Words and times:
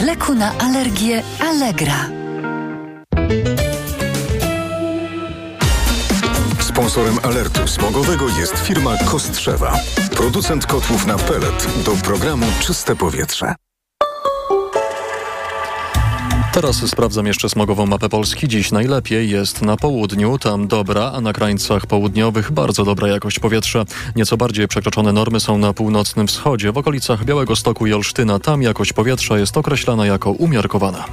Leku 0.00 0.34
na 0.34 0.58
alergię 0.58 1.22
Allegra. 1.40 2.08
Sponsorem 6.60 7.18
alertu 7.22 7.68
smogowego 7.68 8.28
jest 8.28 8.58
firma 8.58 8.96
Kostrzewa. 9.04 9.72
Producent 10.16 10.66
kotłów 10.66 11.06
na 11.06 11.18
pelet 11.18 11.66
do 11.84 11.90
programu 11.90 12.46
Czyste 12.60 12.96
Powietrze. 12.96 13.54
Teraz 16.52 16.76
sprawdzam 16.76 17.26
jeszcze 17.26 17.48
smogową 17.48 17.86
mapę 17.86 18.08
Polski. 18.08 18.48
Dziś 18.48 18.72
najlepiej 18.72 19.30
jest 19.30 19.62
na 19.62 19.76
południu, 19.76 20.38
tam 20.38 20.68
dobra, 20.68 21.12
a 21.14 21.20
na 21.20 21.32
krańcach 21.32 21.86
południowych 21.86 22.52
bardzo 22.52 22.84
dobra 22.84 23.08
jakość 23.08 23.38
powietrza. 23.38 23.84
Nieco 24.16 24.36
bardziej 24.36 24.68
przekroczone 24.68 25.12
normy 25.12 25.40
są 25.40 25.58
na 25.58 25.72
północnym 25.72 26.26
wschodzie, 26.26 26.72
w 26.72 26.78
okolicach 26.78 27.24
Białego 27.24 27.56
Stoku 27.56 27.86
i 27.86 27.92
Olsztyna. 27.92 28.38
Tam 28.38 28.62
jakość 28.62 28.92
powietrza 28.92 29.38
jest 29.38 29.56
określana 29.56 30.06
jako 30.06 30.30
umiarkowana. 30.30 31.04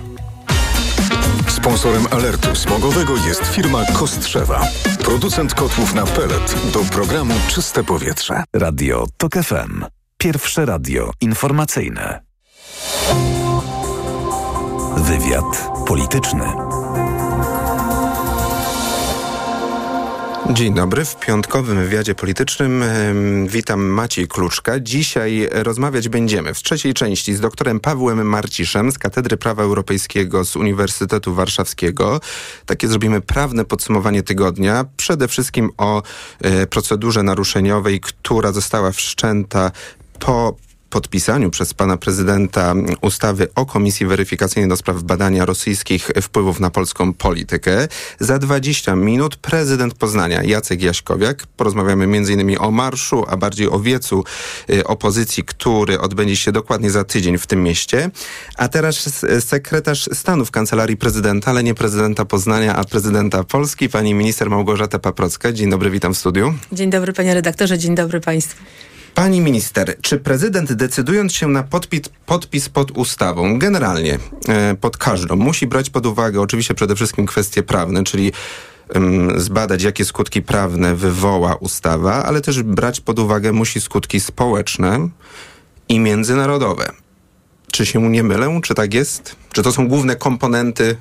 Sponsorem 1.48 2.06
alertu 2.12 2.56
smogowego 2.56 3.14
jest 3.28 3.46
firma 3.46 3.86
Kostrzewa. 3.94 4.68
Producent 5.00 5.54
kotłów 5.54 5.94
na 5.94 6.06
pelet 6.06 6.56
do 6.74 6.80
programu 6.80 7.34
Czyste 7.48 7.84
Powietrze. 7.84 8.44
Radio 8.54 9.08
TOK 9.18 9.34
FM. 9.34 9.86
Pierwsze 10.18 10.66
radio 10.66 11.12
informacyjne. 11.22 12.22
Wywiad 14.98 15.70
polityczny. 15.88 16.44
Dzień 20.54 20.74
dobry. 20.74 21.06
W 21.06 21.16
piątkowym 21.16 21.78
wywiadzie 21.78 22.16
politycznym 22.16 22.84
witam 23.48 23.86
Maciej 23.86 24.28
Kluczka. 24.28 24.80
Dzisiaj 24.80 25.50
rozmawiać 25.52 26.10
będziemy 26.10 26.54
w 26.54 26.64
trzeciej 26.64 26.94
części 26.94 27.36
z 27.36 27.40
doktorem 27.40 27.80
Pawłem 27.80 28.28
Marciszem 28.30 28.92
z 28.92 28.98
Katedry 28.98 29.38
Prawa 29.38 29.64
Europejskiego 29.64 30.46
z 30.46 30.56
Uniwersytetu 30.56 31.34
Warszawskiego. 31.34 32.20
Takie 32.66 32.88
zrobimy 32.88 33.22
prawne 33.22 33.66
podsumowanie 33.66 34.24
tygodnia. 34.24 34.86
Przede 34.98 35.28
wszystkim 35.28 35.70
o 35.78 36.02
e, 36.42 36.68
procedurze 36.68 37.24
naruszeniowej, 37.24 38.00
która 38.00 38.52
została 38.52 38.92
wszczęta 38.92 39.72
po 40.20 40.56
podpisaniu 40.98 41.50
przez 41.50 41.74
pana 41.74 41.98
prezydenta 41.98 42.74
ustawy 43.02 43.48
o 43.56 43.66
Komisji 43.66 44.06
Weryfikacyjnej 44.06 44.70
do 44.70 44.78
spraw 44.78 45.04
badania 45.04 45.46
rosyjskich 45.46 46.12
wpływów 46.22 46.60
na 46.60 46.70
polską 46.70 47.14
politykę. 47.14 47.88
Za 48.20 48.40
20 48.40 48.96
minut 48.96 49.36
prezydent 49.36 49.94
Poznania 49.94 50.44
Jacek 50.44 50.82
Jaśkowiak. 50.82 51.48
Porozmawiamy 51.58 52.04
m.in. 52.04 52.58
o 52.60 52.72
marszu, 52.72 53.26
a 53.28 53.38
bardziej 53.38 53.70
o 53.70 53.80
wiecu 53.80 54.24
y, 54.70 54.84
opozycji, 54.84 55.44
który 55.44 56.00
odbędzie 56.00 56.36
się 56.36 56.52
dokładnie 56.52 56.92
za 56.92 57.04
tydzień 57.04 57.38
w 57.38 57.48
tym 57.48 57.64
mieście. 57.64 58.10
A 58.56 58.68
teraz 58.68 59.10
sekretarz 59.40 60.10
stanu 60.14 60.46
w 60.46 60.52
Kancelarii 60.52 60.98
Prezydenta, 60.98 61.52
ale 61.52 61.64
nie 61.64 61.74
prezydenta 61.74 62.26
Poznania, 62.26 62.76
a 62.76 62.84
prezydenta 62.84 63.44
Polski, 63.44 63.90
pani 63.90 64.14
minister 64.14 64.50
Małgorzata 64.50 65.00
Paprocka. 65.00 65.52
Dzień 65.52 65.70
dobry, 65.70 65.90
witam 65.90 66.14
w 66.14 66.18
studiu. 66.18 66.54
Dzień 66.72 66.90
dobry 66.90 67.14
panie 67.14 67.34
redaktorze, 67.34 67.78
dzień 67.78 67.96
dobry 67.96 68.20
państwu. 68.20 68.64
Pani 69.18 69.42
minister, 69.42 69.96
czy 70.02 70.20
prezydent 70.20 70.74
decydując 70.74 71.34
się 71.34 71.48
na 71.48 71.64
podpis, 71.64 72.02
podpis 72.26 72.70
pod 72.70 72.92
ustawą, 72.92 73.60
generalnie 73.60 74.20
e, 74.48 74.76
pod 74.76 74.98
każdą, 74.98 75.36
musi 75.36 75.68
brać 75.68 75.90
pod 75.90 76.06
uwagę 76.06 76.42
oczywiście 76.42 76.74
przede 76.74 76.96
wszystkim 76.96 77.26
kwestie 77.26 77.64
prawne, 77.64 78.04
czyli 78.04 78.32
zbadać, 79.38 79.84
jakie 79.84 80.06
skutki 80.06 80.42
prawne 80.42 80.96
wywoła 80.96 81.56
ustawa, 81.56 82.26
ale 82.26 82.42
też 82.42 82.64
brać 82.64 83.02
pod 83.02 83.20
uwagę 83.20 83.52
musi 83.52 83.82
skutki 83.82 84.20
społeczne 84.20 85.10
i 85.90 86.00
międzynarodowe. 86.00 86.92
Czy 87.72 87.86
się 87.86 88.02
nie 88.12 88.24
mylę? 88.24 88.60
Czy 88.64 88.76
tak 88.76 88.94
jest? 88.94 89.36
Czy 89.52 89.64
to 89.64 89.72
są 89.72 89.88
główne 89.88 90.16
komponenty 90.16 90.96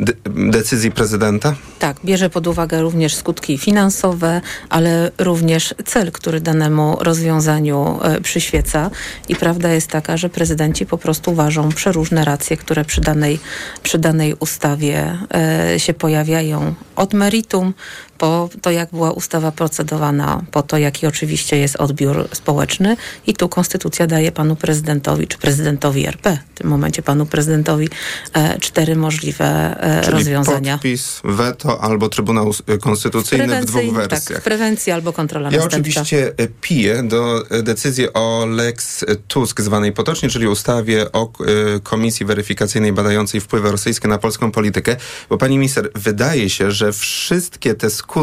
de 0.00 0.12
decyzji 0.50 0.90
prezydenta? 0.90 1.54
Tak, 1.78 1.96
bierze 2.04 2.30
pod 2.30 2.46
uwagę 2.46 2.80
również 2.80 3.14
skutki 3.14 3.58
finansowe, 3.58 4.40
ale 4.68 5.10
również 5.18 5.74
cel, 5.84 6.12
który 6.12 6.40
danemu 6.40 6.96
rozwiązaniu 7.00 7.98
e, 8.02 8.20
przyświeca. 8.20 8.90
I 9.28 9.36
prawda 9.36 9.72
jest 9.72 9.88
taka, 9.88 10.16
że 10.16 10.28
prezydenci 10.28 10.86
po 10.86 10.98
prostu 10.98 11.34
ważą 11.34 11.68
przeróżne 11.68 12.24
racje, 12.24 12.56
które 12.56 12.84
przy 12.84 13.00
danej, 13.00 13.38
przy 13.82 13.98
danej 13.98 14.34
ustawie 14.34 15.18
e, 15.34 15.80
się 15.80 15.94
pojawiają. 15.94 16.74
Od 16.96 17.14
meritum 17.14 17.74
po 18.18 18.48
to, 18.62 18.70
jak 18.70 18.90
była 18.90 19.10
ustawa 19.12 19.52
procedowana, 19.52 20.42
po 20.50 20.62
to, 20.62 20.78
jaki 20.78 21.06
oczywiście 21.06 21.56
jest 21.56 21.76
odbiór 21.76 22.28
społeczny. 22.32 22.96
I 23.26 23.34
tu 23.34 23.48
konstytucja 23.48 24.06
daje 24.06 24.32
panu 24.32 24.56
prezydentowi, 24.56 25.26
czy 25.28 25.38
prezydentowi 25.38 26.06
RP, 26.06 26.38
w 26.54 26.58
tym 26.58 26.68
momencie 26.68 27.02
panu 27.02 27.26
prezydentowi, 27.26 27.88
e, 28.32 28.58
cztery 28.60 28.96
możliwe 28.96 29.44
e, 29.80 30.00
Czyli 30.00 30.12
rozwiązania. 30.16 30.74
podpis, 30.74 31.20
weto 31.24 31.80
albo 31.80 32.08
Trybunał 32.08 32.52
Konstytucyjny 32.80 33.60
w 33.62 33.64
dwóch 33.64 33.94
wersjach. 33.94 34.24
Tak, 34.24 34.42
prewencja 34.42 34.94
albo 34.94 35.12
kontrola 35.12 35.50
Ja 35.50 35.58
następcza. 35.58 35.76
oczywiście 36.00 36.32
e, 36.36 36.48
piję 36.60 37.02
do 37.02 37.50
e, 37.50 37.62
decyzji 37.62 38.12
o 38.12 38.46
Lex 38.48 39.04
Tusk, 39.28 39.60
zwanej 39.60 39.92
potocznie, 39.92 40.28
czyli 40.28 40.48
ustawie 40.48 41.12
o 41.12 41.32
e, 41.76 41.80
Komisji 41.80 42.26
Weryfikacyjnej 42.26 42.92
badającej 42.92 43.40
wpływy 43.40 43.70
rosyjskie 43.70 44.08
na 44.08 44.18
polską 44.18 44.50
politykę, 44.50 44.96
bo 45.28 45.38
pani 45.38 45.58
minister, 45.58 45.90
wydaje 45.94 46.50
się, 46.50 46.70
że 46.70 46.92
wszystkie 46.92 47.74
te 47.74 47.90
skutki 47.90 48.13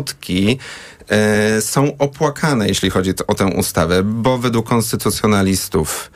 e, 1.10 1.62
są 1.62 1.98
opłakane, 1.98 2.68
jeśli 2.68 2.90
chodzi 2.90 3.14
o 3.28 3.36
tę 3.36 3.46
ustawę, 3.46 4.04
bo 4.04 4.38
według 4.38 4.70
konstytucjonalistów 4.70 6.12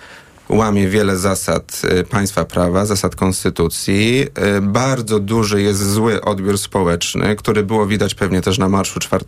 łamie 0.50 0.88
wiele 0.88 1.18
zasad 1.18 1.82
e, 1.84 2.04
państwa 2.04 2.46
prawa, 2.46 2.86
zasad 2.86 3.16
konstytucji. 3.16 4.28
E, 4.36 4.62
Bardzo 4.62 5.20
duży 5.20 5.62
jest 5.62 5.92
zły 5.92 6.22
odbiór 6.22 6.58
społeczny, 6.58 7.36
który 7.36 7.64
było 7.64 7.88
widać 7.88 8.16
pewnie 8.16 8.42
też 8.42 8.58
na 8.58 8.70
marszu 8.70 9.00
4 9.00 9.26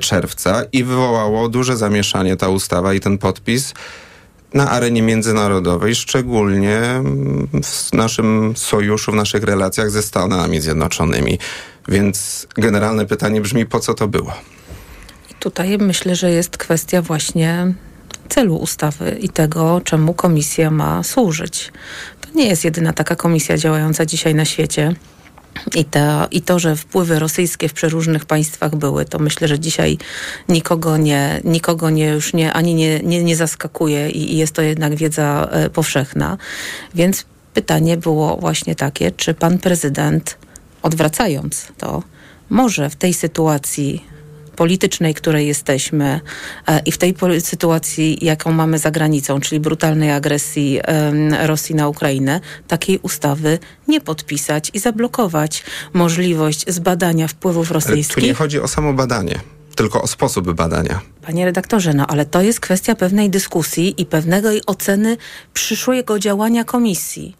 czerwca 0.00 0.62
i 0.72 0.84
wywołało 0.84 1.48
duże 1.48 1.76
zamieszanie 1.76 2.36
ta 2.36 2.48
ustawa 2.48 2.94
i 2.94 3.00
ten 3.00 3.18
podpis 3.18 3.74
na 4.54 4.70
arenie 4.70 5.02
międzynarodowej, 5.02 5.94
szczególnie 5.94 6.80
w 7.62 7.92
naszym 7.92 8.52
sojuszu, 8.56 9.12
w 9.12 9.14
naszych 9.14 9.42
relacjach 9.44 9.90
ze 9.90 10.02
Stanami 10.02 10.60
Zjednoczonymi. 10.60 11.38
Więc 11.88 12.46
generalne 12.54 13.06
pytanie 13.06 13.40
brzmi, 13.40 13.66
po 13.66 13.80
co 13.80 13.94
to 13.94 14.08
było? 14.08 14.32
Tutaj 15.40 15.78
myślę, 15.78 16.16
że 16.16 16.30
jest 16.30 16.56
kwestia 16.56 17.02
właśnie 17.02 17.74
celu 18.28 18.56
ustawy 18.56 19.16
i 19.20 19.28
tego, 19.28 19.80
czemu 19.84 20.14
komisja 20.14 20.70
ma 20.70 21.02
służyć. 21.02 21.72
To 22.20 22.28
nie 22.34 22.46
jest 22.46 22.64
jedyna 22.64 22.92
taka 22.92 23.16
komisja 23.16 23.58
działająca 23.58 24.06
dzisiaj 24.06 24.34
na 24.34 24.44
świecie. 24.44 24.94
I 25.74 25.84
to, 25.84 26.28
I 26.30 26.42
to, 26.42 26.58
że 26.58 26.76
wpływy 26.76 27.18
rosyjskie 27.18 27.68
w 27.68 27.72
przeróżnych 27.72 28.24
państwach 28.24 28.76
były, 28.76 29.04
to 29.04 29.18
myślę, 29.18 29.48
że 29.48 29.58
dzisiaj 29.58 29.98
nikogo 30.48 30.96
nie, 30.96 31.40
nikogo 31.44 31.90
nie 31.90 32.08
już 32.08 32.34
nie, 32.34 32.52
ani 32.52 32.74
nie, 32.74 33.00
nie, 33.00 33.24
nie 33.24 33.36
zaskakuje 33.36 34.10
i, 34.10 34.34
i 34.34 34.36
jest 34.36 34.54
to 34.54 34.62
jednak 34.62 34.94
wiedza 34.94 35.48
e, 35.50 35.70
powszechna. 35.70 36.38
Więc 36.94 37.24
pytanie 37.54 37.96
było 37.96 38.36
właśnie 38.36 38.74
takie, 38.74 39.10
czy 39.10 39.34
pan 39.34 39.58
prezydent, 39.58 40.38
odwracając 40.82 41.68
to, 41.78 42.02
może 42.50 42.90
w 42.90 42.96
tej 42.96 43.14
sytuacji 43.14 44.12
politycznej, 44.56 45.14
której 45.14 45.46
jesteśmy 45.46 46.20
e, 46.66 46.80
i 46.80 46.92
w 46.92 46.98
tej 46.98 47.14
sytuacji, 47.40 48.18
jaką 48.24 48.52
mamy 48.52 48.78
za 48.78 48.90
granicą, 48.90 49.40
czyli 49.40 49.60
brutalnej 49.60 50.10
agresji 50.10 50.80
Rosji 51.42 51.74
na 51.74 51.88
Ukrainę, 51.88 52.40
takiej 52.68 52.98
ustawy 52.98 53.58
nie 53.88 54.00
podpisać 54.00 54.70
i 54.74 54.78
zablokować 54.78 55.64
możliwość 55.92 56.64
zbadania 56.68 57.28
wpływów 57.28 57.70
Ale 57.70 57.80
tu 57.80 57.88
rosyjskich. 57.88 58.24
nie 58.24 58.34
chodzi 58.34 58.60
o 58.60 58.68
samo 58.68 58.92
badanie, 58.92 59.40
tylko 59.74 60.02
o 60.02 60.06
sposób 60.06 60.52
badania. 60.52 61.00
Panie 61.22 61.44
redaktorze, 61.44 61.94
no 61.94 62.06
ale 62.06 62.26
to 62.26 62.42
jest 62.42 62.60
kwestia 62.60 62.94
pewnej 62.94 63.30
dyskusji 63.30 63.94
i 63.98 64.06
pewnego 64.06 64.50
jej 64.50 64.62
oceny 64.66 65.16
przyszłego 65.54 66.18
działania 66.18 66.64
komisji. 66.64 67.36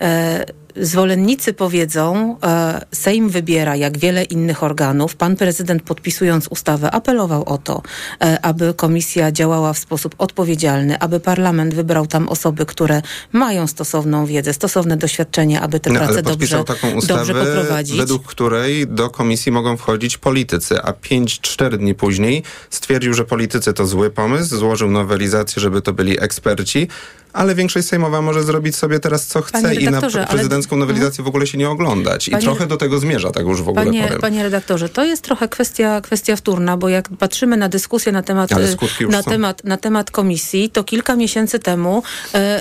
E, 0.00 0.44
zwolennicy 0.76 1.52
powiedzą, 1.52 2.36
e, 2.42 2.80
Sejm 2.92 3.28
wybiera, 3.28 3.76
jak 3.76 3.98
wiele 3.98 4.24
innych 4.24 4.62
organów. 4.62 5.16
Pan 5.16 5.36
prezydent 5.36 5.82
podpisując 5.82 6.48
ustawę 6.48 6.90
apelował 6.90 7.44
o 7.44 7.58
to, 7.58 7.82
e, 8.20 8.44
aby 8.44 8.74
komisja 8.74 9.32
działała 9.32 9.72
w 9.72 9.78
sposób 9.78 10.14
odpowiedzialny, 10.18 10.98
aby 10.98 11.20
parlament 11.20 11.74
wybrał 11.74 12.06
tam 12.06 12.28
osoby, 12.28 12.66
które 12.66 13.02
mają 13.32 13.66
stosowną 13.66 14.26
wiedzę, 14.26 14.52
stosowne 14.52 14.96
doświadczenie, 14.96 15.60
aby 15.60 15.80
tę 15.80 15.90
No, 15.90 15.98
pracę 15.98 16.12
ale 16.12 16.22
dobrze, 16.22 16.64
taką 16.64 16.88
dobrze 16.88 16.96
ustawę, 16.96 17.44
poprowadzić. 17.44 17.96
według 17.96 18.26
której 18.26 18.86
do 18.86 19.10
komisji 19.10 19.52
mogą 19.52 19.76
wchodzić 19.76 20.18
politycy, 20.18 20.82
a 20.82 20.92
5-4 20.92 21.78
dni 21.78 21.94
później 21.94 22.42
stwierdził, 22.70 23.14
że 23.14 23.24
politycy 23.24 23.72
to 23.72 23.86
zły 23.86 24.10
pomysł, 24.10 24.56
złożył 24.56 24.90
nowelizację, 24.90 25.62
żeby 25.62 25.82
to 25.82 25.92
byli 25.92 26.22
eksperci, 26.22 26.88
ale 27.32 27.54
większość 27.54 27.88
sejmowa 27.88 28.22
może 28.22 28.42
zrobić 28.42 28.76
sobie 28.76 29.00
teraz 29.00 29.26
co 29.26 29.42
chce 29.42 29.74
i 29.74 29.84
na 29.84 29.90
redaktorze, 29.90 30.26
prezydencką 30.68 30.76
nowelizację 30.76 31.24
w 31.24 31.28
ogóle 31.28 31.46
się 31.46 31.58
nie 31.58 31.70
oglądać. 31.70 32.28
I 32.28 32.30
Panie- 32.30 32.42
trochę 32.42 32.66
do 32.66 32.76
tego 32.76 32.98
zmierza, 32.98 33.30
tak 33.30 33.46
już 33.46 33.62
w 33.62 33.68
ogóle 33.68 33.84
Panie, 33.84 34.02
powiem. 34.02 34.20
panie 34.20 34.42
redaktorze, 34.42 34.88
to 34.88 35.04
jest 35.04 35.22
trochę 35.22 35.48
kwestia, 35.48 36.00
kwestia 36.00 36.36
wtórna, 36.36 36.76
bo 36.76 36.88
jak 36.88 37.08
patrzymy 37.18 37.56
na 37.56 37.68
dyskusję 37.68 38.12
na 38.12 38.22
temat, 38.22 38.52
y, 38.52 39.08
na 39.08 39.22
są. 39.22 39.30
temat, 39.30 39.64
na 39.64 39.76
temat 39.76 40.10
komisji, 40.10 40.70
to 40.70 40.84
kilka 40.84 41.16
miesięcy 41.16 41.58
temu 41.58 42.02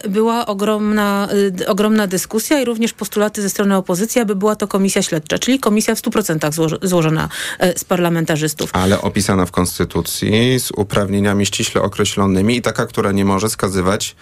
y, 0.06 0.10
była 0.10 0.46
ogromna, 0.46 1.28
y, 1.62 1.68
ogromna 1.68 2.08
dyskusja 2.08 2.62
i 2.62 2.66
również 2.66 2.94
postulaty 2.94 3.42
ze 3.42 3.50
strony 3.50 3.76
opozycji, 3.76 4.22
aby 4.22 4.36
była 4.36 4.56
to 4.56 4.68
komisja 4.68 5.02
śledcza, 5.02 5.40
czyli 5.40 5.60
komisja 5.60 5.96
w 5.96 6.00
100% 6.00 6.54
złoż, 6.54 6.72
złożona 6.82 7.30
y, 7.64 7.80
z 7.80 7.84
parlamentarzystów. 7.84 8.70
Ale 8.74 9.02
opisana 9.02 9.46
w 9.46 9.52
Konstytucji 9.52 10.60
z 10.60 10.72
uprawnieniami 10.72 11.46
ściśle 11.46 11.82
określonymi 11.82 12.58
i 12.58 12.62
taka, 12.62 12.86
która 12.86 13.12
nie 13.12 13.26
może 13.26 13.50
skazywać 13.50 14.16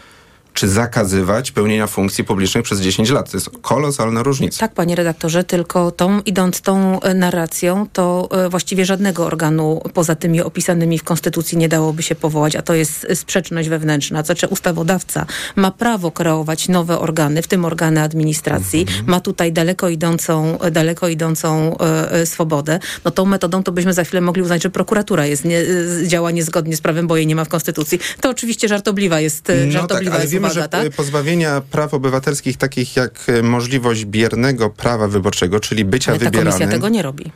czy 0.55 0.67
zakazywać 0.69 1.51
pełnienia 1.51 1.87
funkcji 1.87 2.23
publicznych 2.23 2.63
przez 2.63 2.81
10 2.81 3.09
lat. 3.09 3.31
To 3.31 3.37
jest 3.37 3.49
kolosalna 3.61 4.23
różnica. 4.23 4.59
Tak, 4.59 4.73
panie 4.73 4.95
redaktorze, 4.95 5.43
tylko 5.43 5.91
tą, 5.91 6.21
idąc 6.21 6.61
tą 6.61 7.01
e, 7.01 7.13
narracją, 7.13 7.87
to 7.93 8.29
e, 8.31 8.49
właściwie 8.49 8.85
żadnego 8.85 9.25
organu 9.25 9.81
poza 9.93 10.15
tymi 10.15 10.41
opisanymi 10.41 10.99
w 10.99 11.03
Konstytucji 11.03 11.57
nie 11.57 11.69
dałoby 11.69 12.03
się 12.03 12.15
powołać, 12.15 12.55
a 12.55 12.61
to 12.61 12.73
jest 12.73 13.07
sprzeczność 13.13 13.69
wewnętrzna. 13.69 14.23
To 14.23 14.25
znaczy 14.25 14.47
ustawodawca 14.47 15.25
ma 15.55 15.71
prawo 15.71 16.11
kreować 16.11 16.67
nowe 16.67 16.99
organy, 16.99 17.41
w 17.41 17.47
tym 17.47 17.65
organy 17.65 18.01
administracji, 18.01 18.81
Mhm. 18.81 19.05
ma 19.07 19.19
tutaj 19.19 19.51
daleko 19.53 19.89
idącą, 19.89 20.59
e, 20.59 20.71
daleko 20.71 21.07
idącą 21.07 21.77
e, 21.77 22.25
swobodę. 22.25 22.79
No 23.05 23.11
tą 23.11 23.25
metodą 23.25 23.63
to 23.63 23.71
byśmy 23.71 23.93
za 23.93 24.03
chwilę 24.03 24.21
mogli 24.21 24.41
uznać, 24.41 24.63
że 24.63 24.69
prokuratura 24.69 25.25
jest 25.25 25.45
nie, 25.45 25.63
działa 26.07 26.31
niezgodnie 26.31 26.75
z 26.75 26.81
prawem, 26.81 27.07
bo 27.07 27.17
jej 27.17 27.27
nie 27.27 27.35
ma 27.35 27.45
w 27.45 27.49
Konstytucji. 27.49 27.99
To 28.21 28.29
oczywiście 28.29 28.67
żartobliwa 28.67 29.19
jest, 29.19 29.47
No 29.47 29.53
tak, 29.63 29.71
żartobliwa 29.71 30.13
ale 30.13 30.21
jest 30.23 30.33
wiemy, 30.33 30.44
że 30.49 30.69
tak? 30.69 30.85
y, 30.85 30.91
pozbawienia 30.91 31.61
praw 31.71 31.93
obywatelskich 31.93 32.57
takich 32.57 32.95
jak 32.95 33.29
y, 33.29 33.43
możliwość 33.43 34.05
biernego 34.05 34.69
prawa 34.69 35.07
wyborczego, 35.07 35.59
czyli 35.59 35.85
bycia 35.85 36.11
Ale 36.11 36.19
ta 36.19 36.25
komisja 36.25 36.43
wybieranym, 36.51 36.69
tego 36.69 36.89
nie 36.89 37.01
robi. 37.01 37.31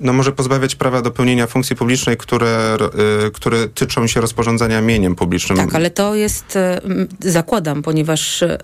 No 0.00 0.12
może 0.12 0.32
pozbawiać 0.32 0.74
prawa 0.74 1.02
do 1.02 1.10
pełnienia 1.10 1.46
funkcji 1.46 1.76
publicznej, 1.76 2.16
które, 2.16 2.76
y, 3.26 3.30
które 3.30 3.68
tyczą 3.68 4.06
się 4.06 4.20
rozporządzania 4.20 4.80
mieniem 4.80 5.14
publicznym. 5.14 5.58
Tak, 5.58 5.74
ale 5.74 5.90
to 5.90 6.14
jest, 6.14 6.56
m, 6.56 7.08
zakładam, 7.20 7.82
ponieważ 7.82 8.42
e, 8.42 8.58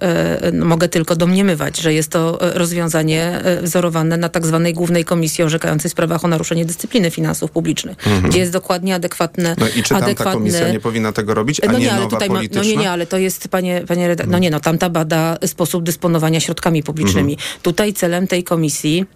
no, 0.53 0.65
mogę 0.65 0.89
tylko 0.89 1.17
domniemywać, 1.17 1.79
że 1.79 1.95
jest 1.95 2.11
to 2.11 2.39
rozwiązanie 2.41 3.43
wzorowane 3.63 4.17
na 4.17 4.29
tak 4.29 4.47
zwanej 4.47 4.75
Głównej 4.75 5.05
Komisji 5.05 5.45
orzekającej 5.45 5.89
w 5.89 5.93
sprawach 5.93 6.25
o 6.25 6.29
naruszenie 6.29 6.65
dyscypliny 6.65 7.11
finansów 7.11 7.51
publicznych, 7.51 7.97
gdzie 8.25 8.39
jest 8.39 8.53
dokładnie 8.53 8.95
adekwatne... 8.95 9.51
Mhm. 9.51 9.57
No 9.61 9.81
i 9.81 9.83
czy 9.83 9.89
tam 9.89 9.99
ta 9.99 10.05
adekwatne... 10.05 10.33
komisja 10.33 10.69
nie 10.69 10.81
powinna 10.81 11.13
tego 11.13 11.35
robić, 11.35 11.61
a 11.65 11.73
No 11.73 11.79
nie, 11.79 11.85
nie, 11.85 11.93
ale 11.93 12.09
tutaj 12.09 12.29
ma, 12.29 12.41
no 12.55 12.63
nie, 12.63 12.77
nie, 12.77 12.91
ale 12.91 13.07
to 13.07 13.19
jest, 13.19 13.49
panie, 13.49 13.83
panie 13.89 14.09
redaktor, 14.09 14.33
no 14.33 14.39
nie, 14.39 14.51
no 14.51 14.61
tamta 14.61 14.91
bada 14.91 15.39
sposób 15.47 15.85
dysponowania 15.85 16.41
środkami 16.41 16.83
publicznymi. 16.83 17.33
Mhm. 17.33 17.61
Tutaj 17.63 17.93
celem 17.93 18.27
tej 18.27 18.45
komisji 18.45 19.07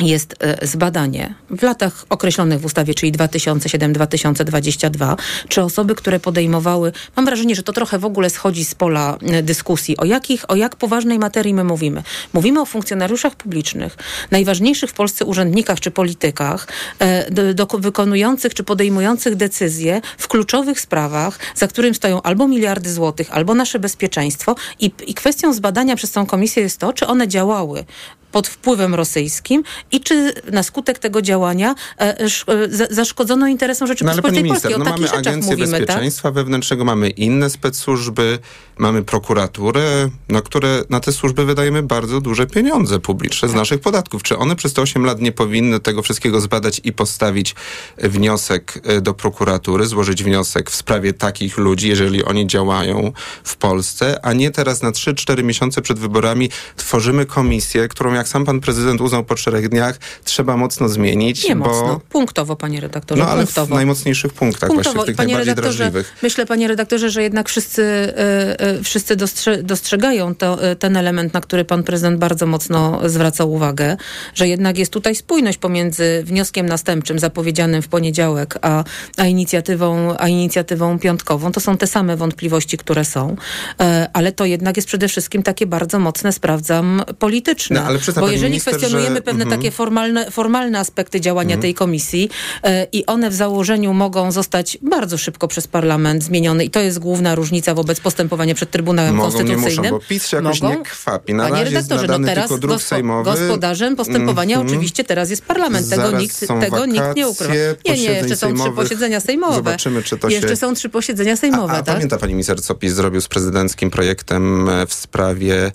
jest 0.00 0.34
e, 0.40 0.66
zbadanie 0.66 1.34
w 1.50 1.62
latach 1.62 2.04
określonych 2.08 2.60
w 2.60 2.64
ustawie, 2.64 2.94
czyli 2.94 3.12
2007-2022, 3.12 5.16
czy 5.48 5.62
osoby, 5.62 5.94
które 5.94 6.20
podejmowały, 6.20 6.92
mam 7.16 7.24
wrażenie, 7.24 7.54
że 7.54 7.62
to 7.62 7.72
trochę 7.72 7.98
w 7.98 8.04
ogóle 8.04 8.30
schodzi 8.30 8.64
z 8.64 8.74
pola 8.74 9.18
e, 9.22 9.42
dyskusji, 9.42 9.96
o, 9.96 10.04
jakich, 10.04 10.50
o 10.50 10.56
jak 10.56 10.76
poważnej 10.76 11.18
materii 11.18 11.54
my 11.54 11.64
mówimy. 11.64 12.02
Mówimy 12.32 12.60
o 12.60 12.66
funkcjonariuszach 12.66 13.36
publicznych, 13.36 13.96
najważniejszych 14.30 14.90
w 14.90 14.94
Polsce 14.94 15.24
urzędnikach 15.24 15.80
czy 15.80 15.90
politykach, 15.90 16.68
e, 16.98 17.30
do, 17.30 17.54
do, 17.54 17.78
wykonujących 17.78 18.54
czy 18.54 18.64
podejmujących 18.64 19.36
decyzje 19.36 20.00
w 20.18 20.28
kluczowych 20.28 20.80
sprawach, 20.80 21.38
za 21.54 21.68
którym 21.68 21.94
stoją 21.94 22.22
albo 22.22 22.48
miliardy 22.48 22.92
złotych, 22.92 23.30
albo 23.30 23.54
nasze 23.54 23.78
bezpieczeństwo. 23.78 24.54
I, 24.80 24.90
i 25.06 25.14
kwestią 25.14 25.52
zbadania 25.52 25.96
przez 25.96 26.10
tą 26.10 26.26
komisję 26.26 26.62
jest 26.62 26.78
to, 26.78 26.92
czy 26.92 27.06
one 27.06 27.28
działały 27.28 27.84
pod 28.32 28.48
wpływem 28.48 28.94
rosyjskim 28.94 29.62
i 29.92 30.00
czy 30.00 30.32
na 30.52 30.62
skutek 30.62 30.98
tego 30.98 31.22
działania 31.22 31.74
e, 32.00 32.18
e, 32.18 32.28
za- 32.68 32.86
zaszkodzono 32.90 33.46
interesom 33.46 33.88
No 33.88 33.90
ale 33.90 33.96
Rzeczypospolitej 33.98 34.44
minister, 34.44 34.72
Polskiej. 34.72 34.74
O 34.74 34.78
no 34.78 34.84
takich 34.84 35.00
mamy 35.00 35.16
rzeczach 35.16 35.32
Agencję 35.32 35.50
mówimy, 35.50 35.72
tak? 35.78 35.86
Bezpieczeństwa 35.86 36.30
Wewnętrznego, 36.30 36.84
mamy 36.84 37.10
inne 37.10 37.50
specsłużby, 37.50 38.38
mamy 38.78 39.02
prokuraturę, 39.04 40.08
no, 40.28 40.42
które 40.42 40.82
na 40.90 41.00
te 41.00 41.12
służby 41.12 41.44
wydajemy 41.44 41.82
bardzo 41.82 42.20
duże 42.20 42.46
pieniądze 42.46 42.98
publiczne 42.98 43.48
z 43.48 43.52
Tak. 43.52 43.58
naszych 43.58 43.80
podatków. 43.80 44.22
Czy 44.22 44.38
one 44.38 44.56
przez 44.56 44.72
te 44.72 44.82
8 44.82 45.04
lat 45.04 45.20
nie 45.20 45.32
powinny 45.32 45.80
tego 45.80 46.02
wszystkiego 46.02 46.40
zbadać 46.40 46.80
i 46.84 46.92
postawić 46.92 47.54
wniosek 47.98 48.80
e, 48.84 49.00
do 49.00 49.14
prokuratury, 49.14 49.86
złożyć 49.86 50.24
wniosek 50.24 50.70
w 50.70 50.74
sprawie 50.76 51.12
takich 51.12 51.58
ludzi, 51.58 51.88
jeżeli 51.88 52.24
oni 52.24 52.46
działają 52.46 53.12
w 53.44 53.56
Polsce, 53.56 54.20
a 54.22 54.32
nie 54.32 54.50
teraz 54.50 54.82
na 54.82 54.90
3-4 54.90 55.44
miesiące 55.44 55.82
przed 55.82 55.98
wyborami 55.98 56.50
tworzymy 56.76 57.26
komisję, 57.26 57.88
którą 57.88 58.14
jak 58.18 58.28
sam 58.28 58.44
pan 58.44 58.60
prezydent 58.60 59.00
uznał 59.00 59.24
po 59.24 59.34
czterech 59.34 59.68
dniach, 59.68 59.98
trzeba 60.24 60.56
mocno 60.56 60.88
zmienić, 60.88 61.48
Nie 61.48 61.56
bo... 61.56 61.64
mocno. 61.66 62.00
Punktowo, 62.08 62.56
panie 62.56 62.80
redaktorze, 62.80 63.22
No 63.22 63.28
ale 63.28 63.42
w 63.42 63.46
punktowo. 63.46 63.74
najmocniejszych 63.74 64.32
punktach, 64.32 64.72
właśnie 64.72 65.02
w 65.02 65.04
tych 65.04 65.16
panie 65.16 65.34
najbardziej 65.34 65.54
drażliwych. 65.64 66.14
myślę, 66.22 66.46
panie 66.46 66.68
redaktorze, 66.68 67.10
że 67.10 67.22
jednak 67.22 67.48
wszyscy, 67.48 67.82
e, 68.16 68.82
wszyscy 68.82 69.16
dostrze, 69.16 69.62
dostrzegają 69.62 70.34
to, 70.34 70.62
e, 70.62 70.76
ten 70.76 70.96
element, 70.96 71.34
na 71.34 71.40
który 71.40 71.64
pan 71.64 71.82
prezydent 71.82 72.18
bardzo 72.18 72.46
mocno 72.46 73.00
zwracał 73.08 73.52
uwagę, 73.52 73.96
że 74.34 74.48
jednak 74.48 74.78
jest 74.78 74.92
tutaj 74.92 75.14
spójność 75.14 75.58
pomiędzy 75.58 76.22
wnioskiem 76.26 76.66
następczym 76.66 77.18
zapowiedzianym 77.18 77.82
w 77.82 77.88
poniedziałek, 77.88 78.58
a, 78.62 78.84
a, 79.16 79.26
inicjatywą, 79.26 80.14
a 80.18 80.28
inicjatywą 80.28 80.98
piątkową. 80.98 81.52
To 81.52 81.60
są 81.60 81.76
te 81.76 81.86
same 81.86 82.16
wątpliwości, 82.16 82.78
które 82.78 83.04
są, 83.04 83.36
e, 83.80 84.08
ale 84.12 84.32
to 84.32 84.44
jednak 84.44 84.76
jest 84.76 84.88
przede 84.88 85.08
wszystkim 85.08 85.42
takie 85.42 85.66
bardzo 85.66 85.98
mocne, 85.98 86.32
sprawdzam, 86.32 87.02
polityczne. 87.18 87.80
No, 87.80 87.86
ale 87.86 87.98
przyzna 88.12 88.22
Bo 88.22 88.28
jeżeli 88.30 88.50
minister, 88.50 88.74
kwestionujemy 88.76 89.16
że- 89.16 89.22
pewne 89.22 89.42
mhm. 89.44 89.60
takie 89.60 89.70
formalne, 89.70 90.30
formalne 90.30 90.78
aspekty 90.78 91.20
działania 91.20 91.58
tej 91.58 91.74
komisji 91.74 92.30
e, 92.62 92.86
i 92.92 93.06
one 93.06 93.30
w 93.30 93.34
założeniu 93.34 93.94
mogą 93.94 94.32
zostać 94.32 94.78
bardzo 94.82 95.18
szybko 95.18 95.48
przez 95.48 95.66
parlament 95.66 96.24
zmienione 96.24 96.64
i 96.64 96.70
to 96.70 96.80
jest 96.80 96.98
główna 96.98 97.34
różnica 97.34 97.74
wobec 97.74 98.00
postępowania 98.00 98.54
przed 98.54 98.70
Trybunałem 98.70 99.14
Mogą, 99.14 99.28
nie 99.28 99.36
Konstytucyjnym. 99.38 99.84
muszą, 99.92 99.98
bo 99.98 100.00
PiS 100.08 100.26
się 100.26 100.36
jakoś 100.36 100.60
Mogą? 100.60 100.74
nie 100.78 100.84
kwapi. 100.84 101.34
Na 101.34 101.48
Panie 101.48 101.64
redaktorze, 101.64 102.06
no 102.06 102.18
teraz 102.26 102.50
sejmowy. 102.82 103.24
gospodarzem 103.30 103.96
postępowania 103.96 104.56
Mhm. 104.56 104.66
oczywiście 104.66 105.04
teraz 105.04 105.30
jest 105.30 105.44
parlament. 105.44 105.90
Tego, 105.90 106.10
nikt, 106.10 106.40
tego 106.60 106.86
nikt 106.86 107.16
nie 107.16 107.28
ukrywa. 107.28 107.54
wakacje, 107.54 107.76
Nie, 107.92 108.02
nie, 108.02 108.10
jeszcze 108.12 108.36
są 108.36 108.54
trzy 108.54 108.70
posiedzenia 108.72 109.20
sejmowe. 109.20 109.54
Zobaczymy, 109.54 110.02
czy 110.02 110.18
to 110.18 110.28
Jeszcze 110.28 110.48
się- 110.48 110.56
są 110.56 110.74
trzy 110.74 110.88
posiedzenia 110.88 111.36
sejmowe, 111.36 111.72
A, 111.72 111.76
a 111.76 111.82
tak? 111.82 111.94
pamięta 111.94 112.18
pani 112.18 112.32
minister, 112.34 112.62
co 112.62 112.74
PiS 112.74 112.92
zrobił 112.92 113.20
z 113.20 113.28
prezydenckim 113.28 113.90
projektem 113.90 114.68
e, 114.68 114.86
w 114.86 114.94
sprawie 114.94 115.72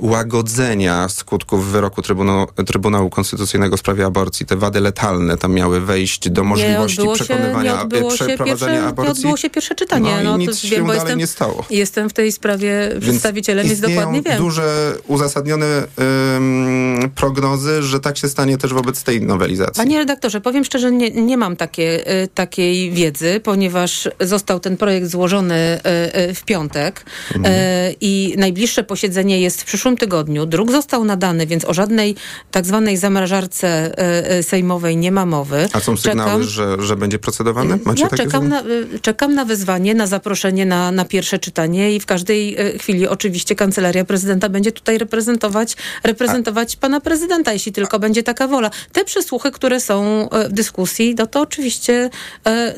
łagodzenia 0.00 1.08
skutków 1.08 1.66
wyroku 1.66 2.02
Trybunału, 2.02 2.46
Trybunału 2.66 3.10
Konstytucyjnego 3.10 3.76
w 3.76 3.80
sprawie 3.80 4.06
aborcji. 4.06 4.46
Te 4.46 4.56
wady 4.56 4.80
letalne 4.80 5.36
tam 5.36 5.52
miały 5.52 5.80
wejść 5.80 6.30
do 6.30 6.44
możliwości 6.44 6.96
się- 7.02 7.12
przekonywania, 7.14 7.74
nie 7.74 7.80
odbyło 7.80 8.10
się 8.10 8.16
przeprowadzania 8.26 8.72
pierwsze, 8.72 8.88
aborcji. 8.88 9.12
Nie 9.12 9.18
odbyło 9.18 9.36
się 9.36 9.50
pierwsze 9.50 9.74
czytanie. 9.74 10.16
No 10.24 10.32
to 10.32 10.38
nic 10.38 10.58
się 10.58 10.68
wiem, 10.68 10.80
bo 10.80 10.86
dalej 10.86 11.00
jestem, 11.00 11.18
nie 11.18 11.26
stało. 11.26 11.64
Jestem 11.70 12.10
w 12.10 12.12
tej 12.12 12.32
sprawie 12.32 12.90
przedstawicielem, 13.00 13.66
więc 13.68 13.80
dokładnie 13.80 14.22
wiem. 14.22 14.38
duże, 14.38 14.94
uzasadnione 15.06 15.66
ym, 16.36 17.10
prognozy, 17.14 17.82
że 17.82 18.00
tak 18.00 18.18
się 18.18 18.28
stanie 18.28 18.58
też 18.58 18.72
wobec 18.72 19.02
tej 19.02 19.22
nowelizacji. 19.22 19.74
Panie 19.82 19.98
redaktorze, 19.98 20.40
powiem 20.40 20.64
szczerze, 20.64 20.92
nie, 20.92 21.10
nie 21.10 21.36
mam 21.36 21.56
takie, 21.56 22.12
y, 22.24 22.28
takiej 22.34 22.90
wiedzy, 22.90 23.40
ponieważ 23.44 24.08
został 24.20 24.60
ten 24.60 24.76
projekt 24.76 25.06
złożony 25.06 25.80
y, 26.14 26.20
y, 26.30 26.34
w 26.34 26.42
piątek 26.44 27.04
Mhm. 27.34 27.54
y, 27.54 27.94
i 28.00 28.34
najbliższe 28.38 28.84
posiedzenie 28.84 29.40
jest 29.40 29.62
w 29.62 29.64
przyszłym 29.64 29.85
tygodniu. 29.94 30.46
Druk 30.46 30.70
został 30.70 31.04
nadany, 31.04 31.46
więc 31.46 31.64
o 31.64 31.74
żadnej 31.74 32.14
tak 32.50 32.66
zwanej 32.66 32.96
zamrażarce 32.96 33.92
y, 34.30 34.38
y, 34.38 34.42
sejmowej 34.42 34.96
nie 34.96 35.12
ma 35.12 35.26
mowy. 35.26 35.68
A 35.72 35.80
są 35.80 35.96
sygnały, 35.96 36.30
Czekam- 36.30 36.42
że, 36.42 36.76
że 36.82 36.96
będzie 36.96 37.18
procedowane? 37.18 37.78
Macie 37.84 38.02
ja 38.02 38.08
czekam 38.08 38.48
na, 38.48 38.62
y, 38.62 39.00
czekam 39.02 39.34
na 39.34 39.44
wezwanie, 39.44 39.94
na 39.94 40.06
zaproszenie 40.06 40.66
na, 40.66 40.92
na 40.92 41.04
pierwsze 41.04 41.38
czytanie 41.38 41.94
i 41.94 42.00
w 42.00 42.06
każdej 42.06 42.56
chwili 42.78 43.08
oczywiście 43.08 43.54
kancelaria 43.54 44.04
prezydenta 44.04 44.48
będzie 44.48 44.72
tutaj 44.72 44.98
reprezentować, 44.98 45.76
reprezentować 46.04 46.76
pana 46.76 47.00
prezydenta, 47.00 47.52
jeśli 47.52 47.72
tylko 47.72 47.98
będzie 47.98 48.22
taka 48.22 48.48
wola. 48.48 48.70
Te 48.92 49.04
przesłuchy, 49.04 49.50
które 49.50 49.80
są 49.80 50.28
w 50.48 50.52
dyskusji, 50.52 51.14
no 51.18 51.26
to 51.26 51.40
oczywiście 51.40 52.10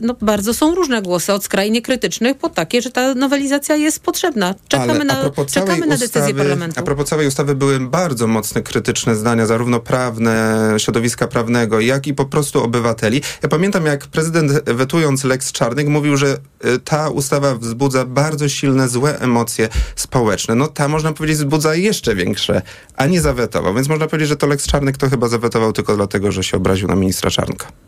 no, 0.03 0.15
bardzo 0.21 0.55
są 0.55 0.75
różne 0.75 1.03
głosy, 1.03 1.33
od 1.33 1.45
skrajnie 1.45 1.83
krytycznych 1.83 2.37
po 2.37 2.49
takie, 2.49 2.83
że 2.83 2.91
ta 2.91 3.15
nowelizacja 3.15 3.77
jest 3.77 4.01
potrzebna. 4.01 4.55
Czekamy, 4.69 4.93
Ale 4.93 5.01
a 5.01 5.05
na, 5.05 5.45
czekamy 5.45 5.87
na 5.87 5.97
decyzję 5.97 6.35
parlamentu. 6.35 6.75
Propos 6.99 7.11
całej 7.11 7.27
ustawy 7.27 7.55
były 7.55 7.81
bardzo 7.81 8.27
mocne 8.27 8.63
krytyczne 8.63 9.17
zdania, 9.17 9.47
zarówno 9.47 9.81
prawne, 9.81 10.75
środowiska 10.79 11.29
prawnego, 11.29 11.81
jak 11.81 12.07
i 12.07 12.15
po 12.15 12.25
prostu 12.25 12.65
obywateli. 12.65 13.23
Ja 13.43 13.49
pamiętam, 13.49 13.87
jak 13.87 14.07
prezydent 14.07 14.53
wetując 14.65 15.25
Lex 15.25 15.53
Czarnek 15.53 15.89
mówił, 15.89 16.17
że 16.17 16.39
y, 16.65 16.79
ta 16.79 17.09
ustawa 17.09 17.55
wzbudza 17.55 18.05
bardzo 18.05 18.49
silne, 18.49 18.89
złe 18.89 19.19
emocje 19.21 19.69
społeczne. 19.97 20.55
No 20.55 20.67
ta, 20.67 20.89
można 20.89 21.13
powiedzieć, 21.13 21.39
wzbudza 21.39 21.75
jeszcze 21.75 22.15
większe, 22.15 22.63
a 22.97 23.07
nie 23.07 23.21
zawetował. 23.21 23.75
Więc 23.75 23.89
można 23.89 24.07
powiedzieć, 24.07 24.29
że 24.29 24.37
to 24.37 24.47
Lex 24.47 24.67
Czarnek 24.67 24.97
to 24.97 25.11
chyba 25.11 25.29
zawetował 25.29 25.73
tylko 25.73 25.97
dlatego, 25.97 26.33
że 26.33 26.45
się 26.45 26.57
obraził 26.57 26.89
na 26.89 26.95
ministra 26.95 27.31
Czarnka. 27.31 27.88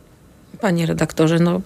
Panie 0.60 0.86
redaktorze, 0.86 1.38
no 1.38 1.60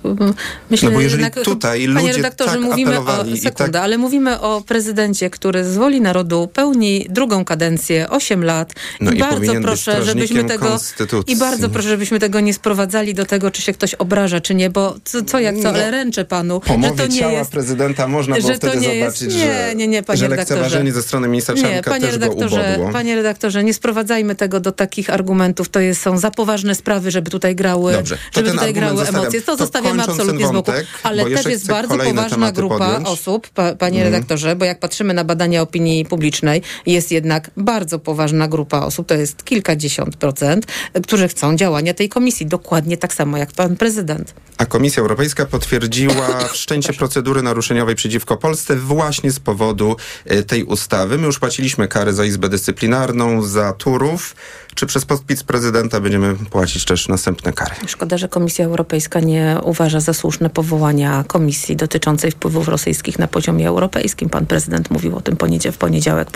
myślę, 0.70 0.88
no 0.88 0.94
bo 0.94 1.00
jeżeli 1.00 1.22
jednak, 1.22 1.44
tutaj 1.44 1.80
panie 1.80 2.00
ludzie 2.00 2.12
redaktorze, 2.12 2.50
tak 2.50 2.60
mówimy 2.60 2.98
o 3.00 3.24
sekundę, 3.42 3.72
tak... 3.72 3.76
ale 3.76 3.98
mówimy 3.98 4.40
o 4.40 4.62
prezydencie, 4.66 5.30
który 5.30 5.64
z 5.64 5.76
woli 5.76 6.00
narodu 6.00 6.48
pełni 6.48 7.06
drugą 7.10 7.44
kadencję, 7.44 8.10
8 8.10 8.44
lat. 8.44 8.72
No 9.00 9.12
i, 9.12 9.16
i 9.16 9.20
bardzo 9.20 9.52
proszę, 9.62 10.04
żebyśmy 10.04 10.44
tego 10.44 10.78
i 11.26 11.36
bardzo 11.36 11.68
proszę, 11.68 11.88
żebyśmy 11.88 12.18
tego 12.18 12.40
nie 12.40 12.54
sprowadzali 12.54 13.14
do 13.14 13.26
tego, 13.26 13.50
czy 13.50 13.62
się 13.62 13.72
ktoś 13.72 13.94
obraża, 13.94 14.40
czy 14.40 14.54
nie, 14.54 14.70
bo 14.70 14.96
co, 15.04 15.22
co 15.22 15.38
jak 15.38 15.56
co, 15.62 15.68
ale 15.68 15.90
ręczę 15.90 16.24
panu, 16.24 16.60
że 16.82 16.90
to 16.90 17.06
nie 17.06 17.18
ciała 17.18 17.32
jest 17.32 17.50
prezydenta 17.50 18.08
można 18.08 18.36
było 18.36 18.54
wtedy 18.54 18.80
zobaczyć, 18.80 19.22
jest, 19.22 19.22
nie, 19.22 19.28
że, 19.28 19.74
nie, 19.74 19.88
nie, 19.88 20.02
panie 20.02 20.18
że 20.18 20.28
lekceważenie 20.28 20.92
ze 20.92 21.02
strony 21.02 21.28
ministra 21.28 21.54
nie, 21.54 21.82
panie 21.82 22.00
też 22.00 22.12
redaktorze. 22.12 22.78
Panie 22.92 23.14
redaktorze, 23.14 23.64
nie 23.64 23.74
sprowadzajmy 23.74 24.34
tego 24.34 24.60
do 24.60 24.72
takich 24.72 25.10
argumentów. 25.10 25.68
To 25.68 25.80
jest, 25.80 26.02
są 26.02 26.18
za 26.18 26.30
poważne 26.30 26.74
sprawy, 26.74 27.10
żeby 27.10 27.30
tutaj 27.30 27.54
grały, 27.56 27.92
Dobrze, 27.92 28.18
żeby 28.34 28.50
tutaj 28.50 28.72
grały 28.72 28.84
zostawiam. 28.91 29.23
emocje. 29.23 29.41
To, 29.41 29.47
to 29.47 29.57
zostawiamy 29.57 30.03
absolutnie 30.03 30.47
wątek, 30.47 30.76
z 30.76 30.79
boku. 30.79 30.88
Ale 31.03 31.25
też 31.25 31.47
jest 31.47 31.67
bardzo 31.67 31.99
poważna 31.99 32.53
grupa 32.53 32.79
podjąć. 32.79 33.09
osób, 33.09 33.49
pa, 33.49 33.75
panie 33.75 34.00
mm. 34.00 34.12
redaktorze, 34.12 34.57
bo 34.57 34.64
jak 34.64 34.81
patrzymy 34.81 35.14
na 35.14 35.25
badania 35.25 35.62
opinii 35.62 36.05
publicznej, 36.05 36.62
jest 36.87 37.12
jednak 37.12 37.50
bardzo 37.57 37.99
poważna 37.99 38.49
grupa 38.49 38.81
osób, 38.81 39.07
to 39.07 39.14
jest 39.14 39.45
kilkadziesiąt 39.45 40.17
procent, 40.17 40.67
którzy 41.03 41.29
chcą 41.29 41.57
działania 41.57 41.95
tej 41.95 42.09
komisji. 42.09 42.47
Dokładnie 42.47 42.97
tak 42.97 43.14
samo 43.14 43.37
jak 43.37 43.53
pan 43.53 43.76
prezydent. 43.76 44.35
A 44.59 44.67
Komisja 44.67 45.00
Europejska 45.00 45.47
potwierdziła 45.47 46.45
wszczęcie 46.53 46.93
procedury 46.93 47.43
naruszeniowej 47.43 47.95
przeciwko 47.95 48.37
Polsce 48.37 48.76
właśnie 48.76 49.31
z 49.31 49.41
powodu 49.41 49.97
e, 50.25 50.43
tej 50.43 50.64
ustawy. 50.64 51.19
My 51.19 51.26
już 51.26 51.38
płaciliśmy 51.38 51.88
kary 51.88 52.12
za 52.12 52.25
Izbę 52.25 52.49
Dyscyplinarną, 52.49 53.43
za 53.43 53.73
Turów. 53.73 54.37
Czy 54.75 54.87
przez 54.87 55.05
podpis 55.05 55.43
prezydenta 55.43 56.00
będziemy 56.00 56.35
płacić 56.35 56.85
też 56.85 57.09
następne 57.09 57.53
kary? 57.53 57.75
Szkoda, 57.87 58.19
że 58.19 58.29
Komisja 58.29 58.64
Europejska 58.75 59.21
nie 59.21 59.57
uważa 59.62 60.00
za 60.00 60.14
słuszne 60.14 60.50
powołania 60.50 61.25
komisji 61.26 61.76
dotyczącej 61.76 62.31
wpływów 62.31 62.69
rosyjskich 62.69 63.19
na 63.19 63.28
poziomie 63.28 63.69
europejskim. 63.69 64.28
Pan 64.28 64.47
prezydent 64.47 64.90
mówił 64.90 65.16
o 65.16 65.21
tym 65.21 65.37
w 65.73 65.78
poniedziałek, 65.78 66.28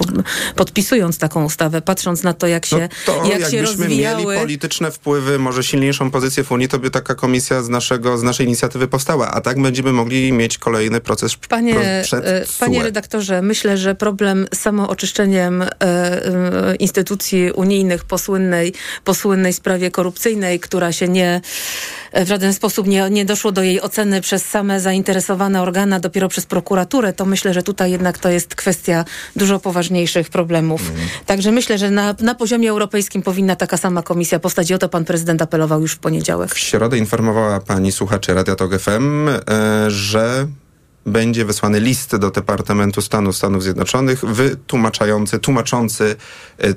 podpisując 0.56 1.18
taką 1.18 1.44
ustawę, 1.44 1.82
patrząc 1.82 2.22
na 2.22 2.34
to, 2.34 2.46
jak 2.46 2.66
się, 2.66 2.88
no 3.06 3.12
to, 3.12 3.24
jak 3.24 3.50
się 3.50 3.62
rozwijały... 3.62 4.24
mieli 4.24 4.40
polityczne 4.40 4.90
wpływy, 4.90 5.38
może 5.38 5.62
silniejszą 5.62 6.10
pozycję 6.10 6.44
w 6.44 6.52
Unii, 6.52 6.68
to 6.68 6.78
by 6.78 6.90
taka 6.90 7.14
komisja 7.14 7.62
z, 7.62 7.68
naszego, 7.68 8.18
z 8.18 8.22
naszej 8.22 8.46
inicjatywy 8.46 8.88
powstała, 8.88 9.30
a 9.30 9.40
tak 9.40 9.62
będziemy 9.62 9.92
mogli 9.92 10.32
mieć 10.32 10.58
kolejny 10.58 11.00
proces 11.00 11.36
panie, 11.48 11.74
pro, 11.74 11.82
przed 12.02 12.24
e, 12.24 12.44
Panie 12.60 12.82
redaktorze, 12.82 13.42
myślę, 13.42 13.76
że 13.76 13.94
problem 13.94 14.46
z 14.54 14.58
samooczyszczeniem 14.58 15.62
e, 15.62 15.68
e, 15.80 16.76
instytucji 16.76 17.52
unijnych 17.52 18.04
po 18.04 18.18
słynnej, 18.18 18.72
po 19.04 19.14
słynnej 19.14 19.52
sprawie 19.52 19.90
korupcyjnej, 19.90 20.60
która 20.60 20.92
się 20.92 21.08
nie 21.08 21.40
w 22.28 22.30
żaden 22.30 22.54
sposób 22.54 22.86
nie, 22.86 23.10
nie 23.10 23.24
doszło 23.24 23.52
do 23.52 23.62
jej 23.62 23.80
oceny 23.80 24.20
przez 24.20 24.44
same 24.44 24.80
zainteresowane 24.80 25.62
organa, 25.62 26.00
dopiero 26.00 26.28
przez 26.28 26.46
prokuraturę, 26.46 27.12
to 27.12 27.24
myślę, 27.24 27.54
że 27.54 27.62
tutaj 27.62 27.90
jednak 27.90 28.18
to 28.18 28.28
jest 28.28 28.54
kwestia 28.54 29.04
dużo 29.36 29.60
poważniejszych 29.60 30.30
problemów. 30.30 30.92
Także 31.26 31.52
myślę, 31.52 31.78
że 31.78 31.90
na, 31.90 32.14
na 32.20 32.34
poziomie 32.34 32.70
europejskim 32.70 33.22
powinna 33.22 33.56
taka 33.56 33.76
sama 33.76 34.02
komisja 34.02 34.38
powstać 34.38 34.70
i 34.70 34.74
o 34.74 34.78
to 34.78 34.88
pan 34.88 35.04
prezydent 35.04 35.42
apelował 35.42 35.80
już 35.80 35.92
w 35.92 35.98
poniedziałek. 35.98 36.54
W 36.54 36.58
środę 36.58 36.98
informowała 36.98 37.60
pani 37.60 37.92
słuchaczy 37.92 38.34
Radia 38.34 38.56
Tok 38.56 38.78
FM, 38.78 39.28
e, 39.28 39.40
że 39.90 40.46
będzie 41.06 41.44
wysłany 41.44 41.80
list 41.80 42.16
do 42.16 42.30
Departamentu 42.30 43.02
Stanu 43.02 43.32
Stanów 43.32 43.62
Zjednoczonych 43.62 44.24
wytłumaczający, 44.24 45.38
tłumaczący 45.38 46.16
e, 46.62 46.74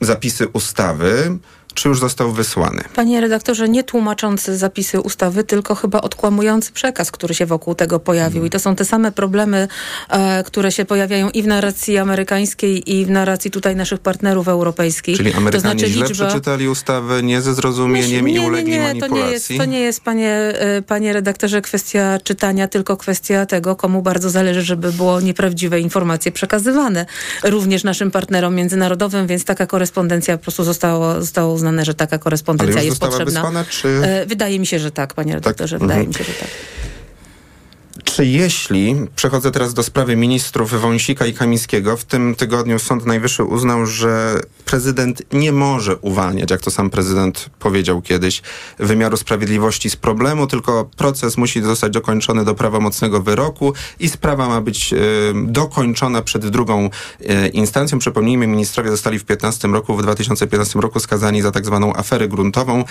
zapisy 0.00 0.48
ustawy 0.48 1.38
czy 1.74 1.88
już 1.88 2.00
został 2.00 2.32
wysłany? 2.32 2.84
Panie 2.94 3.20
redaktorze, 3.20 3.68
nie 3.68 3.84
tłumaczący 3.84 4.56
zapisy 4.56 5.00
ustawy, 5.00 5.44
tylko 5.44 5.74
chyba 5.74 6.00
odkłamujący 6.00 6.72
przekaz, 6.72 7.10
który 7.10 7.34
się 7.34 7.46
wokół 7.46 7.74
tego 7.74 8.00
pojawił. 8.00 8.32
Hmm. 8.32 8.46
I 8.46 8.50
to 8.50 8.58
są 8.58 8.76
te 8.76 8.84
same 8.84 9.12
problemy, 9.12 9.68
e, 10.08 10.44
które 10.44 10.72
się 10.72 10.84
pojawiają 10.84 11.30
i 11.30 11.42
w 11.42 11.46
narracji 11.46 11.98
amerykańskiej, 11.98 12.94
i 12.94 13.06
w 13.06 13.10
narracji 13.10 13.50
tutaj 13.50 13.76
naszych 13.76 14.00
partnerów 14.00 14.48
europejskich. 14.48 15.16
Czyli 15.16 15.32
Amerykanie 15.32 15.52
to 15.52 15.60
znaczy 15.60 15.92
źle 15.92 16.06
liczba... 16.06 16.26
przeczytali 16.26 16.68
ustawę, 16.68 17.22
nie 17.22 17.40
ze 17.40 17.54
zrozumieniem 17.54 18.24
Myśl, 18.24 18.38
nie, 18.38 18.44
i 18.44 18.48
ulegli 18.48 18.70
nie, 18.70 18.78
nie, 18.78 18.84
manipulacji? 18.84 19.18
To 19.18 19.26
nie, 19.26 19.32
jest, 19.32 19.48
to 19.56 19.64
nie 19.64 19.80
jest, 19.80 20.00
panie, 20.00 20.30
e, 20.30 20.82
panie 20.82 21.12
redaktorze, 21.12 21.62
kwestia 21.62 22.18
czytania, 22.24 22.68
tylko 22.68 22.96
kwestia 22.96 23.46
tego, 23.46 23.76
komu 23.76 24.02
bardzo 24.02 24.30
zależy, 24.30 24.62
żeby 24.62 24.92
było 24.92 25.20
nieprawdziwe 25.20 25.80
informacje 25.80 26.32
przekazywane 26.32 27.06
również 27.44 27.84
naszym 27.84 28.10
partnerom 28.10 28.54
międzynarodowym, 28.54 29.26
więc 29.26 29.44
taka 29.44 29.66
korespondencja 29.66 30.38
po 30.38 30.42
prostu 30.42 30.64
została, 30.64 31.20
została 31.20 31.52
uznane, 31.64 31.84
że 31.84 31.94
taka 31.94 32.18
korespondencja 32.18 32.82
jest 32.82 33.00
potrzebna. 33.00 33.40
Wysłana, 33.40 33.64
czy... 33.64 33.88
E, 33.88 34.26
wydaje 34.26 34.58
mi 34.58 34.66
się, 34.66 34.78
że 34.78 34.90
tak, 34.90 35.14
panie 35.14 35.34
redaktorze, 35.34 35.78
tak? 35.78 35.82
wydaje 35.82 36.00
mhm. 36.00 36.08
mi 36.08 36.14
się, 36.14 36.32
że 36.32 36.38
tak. 36.38 36.48
Czy 38.14 38.26
jeśli, 38.26 38.96
przechodzę 39.16 39.50
teraz 39.50 39.74
do 39.74 39.82
sprawy 39.82 40.16
ministrów 40.16 40.80
Wąsika 40.80 41.26
i 41.26 41.32
Kamińskiego, 41.32 41.96
w 41.96 42.04
tym 42.04 42.34
tygodniu 42.34 42.78
Sąd 42.78 43.06
Najwyższy 43.06 43.44
uznał, 43.44 43.86
że 43.86 44.40
prezydent 44.64 45.22
nie 45.32 45.52
może 45.52 45.96
uwalniać, 45.96 46.50
jak 46.50 46.60
to 46.60 46.70
sam 46.70 46.90
prezydent 46.90 47.50
powiedział 47.58 48.02
kiedyś, 48.02 48.42
wymiaru 48.78 49.16
sprawiedliwości 49.16 49.90
z 49.90 49.96
problemu, 49.96 50.46
tylko 50.46 50.90
proces 50.96 51.36
musi 51.36 51.62
zostać 51.62 51.92
dokończony 51.92 52.44
do 52.44 52.54
prawomocnego 52.54 53.22
wyroku 53.22 53.72
i 54.00 54.08
sprawa 54.08 54.48
ma 54.48 54.60
być 54.60 54.92
y, 54.92 54.96
dokończona 55.46 56.22
przed 56.22 56.48
drugą 56.48 56.90
y, 57.20 57.48
instancją. 57.48 57.98
Przypomnijmy, 57.98 58.46
ministrowie 58.46 58.90
zostali 58.90 59.18
w 59.18 59.24
15 59.24 59.68
roku, 59.68 59.96
w 59.96 60.02
2015 60.02 60.80
roku 60.80 61.00
skazani 61.00 61.42
za 61.42 61.50
tak 61.50 61.66
zwaną 61.66 61.96
aferę 61.96 62.28
gruntową 62.28 62.84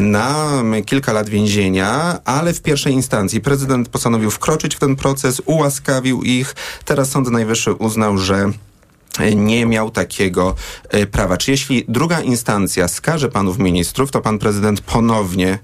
na 0.00 0.62
kilka 0.86 1.12
lat 1.12 1.28
więzienia, 1.28 2.18
ale 2.24 2.52
w 2.54 2.62
pierwszej 2.62 2.92
instancji 2.92 3.40
prezydent 3.40 3.88
postanowił 3.88 4.30
wkroczyć 4.30 4.61
w 4.68 4.78
ten 4.78 4.96
proces, 4.96 5.42
ułaskawił 5.46 6.22
ich. 6.22 6.54
Teraz 6.84 7.10
Sąd 7.10 7.30
Najwyższy 7.30 7.72
uznał, 7.72 8.18
że 8.18 8.50
nie 9.34 9.66
miał 9.66 9.90
takiego 9.90 10.54
e, 10.88 11.06
prawa. 11.06 11.36
Czy 11.36 11.50
jeśli 11.50 11.84
druga 11.88 12.20
instancja 12.20 12.88
skaże 12.88 13.28
panów 13.28 13.58
ministrów, 13.58 14.10
to 14.10 14.20
pan 14.20 14.38
prezydent 14.38 14.80
ponownie 14.80 15.58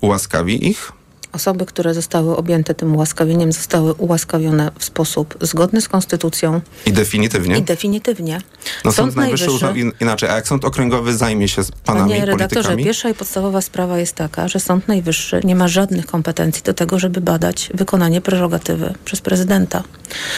ułaskawi 0.00 0.68
ich? 0.68 0.92
Osoby, 1.32 1.66
które 1.66 1.94
zostały 1.94 2.36
objęte 2.36 2.74
tym 2.74 2.94
ułaskawieniem, 2.94 3.52
zostały 3.52 3.94
ułaskawione 3.94 4.70
w 4.78 4.84
sposób 4.84 5.38
zgodny 5.40 5.80
z 5.80 5.88
konstytucją. 5.88 6.60
I 6.86 6.92
definitywnie? 6.92 7.58
I 7.58 7.62
definitywnie. 7.62 8.40
No 8.84 8.92
Sąd, 8.92 8.96
Sąd 8.96 9.16
Najwyższy 9.16 9.50
uznał 9.50 9.74
in, 9.74 9.92
inaczej. 10.00 10.28
A 10.28 10.34
jak 10.34 10.48
Sąd 10.48 10.64
Okręgowy 10.64 11.16
zajmie 11.16 11.48
się 11.48 11.62
panami 11.84 12.10
Panie 12.10 12.24
redaktorze, 12.24 12.54
politykami? 12.54 12.84
pierwsza 12.84 13.08
i 13.08 13.14
podstawowa 13.14 13.60
sprawa 13.60 13.98
jest 13.98 14.14
taka, 14.14 14.48
że 14.48 14.60
Sąd 14.60 14.88
Najwyższy 14.88 15.40
nie 15.44 15.56
ma 15.56 15.68
żadnych 15.68 16.06
kompetencji 16.06 16.62
do 16.62 16.74
tego, 16.74 16.98
żeby 16.98 17.20
badać 17.20 17.70
wykonanie 17.74 18.20
prerogatywy 18.20 18.94
przez 19.04 19.20
prezydenta. 19.20 19.82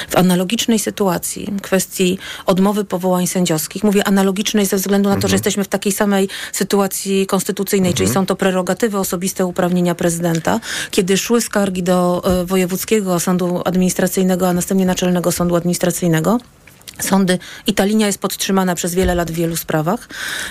W 0.08 0.16
analogicznej 0.16 0.78
sytuacji, 0.78 1.48
kwestii 1.62 2.18
odmowy 2.46 2.84
powołań 2.84 3.26
sędziowskich, 3.26 3.84
mówię 3.84 4.04
analogicznej 4.04 4.66
ze 4.66 4.76
względu 4.76 5.08
na 5.08 5.14
to, 5.14 5.18
mhm. 5.18 5.30
że 5.30 5.34
jesteśmy 5.34 5.64
w 5.64 5.68
takiej 5.68 5.92
samej 5.92 6.28
sytuacji 6.52 7.26
konstytucyjnej, 7.26 7.90
mhm. 7.90 7.96
czyli 7.96 8.14
są 8.14 8.26
to 8.26 8.36
prerogatywy, 8.36 8.98
osobiste 8.98 9.46
uprawnienia 9.46 9.94
prezydenta, 9.94 10.60
kiedy 10.90 11.16
szły 11.16 11.40
skargi 11.40 11.82
do 11.82 12.22
e, 12.24 12.44
Wojewódzkiego 12.44 13.20
Sądu 13.20 13.62
Administracyjnego, 13.64 14.48
a 14.48 14.52
następnie 14.52 14.86
Naczelnego 14.86 15.32
Sądu 15.32 15.56
Administracyjnego, 15.56 16.38
Sądy 17.00 17.38
i 17.66 17.74
ta 17.74 17.84
linia 17.84 18.06
jest 18.06 18.18
podtrzymana 18.18 18.74
przez 18.74 18.94
wiele 18.94 19.14
lat 19.14 19.30
w 19.30 19.34
wielu 19.34 19.56
sprawach. 19.56 20.08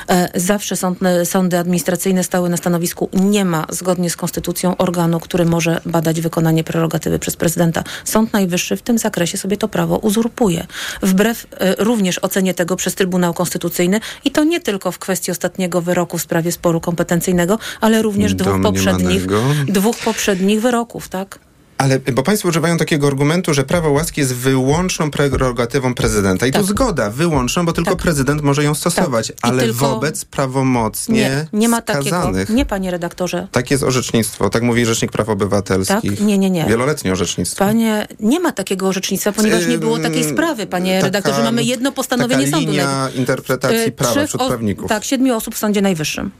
E, 0.09 0.39
zawsze 0.39 0.75
sądy, 0.75 1.25
sądy 1.25 1.57
administracyjne 1.57 2.23
stały 2.23 2.49
na 2.49 2.57
stanowisku 2.57 3.09
nie 3.13 3.45
ma 3.45 3.65
zgodnie 3.69 4.09
z 4.09 4.15
konstytucją 4.15 4.77
organu, 4.77 5.19
który 5.19 5.45
może 5.45 5.81
badać 5.85 6.21
wykonanie 6.21 6.63
prerogatywy 6.63 7.19
przez 7.19 7.35
prezydenta. 7.35 7.83
Sąd 8.05 8.33
Najwyższy 8.33 8.77
w 8.77 8.81
tym 8.81 8.97
zakresie 8.97 9.37
sobie 9.37 9.57
to 9.57 9.67
prawo 9.67 9.97
uzurpuje. 9.97 10.67
Wbrew 11.01 11.47
e, 11.51 11.75
również 11.83 12.19
ocenie 12.23 12.53
tego 12.53 12.75
przez 12.75 12.95
Trybunał 12.95 13.33
Konstytucyjny 13.33 13.99
i 14.25 14.31
to 14.31 14.43
nie 14.43 14.59
tylko 14.59 14.91
w 14.91 14.99
kwestii 14.99 15.31
ostatniego 15.31 15.81
wyroku 15.81 16.17
w 16.17 16.21
sprawie 16.21 16.51
sporu 16.51 16.81
kompetencyjnego, 16.81 17.59
ale 17.81 18.01
również 18.01 18.33
dwóch 18.33 18.61
poprzednich, 18.61 19.25
dwóch 19.67 19.97
poprzednich 19.97 20.61
wyroków, 20.61 21.09
tak? 21.09 21.50
Ale, 21.81 21.99
bo 21.99 22.23
państwo 22.23 22.49
używają 22.49 22.77
takiego 22.77 23.07
argumentu, 23.07 23.53
że 23.53 23.63
prawo 23.63 23.89
łaski 23.89 24.21
jest 24.21 24.35
wyłączną 24.35 25.11
prerogatywą 25.11 25.93
prezydenta. 25.93 26.47
I 26.47 26.51
tak. 26.51 26.61
tu 26.61 26.67
zgoda, 26.67 27.09
wyłączną, 27.09 27.65
bo 27.65 27.73
tylko 27.73 27.91
tak. 27.91 27.99
prezydent 27.99 28.41
może 28.41 28.63
ją 28.63 28.75
stosować. 28.75 29.27
Tak. 29.27 29.37
Ale 29.41 29.63
tylko... 29.63 29.89
wobec 29.89 30.25
prawomocnie 30.25 31.19
nie, 31.19 31.47
nie 31.53 31.69
ma 31.69 31.81
skazanych. 31.81 32.41
Takiego. 32.41 32.53
Nie, 32.53 32.65
panie 32.65 32.91
redaktorze. 32.91 33.47
Tak 33.51 33.71
jest 33.71 33.83
orzecznictwo. 33.83 34.49
Tak 34.49 34.63
mówi 34.63 34.85
Rzecznik 34.85 35.11
Praw 35.11 35.29
Obywatelskich. 35.29 36.17
Tak? 36.17 36.27
Nie, 36.27 36.37
nie, 36.37 36.49
nie. 36.49 36.65
Wieloletnie 36.65 37.11
orzecznictwo. 37.11 37.65
Panie, 37.65 38.07
nie 38.19 38.39
ma 38.39 38.51
takiego 38.51 38.87
orzecznictwa, 38.87 39.31
ponieważ 39.31 39.67
nie 39.67 39.77
było 39.77 39.99
takiej 39.99 40.23
sprawy, 40.23 40.67
panie 40.67 40.93
taka, 40.95 41.05
redaktorze. 41.05 41.43
Mamy 41.43 41.63
jedno 41.63 41.91
postanowienie 41.91 42.45
taka 42.45 42.57
sądu. 42.57 42.71
linia 42.71 43.09
interpretacji 43.15 43.91
prawa 43.91 44.25
wśród 44.25 44.47
prawników. 44.47 44.89
Tak, 44.89 45.03
siedmiu 45.03 45.35
osób 45.35 45.55
w 45.55 45.57
Sądzie 45.57 45.81
Najwyższym. 45.81 46.31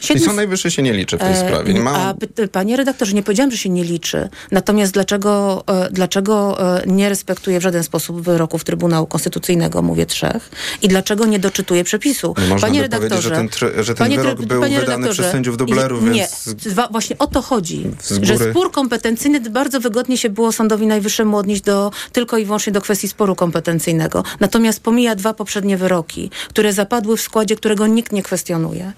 Czyli 0.00 0.20
Sąd 0.20 0.36
Najwyższy 0.36 0.70
się 0.70 0.82
nie 0.82 0.92
liczy 0.92 1.16
w 1.16 1.20
tej 1.20 1.32
e, 1.32 1.36
sprawie. 1.36 1.74
Nie 1.74 1.80
ma... 1.80 1.92
A 1.92 2.14
panie 2.52 2.76
redaktorze, 2.76 3.12
nie 3.12 3.22
powiedziałam, 3.22 3.50
że 3.50 3.56
się 3.56 3.68
nie 3.68 3.84
liczy. 3.84 4.28
Natomiast 4.50 4.92
dlaczego, 4.92 5.64
e, 5.66 5.88
dlaczego 5.90 6.58
e, 6.80 6.86
nie 6.86 7.08
respektuje 7.08 7.60
w 7.60 7.62
żaden 7.62 7.84
sposób 7.84 8.20
wyroków 8.20 8.64
Trybunału 8.64 9.06
Konstytucyjnego, 9.06 9.82
mówię 9.82 10.06
trzech, 10.06 10.50
i 10.82 10.88
dlaczego 10.88 11.26
nie 11.26 11.38
doczytuje 11.38 11.84
przepisu? 11.84 12.34
No 12.38 12.46
można 12.46 12.68
panie 12.68 12.82
redaktorze, 12.82 13.22
że 13.22 13.30
ten, 13.30 13.48
że 13.84 13.94
ten 13.94 14.16
wyrok 14.16 14.42
był 14.42 14.62
wydany 14.62 15.08
przez 15.08 15.26
sędziów 15.30 15.56
dublerów, 15.56 16.02
Nie, 16.02 16.28
więc... 16.46 16.68
właśnie 16.90 17.18
o 17.18 17.26
to 17.26 17.42
chodzi, 17.42 17.90
że 18.22 18.38
spór 18.50 18.72
kompetencyjny 18.72 19.40
bardzo 19.40 19.80
wygodnie 19.80 20.18
się 20.18 20.30
było 20.30 20.52
Sądowi 20.52 20.86
Najwyższemu 20.86 21.36
odnieść 21.36 21.62
do, 21.62 21.90
tylko 22.12 22.38
i 22.38 22.44
wyłącznie 22.44 22.72
do 22.72 22.80
kwestii 22.80 23.08
sporu 23.08 23.34
kompetencyjnego. 23.34 24.24
Natomiast 24.40 24.80
pomija 24.80 25.14
dwa 25.14 25.34
poprzednie 25.34 25.76
wyroki, 25.76 26.30
które 26.48 26.72
zapadły 26.72 27.16
w 27.16 27.20
składzie, 27.20 27.56
którego 27.56 27.86
nikt 27.86 28.12
nie 28.12 28.22
kwestionuje. 28.22 28.92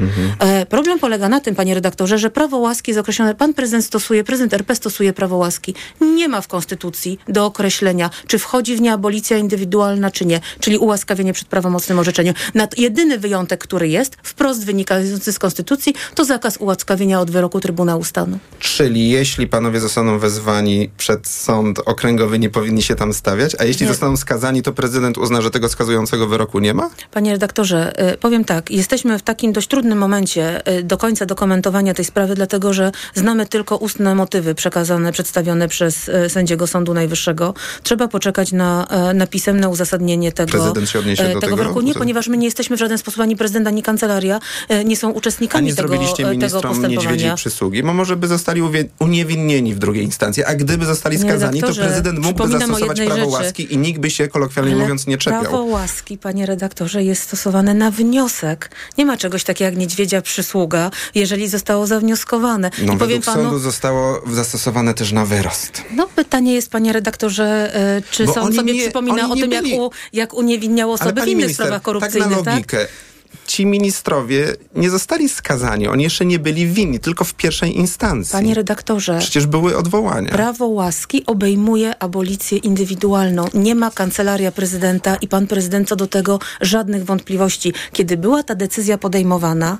Mhm. 0.00 0.66
Problem 0.66 0.98
polega 0.98 1.28
na 1.28 1.40
tym, 1.40 1.54
panie 1.54 1.74
redaktorze, 1.74 2.18
że 2.18 2.30
prawo 2.30 2.56
łaski 2.56 2.90
jest 2.90 3.00
określone, 3.00 3.34
pan 3.34 3.54
prezydent 3.54 3.84
stosuje, 3.84 4.24
prezydent 4.24 4.54
RP 4.54 4.74
stosuje 4.74 5.12
prawo 5.12 5.36
łaski. 5.36 5.74
Nie 6.00 6.28
ma 6.28 6.40
w 6.40 6.48
konstytucji 6.48 7.18
do 7.28 7.46
określenia, 7.46 8.10
czy 8.26 8.38
wchodzi 8.38 8.76
w 8.76 8.80
nie 8.80 8.92
abolicja 8.92 9.38
indywidualna, 9.38 10.10
czy 10.10 10.24
nie, 10.24 10.40
czyli 10.60 10.78
ułaskawienie 10.78 11.32
przed 11.32 11.48
prawomocnym 11.48 11.98
orzeczeniem. 11.98 12.34
Nad 12.54 12.78
jedyny 12.78 13.18
wyjątek, 13.18 13.60
który 13.60 13.88
jest, 13.88 14.16
wprost 14.22 14.64
wynikający 14.64 15.32
z 15.32 15.38
konstytucji, 15.38 15.94
to 16.14 16.24
zakaz 16.24 16.56
ułaskawienia 16.56 17.20
od 17.20 17.30
wyroku 17.30 17.60
Trybunału 17.60 18.04
Stanu. 18.04 18.38
Czyli 18.58 19.10
jeśli 19.10 19.48
panowie 19.48 19.80
zostaną 19.80 20.18
wezwani 20.18 20.90
przed 20.96 21.28
sąd 21.28 21.78
okręgowy, 21.78 22.38
nie 22.38 22.50
powinni 22.50 22.82
się 22.82 22.94
tam 22.94 23.12
stawiać, 23.14 23.56
a 23.58 23.64
jeśli 23.64 23.86
nie. 23.86 23.92
zostaną 23.92 24.16
skazani, 24.16 24.62
to 24.62 24.72
prezydent 24.72 25.18
uzna, 25.18 25.42
że 25.42 25.50
tego 25.50 25.68
skazującego 25.68 26.26
wyroku 26.26 26.58
nie 26.58 26.74
ma? 26.74 26.90
Panie 27.10 27.32
redaktorze, 27.32 28.12
y, 28.12 28.18
powiem 28.18 28.44
tak, 28.44 28.70
jesteśmy 28.70 29.18
w 29.18 29.22
takim 29.22 29.52
dość 29.52 29.68
trudnym 29.68 29.81
momencie 29.84 30.68
y, 30.78 30.82
do 30.82 30.96
końca 30.96 31.26
dokumentowania 31.26 31.94
tej 31.94 32.04
sprawy, 32.04 32.34
dlatego 32.34 32.72
że 32.72 32.92
znamy 33.14 33.46
tylko 33.46 33.76
ustne 33.76 34.14
motywy 34.14 34.54
przekazane, 34.54 35.12
przedstawione 35.12 35.68
przez 35.68 36.08
y, 36.08 36.28
sędziego 36.28 36.66
Sądu 36.66 36.94
Najwyższego. 36.94 37.54
Trzeba 37.82 38.08
poczekać 38.08 38.52
na, 38.52 38.86
y, 39.10 39.14
na 39.14 39.26
pisemne 39.26 39.68
uzasadnienie 39.68 40.32
tego, 40.32 40.72
odniesie 40.72 41.24
tego, 41.24 41.40
tego 41.40 41.56
wyroku. 41.56 41.80
Nie, 41.80 41.94
ponieważ 41.94 42.28
my 42.28 42.36
nie 42.36 42.44
jesteśmy 42.44 42.76
w 42.76 42.78
żaden 42.78 42.98
sposób 42.98 43.20
ani 43.20 43.36
prezydent, 43.36 43.66
ani 43.66 43.82
kancelaria, 43.82 44.40
nie 44.84 44.96
są 44.96 45.10
uczestnikami 45.10 45.74
tego, 45.74 45.76
zrobiliście 45.76 46.24
tego 46.40 46.60
postępowania. 46.60 47.34
przysługi, 47.34 47.82
bo 47.82 47.94
może 47.94 48.16
by 48.16 48.26
zostali 48.26 48.62
uniewinnieni 48.98 49.74
w 49.74 49.78
drugiej 49.78 50.04
instancji, 50.04 50.44
a 50.44 50.54
gdyby 50.54 50.86
zostali 50.86 51.18
skazani, 51.18 51.60
to 51.60 51.74
prezydent 51.74 52.18
mógłby 52.18 52.48
zastosować 52.48 53.00
prawo 53.00 53.14
rzeczy. 53.14 53.26
łaski 53.26 53.74
i 53.74 53.78
nikt 53.78 54.00
by 54.00 54.10
się 54.10 54.28
kolokwialnie 54.28 54.76
mówiąc 54.76 55.06
nie 55.06 55.18
czepiał. 55.18 55.40
Prawo 55.40 55.62
łaski, 55.62 56.18
panie 56.18 56.46
redaktorze, 56.46 57.04
jest 57.04 57.22
stosowane 57.22 57.74
na 57.74 57.90
wniosek. 57.90 58.70
Nie 58.98 59.06
ma 59.06 59.16
czegoś 59.16 59.44
takiego 59.44 59.71
jak 59.72 59.78
niedźwiedzia 59.78 60.22
przysługa, 60.22 60.90
jeżeli 61.14 61.48
zostało 61.48 61.86
zawnioskowane. 61.86 62.70
No, 62.82 62.94
I 62.94 62.96
powiem 62.96 63.22
panu, 63.22 63.42
sądu 63.42 63.58
zostało 63.58 64.22
zastosowane 64.32 64.94
też 64.94 65.12
na 65.12 65.26
wyrost. 65.26 65.82
No 65.90 66.08
pytanie 66.16 66.54
jest, 66.54 66.70
panie 66.70 66.92
redaktorze, 66.92 67.74
e, 67.74 68.02
czy 68.10 68.26
Bo 68.26 68.34
sąd 68.34 68.56
sobie 68.56 68.72
nie, 68.74 68.82
przypomina 68.82 69.30
o 69.30 69.36
tym, 69.36 69.50
byli... 69.50 69.70
jak, 69.70 69.80
u, 69.80 69.90
jak 70.12 70.34
uniewinniał 70.34 70.92
osoby 70.92 71.20
w 71.20 71.24
innych 71.24 71.36
minister, 71.36 71.66
sprawach 71.66 71.82
korupcyjnych, 71.82 72.36
tak? 72.36 72.44
Na 72.46 72.52
logikę. 72.52 72.78
tak? 72.78 73.11
Ci 73.46 73.66
ministrowie 73.66 74.54
nie 74.74 74.90
zostali 74.90 75.28
skazani. 75.28 75.88
Oni 75.88 76.04
jeszcze 76.04 76.24
nie 76.24 76.38
byli 76.38 76.66
winni, 76.66 77.00
tylko 77.00 77.24
w 77.24 77.34
pierwszej 77.34 77.76
instancji. 77.76 78.32
Panie 78.32 78.54
redaktorze. 78.54 79.18
Przecież 79.18 79.46
były 79.46 79.76
odwołania. 79.76 80.30
Prawo 80.30 80.66
łaski 80.66 81.26
obejmuje 81.26 81.98
abolicję 81.98 82.58
indywidualną. 82.58 83.44
Nie 83.54 83.74
ma 83.74 83.90
kancelaria 83.90 84.52
prezydenta 84.52 85.16
i 85.16 85.28
pan 85.28 85.46
prezydent 85.46 85.88
co 85.88 85.96
do 85.96 86.06
tego 86.06 86.38
żadnych 86.60 87.04
wątpliwości. 87.04 87.72
Kiedy 87.92 88.16
była 88.16 88.42
ta 88.42 88.54
decyzja 88.54 88.98
podejmowana, 88.98 89.78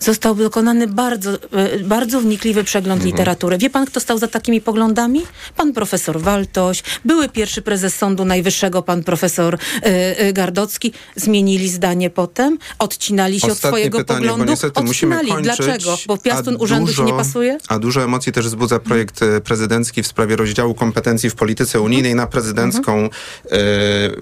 został 0.00 0.34
dokonany 0.34 0.86
bardzo, 0.86 1.30
e, 1.52 1.78
bardzo 1.78 2.20
wnikliwy 2.20 2.64
przegląd 2.64 2.98
mhm. 2.98 3.10
literatury. 3.10 3.58
Wie 3.58 3.70
pan, 3.70 3.86
kto 3.86 4.00
stał 4.00 4.18
za 4.18 4.28
takimi 4.28 4.60
poglądami? 4.60 5.22
Pan 5.56 5.72
profesor 5.72 6.20
Waltoś, 6.20 6.82
były 7.04 7.28
pierwszy 7.28 7.62
prezes 7.62 7.94
Sądu 7.94 8.24
Najwyższego, 8.24 8.82
pan 8.82 9.04
profesor 9.04 9.58
y, 10.28 10.32
Gardocki. 10.32 10.92
Zmienili 11.16 11.68
zdanie 11.68 12.10
potem, 12.10 12.58
odcinali 12.88 13.40
się 13.40 13.46
Ostatnie 13.46 13.68
od 13.68 13.74
swojego 13.74 13.98
pytanie, 13.98 14.20
poglądu. 14.20 14.44
Bo 14.44 14.50
niestety 14.50 14.80
odcinali. 14.80 14.88
Musimy 14.88 15.16
kończyć, 15.16 15.42
Dlaczego? 15.42 15.96
Bo 16.06 16.18
piastun 16.18 16.56
urzędu 16.58 16.86
dużo, 16.86 17.02
się 17.02 17.12
nie 17.12 17.18
pasuje? 17.18 17.58
A 17.68 17.78
dużo 17.78 18.02
emocji 18.02 18.32
też 18.32 18.46
wzbudza 18.46 18.78
projekt 18.78 19.20
prezydencki 19.44 20.02
w 20.02 20.06
sprawie 20.06 20.36
rozdziału 20.36 20.74
kompetencji 20.74 21.30
w 21.30 21.34
polityce 21.34 21.80
unijnej 21.80 22.14
na 22.14 22.26
prezydencką 22.26 23.04
y, 23.06 23.50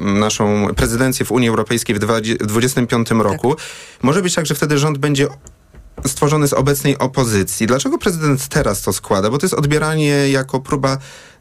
naszą 0.00 0.68
prezydencję 0.76 1.26
w 1.26 1.32
Unii 1.32 1.48
Europejskiej 1.48 1.96
w 1.96 1.98
2025 1.98 3.10
roku. 3.10 3.54
Tak. 3.54 3.64
Może 4.02 4.22
być 4.22 4.34
tak, 4.34 4.46
że 4.46 4.54
wtedy 4.54 4.78
rząd 4.78 4.98
będzie 4.98 5.28
stworzony 6.06 6.48
z 6.48 6.52
obecnej 6.52 6.98
opozycji. 6.98 7.66
Dlaczego 7.66 7.98
prezydent 7.98 8.48
teraz 8.48 8.82
to 8.82 8.92
składa? 8.92 9.30
Bo 9.30 9.38
to 9.38 9.46
jest 9.46 9.54
odbieranie 9.54 10.28
jako 10.28 10.60
próba 10.60 10.98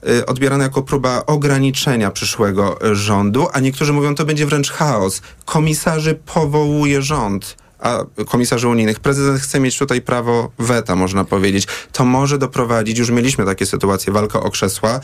y, 0.10 0.26
odbierane 0.26 0.64
jako 0.64 0.84
próba 0.84 1.26
ograniczenia 1.26 2.12
przyszłego 2.12 2.80
rządu, 2.92 3.48
a 3.54 3.60
niektórzy 3.60 3.94
mówią, 3.94 4.16
to 4.16 4.26
będzie 4.26 4.46
wręcz 4.46 4.72
chaos. 4.72 5.22
Komisarzy 5.46 6.20
powołuje 6.26 7.02
rząd 7.02 7.58
a 7.80 8.06
komisarzy 8.28 8.68
unijnych. 8.68 9.00
Prezydent 9.00 9.40
chce 9.40 9.60
mieć 9.60 9.78
tutaj 9.78 10.02
prawo 10.02 10.52
weta, 10.60 10.96
można 10.96 11.24
powiedzieć. 11.24 11.68
To 11.92 12.06
może 12.06 12.38
doprowadzić, 12.38 12.98
już 12.98 13.10
mieliśmy 13.10 13.46
takie 13.46 13.66
sytuacje, 13.66 14.14
walka 14.14 14.40
o 14.40 14.52
krzesła, 14.52 15.00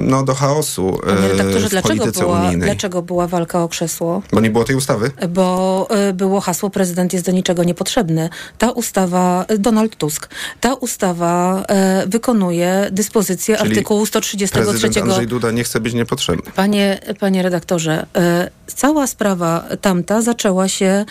no, 0.00 0.22
do 0.22 0.34
chaosu 0.34 1.00
Panie 1.06 1.28
w 1.28 1.68
dlaczego 1.68 1.82
polityce 1.82 2.20
była, 2.20 2.40
unijnej. 2.40 2.68
Dlaczego 2.68 3.02
była 3.02 3.26
walka 3.26 3.62
o 3.62 3.68
krzesło? 3.68 4.22
Bo 4.32 4.40
nie 4.40 4.50
było 4.50 4.64
tej 4.64 4.76
ustawy? 4.76 5.10
Bo 5.28 5.88
y, 6.08 6.12
było 6.12 6.40
hasło 6.40 6.70
prezydent 6.70 7.12
jest 7.12 7.26
do 7.26 7.32
niczego 7.32 7.64
niepotrzebny. 7.64 8.28
Ta 8.58 8.70
ustawa, 8.70 9.46
y, 9.50 9.58
Donald 9.58 9.96
Tusk, 9.96 10.28
ta 10.60 10.74
ustawa 10.74 11.64
y, 12.04 12.08
wykonuje 12.08 12.88
dyspozycję 12.92 13.56
Czyli 13.56 13.70
artykułu 13.70 14.06
133. 14.06 14.64
Prezydent 14.64 14.96
Andrzej 14.96 15.26
Duda 15.26 15.50
nie 15.50 15.64
chce 15.64 15.80
być 15.80 15.94
niepotrzebny. 15.94 16.52
Panie, 16.54 17.00
panie 17.20 17.42
redaktorze, 17.42 18.06
cała 18.66 19.06
sprawa 19.06 19.64
tamta 19.80 20.22
zaczęła 20.22 20.68
się 20.68 21.04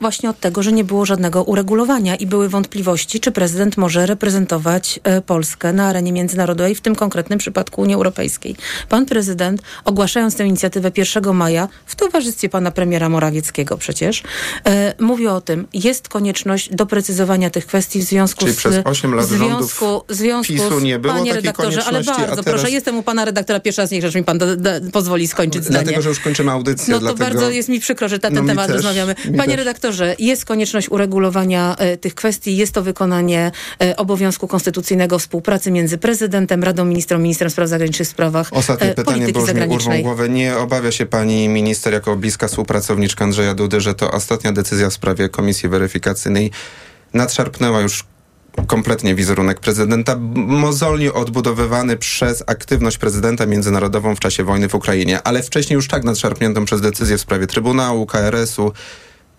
właśnie 0.00 0.30
od 0.30 0.40
tego, 0.40 0.62
że 0.62 0.72
nie 0.72 0.84
było 0.84 1.06
żadnego 1.06 1.42
uregulowania 1.42 2.16
i 2.16 2.26
były 2.26 2.48
wątpliwości, 2.48 3.20
czy 3.20 3.32
prezydent 3.32 3.76
może 3.76 4.06
reprezentować 4.06 5.00
Polskę 5.26 5.72
na 5.72 5.86
arenie 5.86 6.12
międzynarodowej, 6.12 6.74
w 6.74 6.80
tym 6.80 6.94
konkretnym 6.94 7.38
przypadku 7.38 7.77
Unii 7.78 7.94
Europejskiej. 7.94 8.56
Pan 8.88 9.06
prezydent, 9.06 9.62
ogłaszając 9.84 10.36
tę 10.36 10.46
inicjatywę 10.46 10.92
1 10.96 11.34
maja, 11.34 11.68
w 11.86 11.96
towarzystwie 11.96 12.48
pana 12.48 12.70
premiera 12.70 13.08
Morawieckiego 13.08 13.78
przecież, 13.78 14.22
e, 14.66 14.94
mówi 14.98 15.26
o 15.26 15.40
tym, 15.40 15.66
jest 15.74 16.08
konieczność 16.08 16.74
doprecyzowania 16.74 17.50
tych 17.50 17.66
kwestii 17.66 18.00
w 18.00 18.02
związku 18.02 18.40
Czyli 18.40 18.52
z... 18.52 18.56
przez 18.56 18.80
8 18.84 19.14
lat 19.14 19.26
związku, 19.26 20.02
związku 20.08 20.52
PiSu 20.52 20.80
nie 20.80 20.98
było 20.98 21.14
Panie 21.14 21.34
redaktorze, 21.34 21.84
ale 21.84 22.02
bardzo 22.02 22.26
teraz... 22.26 22.44
proszę, 22.44 22.70
jestem 22.70 22.98
u 22.98 23.02
pana 23.02 23.24
redaktora 23.24 23.60
pierwszy 23.60 23.82
raz, 23.82 23.90
niech 23.90 24.02
rzecz 24.02 24.14
mi 24.14 24.24
pan 24.24 24.38
do, 24.38 24.56
do, 24.56 24.70
pozwoli 24.92 25.28
skończyć 25.28 25.64
zdanie. 25.64 25.84
Dlatego, 25.84 26.02
że 26.02 26.08
już 26.08 26.20
kończymy 26.20 26.50
audycję. 26.50 26.94
No 26.94 27.00
to 27.00 27.00
dlatego... 27.00 27.24
bardzo 27.24 27.50
jest 27.50 27.68
mi 27.68 27.80
przykro, 27.80 28.08
że 28.08 28.16
na 28.16 28.20
ten 28.20 28.34
no 28.34 28.44
temat 28.46 28.66
też, 28.66 28.76
rozmawiamy. 28.76 29.14
Panie 29.36 29.56
redaktorze, 29.56 30.16
jest 30.18 30.44
konieczność 30.44 30.90
uregulowania 30.90 31.76
e, 31.78 31.96
tych 31.96 32.14
kwestii, 32.14 32.56
jest 32.56 32.72
to 32.72 32.82
wykonanie 32.82 33.52
e, 33.82 33.96
obowiązku 33.96 34.48
konstytucyjnego 34.48 35.18
współpracy 35.18 35.70
między 35.70 35.98
prezydentem, 35.98 36.64
Radą 36.64 36.84
Ministrów, 36.84 37.22
Ministrem 37.22 37.50
Spraw 37.50 37.67
Zagranicznych 37.68 38.08
Sprawach 38.08 38.48
Ostatnie 38.52 38.90
e, 38.90 38.94
pytanie, 38.94 39.32
bo 39.32 39.40
już 39.40 39.54
mi 39.54 39.66
urwą 39.68 40.02
głowę. 40.02 40.28
Nie 40.28 40.56
obawia 40.56 40.92
się 40.92 41.06
pani 41.06 41.48
minister 41.48 41.92
jako 41.92 42.16
bliska 42.16 42.48
współpracowniczka 42.48 43.24
Andrzeja 43.24 43.54
Dudy, 43.54 43.80
że 43.80 43.94
to 43.94 44.10
ostatnia 44.10 44.52
decyzja 44.52 44.90
w 44.90 44.92
sprawie 44.92 45.28
komisji 45.28 45.68
weryfikacyjnej 45.68 46.50
nadszarpnęła 47.14 47.80
już 47.80 48.04
kompletnie 48.66 49.14
wizerunek 49.14 49.60
prezydenta, 49.60 50.16
mozolnie 50.36 51.12
odbudowywany 51.12 51.96
przez 51.96 52.44
aktywność 52.46 52.98
prezydenta 52.98 53.46
międzynarodową 53.46 54.14
w 54.14 54.20
czasie 54.20 54.44
wojny 54.44 54.68
w 54.68 54.74
Ukrainie, 54.74 55.22
ale 55.22 55.42
wcześniej 55.42 55.74
już 55.74 55.88
tak 55.88 56.04
nadszarpniętą 56.04 56.64
przez 56.64 56.80
decyzję 56.80 57.18
w 57.18 57.20
sprawie 57.20 57.46
Trybunału, 57.46 58.06
KRS-u, 58.06 58.72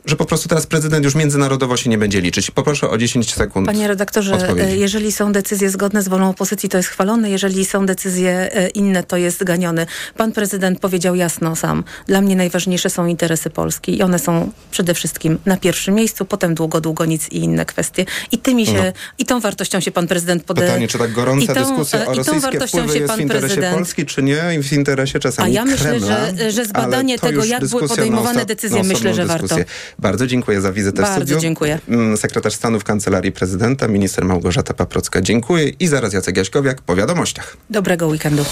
że 0.06 0.16
po 0.16 0.26
prostu 0.26 0.50
teraz 0.50 0.68
prezydent 0.68 1.06
już 1.06 1.16
międzynarodowo 1.16 1.78
się 1.78 1.90
nie 1.90 1.98
będzie 1.98 2.22
liczyć. 2.22 2.52
Poproszę 2.52 2.90
o 2.90 2.98
10 2.98 3.34
sekund. 3.34 3.68
Panie 3.68 3.88
redaktorze, 3.88 4.36
odpowiedzi. 4.36 4.80
jeżeli 4.80 5.12
są 5.12 5.32
decyzje 5.32 5.70
zgodne 5.70 6.04
z 6.04 6.08
wolą 6.08 6.30
opozycji, 6.30 6.70
to 6.70 6.78
jest 6.78 6.90
chwalone. 6.90 7.30
Jeżeli 7.30 7.66
są 7.66 7.86
decyzje 7.86 8.56
e, 8.56 8.68
inne, 8.68 9.04
to 9.04 9.18
jest 9.18 9.44
ganiony. 9.44 9.86
Pan 10.18 10.32
prezydent 10.32 10.80
powiedział 10.80 11.16
jasno 11.16 11.56
sam, 11.56 11.84
dla 12.08 12.22
mnie 12.22 12.36
najważniejsze 12.36 12.90
są 12.90 13.06
interesy 13.06 13.50
Polski 13.50 13.98
i 13.98 14.02
one 14.02 14.20
są 14.20 14.52
przede 14.72 14.94
wszystkim 14.94 15.38
na 15.46 15.58
pierwszym 15.58 15.96
miejscu, 15.96 16.26
potem 16.26 16.56
długo, 16.56 16.82
długo 16.82 17.06
nic 17.06 17.30
i 17.30 17.38
inne 17.38 17.66
kwestie. 17.66 18.06
I 18.32 18.38
tymi 18.38 18.66
się, 18.66 18.74
no. 18.74 18.92
i 19.18 19.26
tą 19.26 19.40
wartością 19.40 19.80
się 19.80 19.92
pan 19.92 20.08
prezydent 20.08 20.44
pode... 20.44 20.62
Pytanie, 20.62 20.88
czy 20.88 20.98
tak 20.98 21.12
gorąca 21.12 21.54
tą, 21.54 21.62
dyskusja 21.62 22.06
o 22.06 22.14
rosyjskie 22.14 22.60
wpływy 22.68 23.00
jest 23.00 23.14
w 23.14 23.20
interesie 23.20 23.48
prezydent... 23.48 23.76
Polski, 23.76 24.06
czy 24.06 24.24
nie, 24.24 24.42
i 24.60 24.64
w 24.64 24.74
interesie 24.74 25.20
czasami 25.20 25.50
A 25.50 25.54
ja 25.54 25.66
myślę, 25.66 25.90
Kremla, 25.90 26.18
że, 26.38 26.52
że 26.52 26.66
zbadanie 26.66 27.20
tego, 27.20 27.46
jak 27.46 27.68
były 27.68 27.88
podejmowane 27.88 28.46
decyzje, 28.46 28.84
myślę, 28.84 29.14
że 29.14 29.26
warto. 29.26 29.56
Bardzo 30.00 30.28
dziękuję 30.28 30.62
za 30.62 30.72
wizytę 30.72 31.02
Bardzo 31.02 31.14
w 31.16 31.18
studiu. 31.24 31.40
dziękuję. 31.40 31.80
Mm, 31.90 32.18
sekretarz 32.18 32.54
stanu 32.54 32.80
w 32.80 32.84
Kancelarii 32.84 33.32
Prezydenta, 33.32 33.88
minister 33.88 34.26
Małgorzata 34.26 34.74
Paprocka. 34.74 35.22
Dziękuję 35.22 35.70
i 35.70 35.88
zaraz 35.88 36.14
Jacek 36.14 36.38
Jaśkowiak 36.38 36.82
po 36.82 36.96
wiadomościach. 36.96 37.58
Dobrego 37.70 38.08
weekendu. 38.08 38.44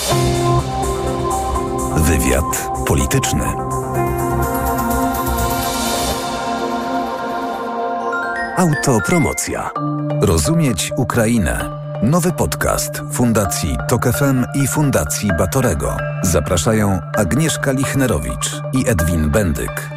Wywiad 1.98 2.70
polityczny. 2.88 3.44
Autopromocja. 8.58 9.70
Rozumieć 10.22 10.92
Ukrainę. 10.98 11.70
Nowy 12.04 12.32
podcast 12.32 12.92
Fundacji 13.12 13.78
Tok 13.88 14.06
FM 14.14 14.46
i 14.64 14.68
Fundacji 14.68 15.30
Batorego. 15.40 15.98
Zapraszają 16.24 17.00
Agnieszka 17.16 17.72
Lichnerowicz 17.72 18.62
i 18.74 18.90
Edwin 18.90 19.30
Bendyk. 19.30 19.97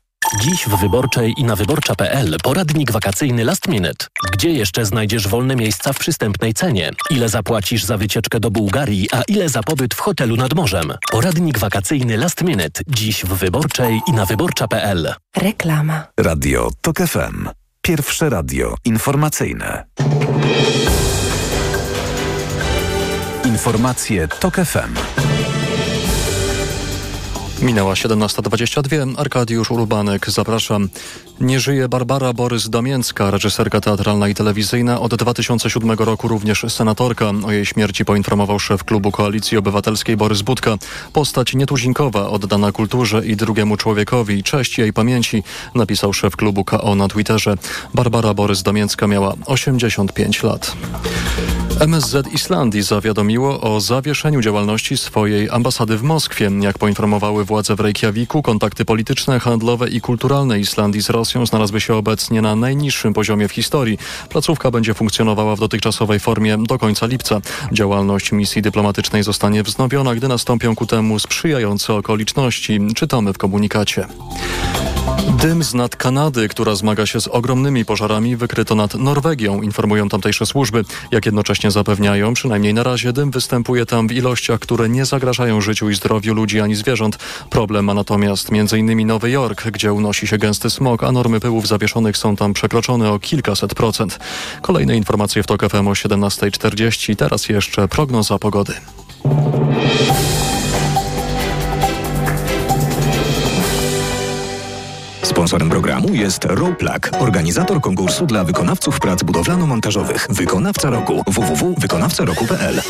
Dziś 0.39 0.65
w 0.65 0.79
Wyborczej 0.79 1.33
i 1.37 1.43
na 1.43 1.55
wyborcza.pl 1.55 2.37
poradnik 2.43 2.91
wakacyjny 2.91 3.45
Last 3.45 3.67
Minute. 3.67 4.05
Gdzie 4.33 4.49
jeszcze 4.49 4.85
znajdziesz 4.85 5.27
wolne 5.27 5.55
miejsca 5.55 5.93
w 5.93 5.99
przystępnej 5.99 6.53
cenie? 6.53 6.91
Ile 7.09 7.29
zapłacisz 7.29 7.83
za 7.83 7.97
wycieczkę 7.97 8.39
do 8.39 8.51
Bułgarii, 8.51 9.07
a 9.11 9.21
ile 9.27 9.49
za 9.49 9.63
pobyt 9.63 9.93
w 9.93 9.99
hotelu 9.99 10.35
nad 10.35 10.53
morzem? 10.53 10.93
Poradnik 11.11 11.59
wakacyjny 11.59 12.17
Last 12.17 12.41
Minute. 12.43 12.81
Dziś 12.87 13.25
w 13.25 13.27
Wyborczej 13.33 14.01
i 14.07 14.11
na 14.11 14.25
wyborcza.pl. 14.25 15.13
Reklama. 15.37 16.03
Radio 16.19 16.69
TOK 16.81 16.97
FM. 16.97 17.49
Pierwsze 17.81 18.29
radio 18.29 18.75
informacyjne. 18.85 19.85
Informacje 23.45 24.27
TOK 24.27 24.55
FM. 24.55 24.95
Minęła 27.61 27.93
17.22. 27.93 29.13
Arkadiusz 29.17 29.71
Urubanek, 29.71 30.29
zapraszam. 30.29 30.89
Nie 31.39 31.59
żyje 31.59 31.89
Barbara 31.89 32.33
Borys 32.33 32.69
Damięcka, 32.69 33.31
reżyserka 33.31 33.81
teatralna 33.81 34.27
i 34.27 34.35
telewizyjna, 34.35 34.99
od 34.99 35.15
2007 35.15 35.91
roku 35.91 36.27
również 36.27 36.65
senatorka. 36.69 37.31
O 37.45 37.51
jej 37.51 37.65
śmierci 37.65 38.05
poinformował 38.05 38.59
szef 38.59 38.83
klubu 38.83 39.11
Koalicji 39.11 39.57
Obywatelskiej 39.57 40.17
Borys 40.17 40.41
Budka. 40.41 40.77
Postać 41.13 41.53
nietuzinkowa, 41.53 42.29
oddana 42.29 42.71
kulturze 42.71 43.25
i 43.25 43.35
drugiemu 43.35 43.77
człowiekowi. 43.77 44.43
Cześć 44.43 44.77
jej 44.77 44.93
pamięci, 44.93 45.43
napisał 45.75 46.13
szef 46.13 46.35
klubu 46.35 46.63
KO 46.63 46.95
na 46.95 47.07
Twitterze. 47.07 47.55
Barbara 47.93 48.33
Borys 48.33 48.63
Damięcka 48.63 49.07
miała 49.07 49.33
85 49.45 50.43
lat. 50.43 50.75
MSZ 51.81 52.33
Islandii 52.33 52.81
zawiadomiło 52.81 53.61
o 53.61 53.81
zawieszeniu 53.81 54.41
działalności 54.41 54.97
swojej 54.97 55.49
ambasady 55.49 55.97
w 55.97 56.03
Moskwie. 56.03 56.51
Jak 56.59 56.77
poinformowały 56.77 57.45
władze 57.45 57.75
w 57.75 57.79
Reykjaviku, 57.79 58.41
kontakty 58.41 58.85
polityczne, 58.85 59.39
handlowe 59.39 59.89
i 59.89 60.01
kulturalne 60.01 60.59
Islandii 60.59 61.01
z 61.01 61.09
Rosją 61.09 61.45
znalazły 61.45 61.81
się 61.81 61.95
obecnie 61.95 62.41
na 62.41 62.55
najniższym 62.55 63.13
poziomie 63.13 63.47
w 63.47 63.51
historii. 63.51 63.97
Placówka 64.29 64.71
będzie 64.71 64.93
funkcjonowała 64.93 65.55
w 65.55 65.59
dotychczasowej 65.59 66.19
formie 66.19 66.57
do 66.57 66.77
końca 66.77 67.05
lipca. 67.05 67.41
Działalność 67.71 68.31
misji 68.31 68.61
dyplomatycznej 68.61 69.23
zostanie 69.23 69.63
wznowiona, 69.63 70.15
gdy 70.15 70.27
nastąpią 70.27 70.75
ku 70.75 70.85
temu 70.85 71.19
sprzyjające 71.19 71.93
okoliczności, 71.93 72.79
czytamy 72.95 73.33
w 73.33 73.37
komunikacie. 73.37 74.05
Dym 75.29 75.63
z 75.63 75.73
nad 75.73 75.95
Kanady, 75.95 76.47
która 76.47 76.75
zmaga 76.75 77.05
się 77.05 77.21
z 77.21 77.27
ogromnymi 77.27 77.85
pożarami, 77.85 78.35
wykryto 78.35 78.75
nad 78.75 78.95
Norwegią, 78.95 79.61
informują 79.61 80.09
tamtejsze 80.09 80.45
służby. 80.45 80.85
Jak 81.11 81.25
jednocześnie 81.25 81.71
zapewniają, 81.71 82.33
przynajmniej 82.33 82.73
na 82.73 82.83
razie 82.83 83.13
dym 83.13 83.31
występuje 83.31 83.85
tam 83.85 84.07
w 84.07 84.11
ilościach, 84.11 84.59
które 84.59 84.89
nie 84.89 85.05
zagrażają 85.05 85.61
życiu 85.61 85.89
i 85.89 85.95
zdrowiu 85.95 86.33
ludzi 86.33 86.59
ani 86.59 86.75
zwierząt. 86.75 87.17
Problem 87.49 87.85
ma 87.85 87.93
natomiast 87.93 88.49
m.in. 88.51 89.07
Nowy 89.07 89.29
Jork, 89.29 89.63
gdzie 89.71 89.93
unosi 89.93 90.27
się 90.27 90.37
gęsty 90.37 90.69
smog, 90.69 91.03
a 91.03 91.11
normy 91.11 91.39
pyłów 91.39 91.67
zawieszonych 91.67 92.17
są 92.17 92.35
tam 92.35 92.53
przekroczone 92.53 93.11
o 93.11 93.19
kilkaset 93.19 93.75
procent. 93.75 94.19
Kolejne 94.61 94.97
informacje 94.97 95.43
w 95.43 95.47
TOK 95.47 95.69
FM 95.69 95.87
o 95.87 95.91
17.40. 95.91 97.15
Teraz 97.15 97.49
jeszcze 97.49 97.87
prognoza 97.87 98.39
pogody. 98.39 98.73
Sponsorem 105.31 105.69
programu 105.69 106.13
jest 106.13 106.45
Roplak, 106.45 107.11
organizator 107.19 107.81
konkursu 107.81 108.25
dla 108.25 108.43
wykonawców 108.43 108.99
prac 108.99 109.23
budowlano-montażowych. 109.23 110.27
Wykonawca 110.29 110.89
roku 110.89 111.23
www.wykonawcaroku.pl 111.27 112.81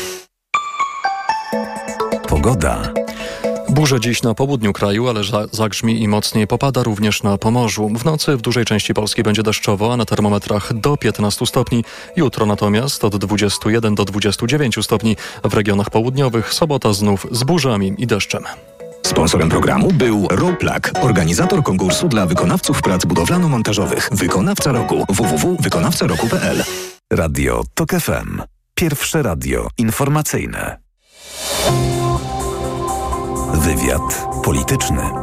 Pogoda. 2.28 2.92
Burze 3.68 4.00
dziś 4.00 4.22
na 4.22 4.34
południu 4.34 4.72
kraju, 4.72 5.08
ale 5.08 5.20
zagrzmi 5.52 6.02
i 6.02 6.08
mocniej 6.08 6.46
popada 6.46 6.82
również 6.82 7.22
na 7.22 7.38
Pomorzu. 7.38 7.88
W 7.88 8.04
nocy 8.04 8.36
w 8.36 8.40
dużej 8.40 8.64
części 8.64 8.94
Polski 8.94 9.22
będzie 9.22 9.42
deszczowo, 9.42 9.92
a 9.92 9.96
na 9.96 10.04
termometrach 10.04 10.72
do 10.74 10.96
15 10.96 11.46
stopni. 11.46 11.84
Jutro 12.16 12.46
natomiast 12.46 13.04
od 13.04 13.16
21 13.16 13.94
do 13.94 14.04
29 14.04 14.76
stopni. 14.82 15.16
W 15.44 15.54
regionach 15.54 15.90
południowych 15.90 16.54
sobota 16.54 16.92
znów 16.92 17.26
z 17.30 17.44
burzami 17.44 17.94
i 17.98 18.06
deszczem. 18.06 18.44
Sponsorem 19.06 19.48
programu 19.48 19.92
był 19.92 20.28
Roplak, 20.30 20.92
organizator 21.00 21.62
konkursu 21.62 22.08
dla 22.08 22.26
wykonawców 22.26 22.82
prac 22.82 23.04
budowlano-montażowych. 23.04 24.08
Wykonawca 24.12 24.72
roku 24.72 25.04
www.wykonawcaroku.pl 25.08 26.64
Radio 27.12 27.62
TOK 27.74 27.90
FM. 27.90 28.42
Pierwsze 28.74 29.22
radio 29.22 29.68
informacyjne. 29.78 30.78
Wywiad 33.54 34.26
polityczny. 34.44 35.21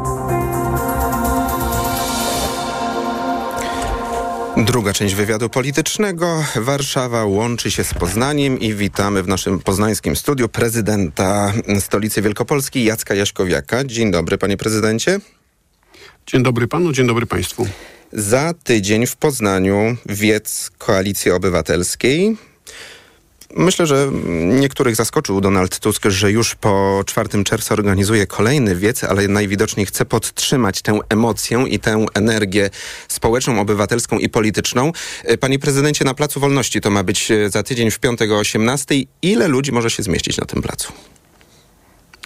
Druga 4.58 4.94
część 4.94 5.16
wywiadu 5.16 5.50
politycznego. 5.50 6.44
Warszawa 6.56 7.26
łączy 7.26 7.72
się 7.72 7.84
z 7.84 7.94
Poznaniem 7.94 8.60
i 8.60 8.74
witamy 8.74 9.24
w 9.24 9.28
naszym 9.28 9.60
poznańskim 9.60 10.16
studiu 10.16 10.50
prezydenta 10.50 11.54
stolicy 11.80 12.22
Wielkopolski 12.22 12.84
Jacka 12.84 13.16
Jaśkowiaka. 13.16 13.84
Dzień 13.84 14.12
dobry, 14.12 14.38
panie 14.38 14.58
prezydencie. 14.58 15.20
Dzień 16.28 16.44
dobry 16.44 16.68
panu, 16.68 16.92
dzień 16.92 17.08
dobry 17.08 17.26
państwu. 17.26 17.68
Za 18.14 18.54
tydzień 18.64 19.08
w 19.08 19.16
Poznaniu 19.16 19.96
wiec 20.06 20.72
Koalicji 20.78 21.32
Obywatelskiej. 21.32 22.38
Myślę, 23.56 23.88
że 23.88 24.12
niektórych 24.36 24.96
zaskoczył 24.96 25.42
Donald 25.42 25.80
Tusk, 25.80 26.04
że 26.06 26.32
już 26.32 26.56
po 26.56 27.04
4 27.06 27.44
czerwca 27.44 27.74
organizuje 27.74 28.28
kolejny 28.28 28.76
wiec, 28.76 29.04
ale 29.04 29.28
najwidoczniej 29.28 29.86
chce 29.86 30.06
podtrzymać 30.06 30.82
tę 30.82 31.00
emocję 31.10 31.66
i 31.70 31.80
tę 31.80 32.06
energię 32.14 32.70
społeczną, 33.08 33.60
obywatelską 33.60 34.20
i 34.20 34.30
polityczną. 34.30 34.92
E, 35.24 35.38
panie 35.38 35.60
prezydencie, 35.60 36.06
na 36.06 36.14
Placu 36.14 36.40
Wolności 36.40 36.82
to 36.82 36.90
ma 36.90 37.04
być 37.04 37.32
e, 37.32 37.50
za 37.50 37.64
tydzień 37.64 37.92
w 37.92 38.00
piątek 38.00 38.32
o 38.32 38.38
18. 38.38 38.96
Ile 39.22 39.48
ludzi 39.48 39.72
może 39.72 39.90
się 39.90 40.04
zmieścić 40.04 40.38
na 40.38 40.46
tym 40.46 40.62
placu? 40.62 40.94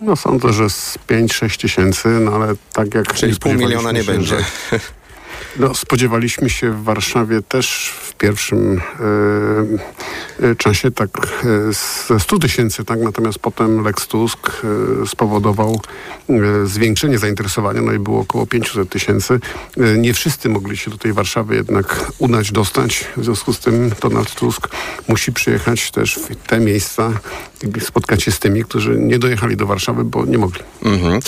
No 0.02 0.16
sądzę, 0.16 0.54
że 0.54 0.70
z 0.70 0.98
5-6 1.10 1.62
tysięcy, 1.62 2.08
no 2.08 2.32
ale 2.36 2.54
tak 2.74 2.96
jak... 2.96 3.14
Czyli 3.14 3.36
pół 3.36 3.54
miliona 3.54 3.92
nie 3.92 4.04
będzie. 4.04 4.28
Że... 4.28 4.46
No, 5.60 5.76
spodziewaliśmy 5.76 6.50
się 6.50 6.72
w 6.72 6.84
Warszawie 6.84 7.42
też 7.42 7.94
w 8.02 8.14
pierwszym 8.14 8.82
e, 10.40 10.50
e 10.50 10.56
czasie 10.56 10.92
tak 10.92 11.10
e, 11.18 11.74
ze 12.08 12.20
100 12.20 12.40
tysięcy, 12.40 12.86
tak? 12.86 13.00
natomiast 13.00 13.40
potem 13.40 13.84
Lex 13.84 14.08
Tusk 14.08 14.52
spowodował 15.08 15.82
zwiększenie 16.66 17.18
zainteresowania, 17.18 17.82
no 17.82 17.94
i 17.94 18.00
było 18.00 18.20
około 18.20 18.48
500 18.48 18.90
tysięcy. 18.90 19.40
Nie 19.98 20.14
wszyscy 20.14 20.50
mogli 20.50 20.78
się 20.78 20.92
do 20.92 20.98
tej 20.98 21.14
Warszawy 21.14 21.56
jednak 21.56 22.12
udać, 22.18 22.52
dostać. 22.52 23.08
W 23.18 23.24
związku 23.24 23.54
z 23.54 23.60
tym 23.60 23.92
Donald 24.02 24.36
Tusk 24.36 24.68
musi 25.08 25.32
przyjechać 25.32 25.92
też 25.92 26.16
w 26.16 26.36
te 26.48 26.60
miejsca 26.60 27.14
spotkać 27.82 28.24
się 28.24 28.32
z 28.32 28.40
tymi, 28.40 28.64
którzy 28.64 28.98
nie 29.00 29.20
dojechali 29.20 29.58
do 29.58 29.66
Warszawy, 29.66 30.04
bo 30.04 30.26
nie 30.26 30.38
mogli. 30.38 30.62
Mhm. 30.86 31.20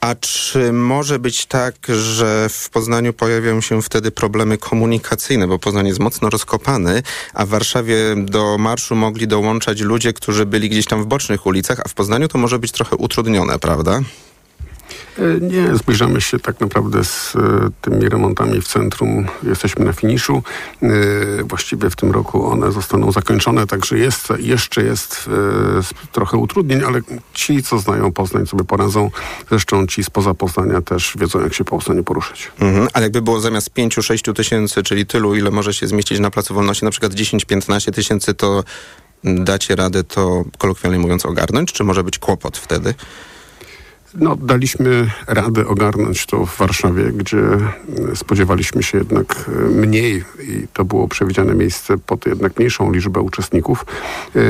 A 0.00 0.14
czy 0.14 0.72
może 0.72 1.18
być 1.18 1.46
tak, 1.46 1.74
że 1.88 2.48
w 2.48 2.70
Poznaniu 2.70 3.12
pojawiają 3.22 3.60
się 3.60 3.82
wtedy 3.82 4.10
problemy 4.10 4.58
komunikacyjne, 4.58 5.46
bo 5.48 5.58
Poznań 5.58 5.86
jest 5.86 6.00
mocno 6.00 6.30
rozkopany, 6.30 7.02
a 7.34 7.46
w 7.46 7.48
Warszawie 7.48 7.96
do 8.16 8.58
marszu 8.58 8.96
mogli 8.96 9.28
dołączać 9.28 9.80
ludzie, 9.80 10.12
którzy 10.12 10.46
byli 10.46 10.68
gdzieś 10.70 10.86
tam 10.86 11.02
w 11.02 11.06
bocznych 11.06 11.46
ulicach, 11.46 11.80
a 11.84 11.88
w 11.88 11.94
Poznaniu 11.94 12.28
to 12.28 12.38
może 12.38 12.58
być 12.58 12.72
trochę 12.72 12.96
utrudnione, 12.96 13.58
prawda? 13.58 14.00
E, 15.18 15.40
nie, 15.40 15.76
zbliżamy 15.76 16.20
się 16.20 16.38
tak 16.38 16.60
naprawdę 16.60 17.04
z 17.04 17.36
e, 17.36 17.40
tymi 17.80 18.08
remontami 18.08 18.60
w 18.60 18.68
centrum. 18.68 19.26
Jesteśmy 19.42 19.84
na 19.84 19.92
finiszu. 19.92 20.42
E, 20.82 20.88
właściwie 21.44 21.90
w 21.90 21.96
tym 21.96 22.10
roku 22.10 22.46
one 22.46 22.72
zostaną 22.72 23.12
zakończone, 23.12 23.66
także 23.66 23.98
jest, 23.98 24.28
jeszcze 24.38 24.82
jest 24.82 25.30
trochę 26.12 26.36
utrudnień, 26.36 26.84
ale 26.84 27.00
ci, 27.34 27.62
co 27.62 27.78
znają 27.78 28.12
Poznań, 28.12 28.46
sobie 28.46 28.64
poradzą. 28.64 29.10
Zresztą 29.48 29.86
ci 29.86 30.04
spoza 30.04 30.34
Poznania 30.34 30.82
też 30.82 31.14
wiedzą, 31.18 31.40
jak 31.40 31.54
się 31.54 31.64
po 31.64 31.76
Poznaniu 31.76 32.04
poruszyć. 32.04 32.52
Mhm, 32.60 32.88
ale 32.92 33.04
jakby 33.04 33.22
było 33.22 33.40
zamiast 33.40 33.70
5-6 33.74 34.32
tysięcy, 34.32 34.82
czyli 34.82 35.06
tylu, 35.06 35.34
ile 35.34 35.50
może 35.50 35.74
się 35.74 35.86
zmieścić 35.86 36.18
na 36.18 36.30
Placu 36.30 36.54
Wolności, 36.54 36.84
na 36.84 36.90
przykład 36.90 37.12
10-15 37.12 37.92
tysięcy, 37.92 38.34
to 38.34 38.64
dacie 39.24 39.76
radę 39.76 40.04
to 40.04 40.44
kolokwialnie 40.58 40.98
mówiąc 40.98 41.26
ogarnąć, 41.26 41.72
czy 41.72 41.84
może 41.84 42.04
być 42.04 42.18
kłopot 42.18 42.58
wtedy? 42.58 42.94
No, 44.14 44.36
daliśmy 44.36 45.10
radę 45.26 45.66
ogarnąć 45.66 46.26
to 46.26 46.46
w 46.46 46.56
Warszawie, 46.56 47.04
gdzie 47.12 47.38
e, 47.38 48.16
spodziewaliśmy 48.16 48.82
się 48.82 48.98
jednak 48.98 49.44
e, 49.48 49.50
mniej 49.70 50.24
i 50.48 50.66
to 50.72 50.84
było 50.84 51.08
przewidziane 51.08 51.54
miejsce 51.54 51.98
pod 51.98 52.26
jednak 52.26 52.56
mniejszą 52.56 52.92
liczbę 52.92 53.20
uczestników. 53.20 53.86
E, 54.36 54.40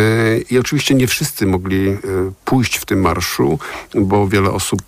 I 0.50 0.58
oczywiście 0.58 0.94
nie 0.94 1.06
wszyscy 1.06 1.46
mogli 1.46 1.96
pójść 2.44 2.76
w 2.76 2.86
tym 2.86 3.00
marszu, 3.00 3.58
bo 3.94 4.28
wiele 4.28 4.50
osób 4.50 4.82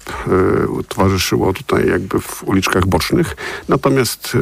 towarzyszyło 0.89 1.53
tutaj 1.53 1.89
jakby 1.89 2.21
w 2.21 2.45
uliczkach 2.45 2.87
bocznych. 2.87 3.37
Natomiast 3.69 4.37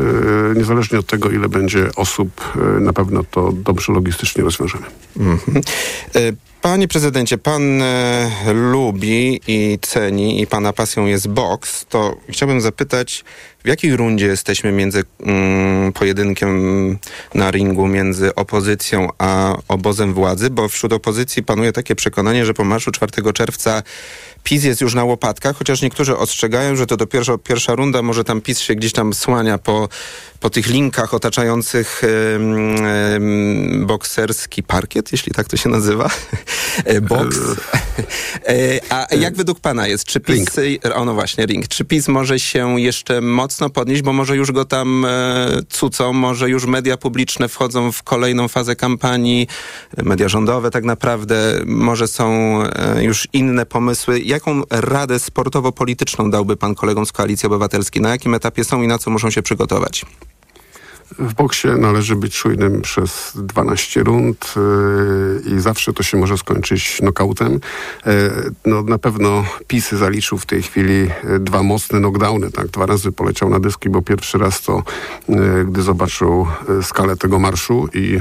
niezależnie 0.57 0.99
od 0.99 1.07
tego, 1.07 1.31
ile 1.31 1.49
będzie 1.49 1.91
osób, 1.97 2.41
na 2.81 2.93
pewno 2.93 3.25
to 3.25 3.53
dobrze 3.53 3.93
logistycznie 3.93 4.45
rozwiążemy. 4.45 4.87
Mm 5.17 5.37
-hmm. 5.37 5.63
Panie 6.63 6.89
prezydencie, 6.89 7.39
pan 7.39 7.83
e, 7.83 8.31
lubi 8.53 9.41
i 9.47 9.79
ceni 9.83 10.43
i 10.43 10.47
pana 10.47 10.73
pasją 10.73 11.07
jest 11.07 11.29
boks, 11.29 11.87
to 11.89 12.17
chciałbym 12.29 12.61
zapytać, 12.61 13.25
w 13.65 13.69
jakiej 13.69 13.97
rundzie 13.97 14.27
jesteśmy 14.27 14.73
między 14.73 15.05
mm, 15.21 15.93
pojedynkiem 15.93 16.99
na 17.35 17.51
ringu 17.51 17.87
między 17.87 18.35
opozycją 18.35 19.09
a 19.19 19.57
obozem 19.69 20.15
władzy, 20.15 20.51
bo 20.51 20.69
wśród 20.69 20.93
opozycji 20.93 21.43
panuje 21.43 21.73
takie 21.73 21.95
przekonanie, 21.95 22.47
że 22.47 22.55
po 22.55 22.65
marszu 22.65 22.91
4 22.91 23.33
czerwca 23.33 23.83
PiS 24.45 24.65
jest 24.65 24.81
już 24.81 24.95
na 24.95 25.05
łopatkach, 25.05 25.57
chociaż 25.57 25.83
niektórzy 25.83 26.17
ostrzegają, 26.17 26.77
że 26.77 26.87
to 26.87 26.97
dopiero 26.97 27.39
pierwsza 27.39 27.75
runda, 27.75 28.03
może 28.03 28.25
tam 28.25 28.41
PiS 28.41 28.61
się 28.61 28.75
gdzieś 28.75 28.93
tam 28.93 29.15
słania 29.15 29.59
po, 29.59 29.89
po 30.41 30.51
tych 30.51 30.67
linkach 30.67 31.15
otaczających 31.15 32.03
bokserski 33.81 34.63
parkiet, 34.63 35.13
jeśli 35.13 35.33
tak 35.33 35.49
to 35.49 35.57
się 35.57 35.69
nazywa. 35.69 36.11
E, 36.85 37.01
boks. 37.01 37.39
E, 38.47 38.81
a 38.91 39.15
jak 39.15 39.35
według 39.37 39.61
pana 39.61 39.87
jest? 39.87 40.05
Czy 40.05 40.21
PiS, 40.21 40.45
o 40.95 41.05
no 41.05 41.15
właśnie, 41.15 41.47
ring. 41.47 41.69
Czy 41.69 41.85
PiS 41.85 42.09
może 42.09 42.41
się 42.41 42.81
jeszcze 42.81 43.21
mocno 43.21 43.52
podnieść, 43.75 44.03
bo 44.03 44.13
może 44.13 44.37
już 44.37 44.53
go 44.53 44.65
tam 44.65 45.05
e, 45.05 45.49
cucą, 45.69 46.13
może 46.13 46.51
już 46.51 46.67
media 46.67 46.97
publiczne 46.97 47.49
wchodzą 47.49 47.93
w 47.93 48.03
kolejną 48.03 48.49
fazę 48.49 48.77
kampanii, 48.77 49.47
media 50.03 50.29
rządowe 50.29 50.71
tak 50.71 50.85
naprawdę, 50.85 51.61
może 51.67 52.09
są 52.09 52.59
już 53.01 53.29
inne 53.33 53.67
pomysły 53.67 54.21
jaką 54.21 54.63
radę 54.71 55.19
sportowo-polityczną 55.19 56.31
dałby 56.31 56.57
pan 56.57 56.75
kolegom 56.75 57.07
z 57.07 57.13
Koalicji 57.13 57.47
Obywatelskiej? 57.47 58.03
Na 58.03 58.11
jakim 58.11 58.35
etapie 58.35 58.65
są 58.65 58.83
i 58.83 58.87
na 58.87 58.99
co 58.99 59.11
muszą 59.11 59.31
się 59.31 59.43
przygotować? 59.43 60.05
W 61.19 61.35
boksie 61.35 61.69
należy 61.79 62.17
być 62.17 62.37
czujnym 62.37 62.83
przez 62.83 63.33
12 63.35 64.03
rund 64.03 64.55
yy, 65.47 65.57
i 65.57 65.61
zawsze 65.61 65.93
to 65.93 66.03
się 66.03 66.17
może 66.17 66.39
skończyć 66.39 67.03
nokautem. 67.03 67.53
Yy, 67.53 68.13
no, 68.67 68.83
na 68.83 68.99
pewno 68.99 69.45
Pisy 69.67 69.97
zaliczył 69.97 70.39
w 70.39 70.47
tej 70.47 70.63
chwili 70.63 71.09
yy, 71.25 71.39
dwa 71.39 71.63
mocne 71.63 71.99
knockdowny. 71.99 72.51
Tak? 72.51 72.67
Dwa 72.67 72.87
razy 72.87 73.13
poleciał 73.13 73.51
na 73.51 73.61
dyski, 73.61 73.91
bo 73.91 74.03
pierwszy 74.03 74.39
raz 74.39 74.63
to, 74.63 74.83
gdy 75.67 75.83
zobaczył 75.83 76.47
skalę 76.83 77.17
tego 77.17 77.39
marszu 77.39 77.89
i 77.95 78.19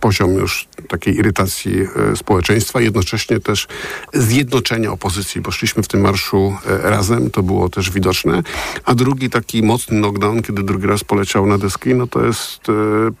poziom 0.00 0.34
już 0.34 0.68
takiej 0.88 1.16
irytacji 1.16 1.86
społeczeństwa, 2.14 2.80
jednocześnie 2.80 3.40
też 3.40 3.68
zjednoczenia 4.12 4.92
opozycji, 4.92 5.40
bo 5.40 5.50
szliśmy 5.50 5.82
w 5.82 5.88
tym 5.88 6.00
marszu 6.00 6.56
razem, 6.64 7.30
to 7.30 7.42
było 7.42 7.68
też 7.68 7.90
widoczne. 7.90 8.42
A 8.84 8.94
drugi 8.94 9.30
taki 9.30 9.62
mocny 9.62 9.98
knockdown, 9.98 10.42
kiedy 10.42 10.62
drugi 10.62 10.86
raz 10.86 11.04
poleciał 11.04 11.46
na 11.46 11.58
dyski, 11.58 11.94
no 11.94 12.06
to 12.06 12.24
jest 12.24 12.31
jest 12.32 12.68
e, 12.68 12.72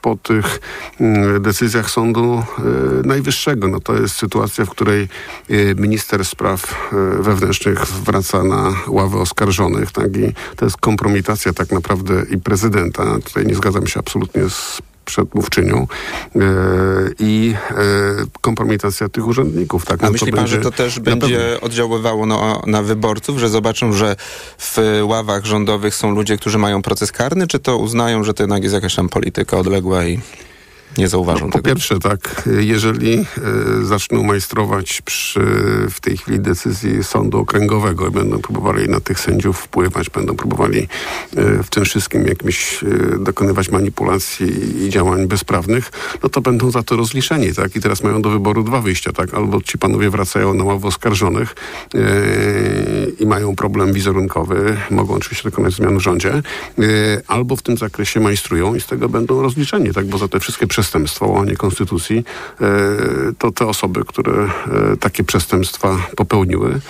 po 0.02 0.16
tych 0.16 0.60
mm, 1.00 1.42
decyzjach 1.42 1.90
Sądu 1.90 2.42
e, 2.58 2.62
Najwyższego. 3.06 3.68
No 3.68 3.80
to 3.80 3.94
jest 3.94 4.16
sytuacja, 4.16 4.64
w 4.64 4.70
której 4.70 5.08
e, 5.50 5.74
minister 5.74 6.24
spraw 6.24 6.90
wewnętrznych 7.20 7.86
wraca 7.86 8.44
na 8.44 8.74
ławę 8.88 9.18
oskarżonych, 9.18 9.92
tak? 9.92 10.16
I 10.16 10.32
to 10.56 10.64
jest 10.64 10.76
kompromitacja 10.76 11.52
tak 11.52 11.70
naprawdę 11.70 12.22
i 12.30 12.38
prezydenta. 12.38 13.18
Tutaj 13.24 13.46
nie 13.46 13.54
zgadzam 13.54 13.86
się 13.86 14.00
absolutnie 14.00 14.50
z 14.50 14.82
przedmówczynią 15.04 15.86
e, 16.36 16.40
i 17.18 17.54
e, 17.70 17.74
kompromitacja 18.40 19.08
tych 19.08 19.26
urzędników. 19.26 19.86
Tak? 19.86 20.02
A 20.02 20.06
no 20.06 20.12
myśli 20.12 20.32
pan, 20.32 20.46
że 20.46 20.58
to 20.58 20.70
też 20.70 21.00
będzie 21.00 21.60
oddziaływało 21.60 22.26
na, 22.26 22.62
na 22.66 22.82
wyborców, 22.82 23.38
że 23.38 23.48
zobaczą, 23.48 23.92
że 23.92 24.16
w 24.58 24.78
ławach 25.02 25.44
rządowych 25.44 25.94
są 25.94 26.10
ludzie, 26.10 26.36
którzy 26.36 26.58
mają 26.58 26.82
proces 26.82 27.12
karny, 27.12 27.46
czy 27.46 27.58
to 27.58 27.78
uznają, 27.78 28.24
że 28.24 28.34
to 28.34 28.42
jednak 28.42 28.62
jest 28.62 28.74
jakaś 28.74 28.94
tam 28.94 29.08
polityka 29.08 29.58
odległa 29.58 30.04
i 30.04 30.20
nie 30.98 31.08
zauważą 31.08 31.40
no, 31.40 31.46
po 31.46 31.52
tego? 31.52 31.62
Po 31.62 31.68
pierwsze 31.68 31.98
tak, 31.98 32.48
jeżeli 32.60 33.18
e, 33.18 33.24
zaczną 33.84 34.22
majstrować 34.22 35.02
przy 35.02 35.40
w 35.90 36.00
tej 36.00 36.16
chwili 36.16 36.40
decyzji 36.40 37.04
sądu 37.04 37.38
okręgowego 37.38 38.08
i 38.08 38.10
będą 38.10 38.38
próbowali 38.38 38.88
na 38.88 39.00
tych 39.00 39.20
sędziów 39.20 39.58
wpływać, 39.58 40.10
będą 40.10 40.36
próbowali 40.36 40.88
e, 41.36 41.62
w 41.62 41.70
tym 41.70 41.84
wszystkim 41.84 42.26
jakimś 42.26 42.84
e, 42.84 43.18
dokonywać 43.18 43.70
manipulacji 43.70 44.84
i 44.86 44.90
działań 44.90 45.26
bezprawnych, 45.26 45.90
no 46.22 46.28
to 46.28 46.40
będą 46.40 46.70
za 46.70 46.82
to 46.82 46.96
rozliczeni, 46.96 47.54
tak? 47.54 47.76
I 47.76 47.80
teraz 47.80 48.02
mają 48.02 48.22
do 48.22 48.30
wyboru 48.30 48.64
dwa 48.64 48.80
wyjścia, 48.80 49.12
tak? 49.12 49.34
Albo 49.34 49.62
ci 49.62 49.78
panowie 49.78 50.10
wracają 50.10 50.54
na 50.54 50.64
ławę 50.64 50.88
oskarżonych 50.88 51.54
e, 51.94 51.98
i 53.18 53.26
mają 53.26 53.56
problem 53.56 53.92
wizerunkowy, 53.92 54.76
mogą 54.90 55.14
oczywiście 55.14 55.50
dokonać 55.50 55.74
zmian 55.74 55.98
w 55.98 56.00
rządzie, 56.00 56.32
e, 56.34 56.42
albo 57.26 57.56
w 57.56 57.62
tym 57.62 57.76
zakresie 57.76 58.20
majstrują 58.20 58.74
i 58.74 58.80
z 58.80 58.86
tego 58.86 59.08
będą 59.08 59.42
rozliczeni, 59.42 59.92
tak? 59.92 60.06
Bo 60.06 60.18
za 60.18 60.28
te 60.28 60.40
wszystkie 60.40 60.66
przestępstwa 60.66 60.81
przestępstwo, 60.82 61.26
łamanie 61.26 61.56
konstytucji, 61.56 62.24
e, 62.60 62.66
to 63.38 63.50
te 63.50 63.66
osoby, 63.66 64.04
które 64.06 64.32
e, 64.92 64.96
takie 64.96 65.24
przestępstwa 65.24 65.98
popełniły, 66.16 66.80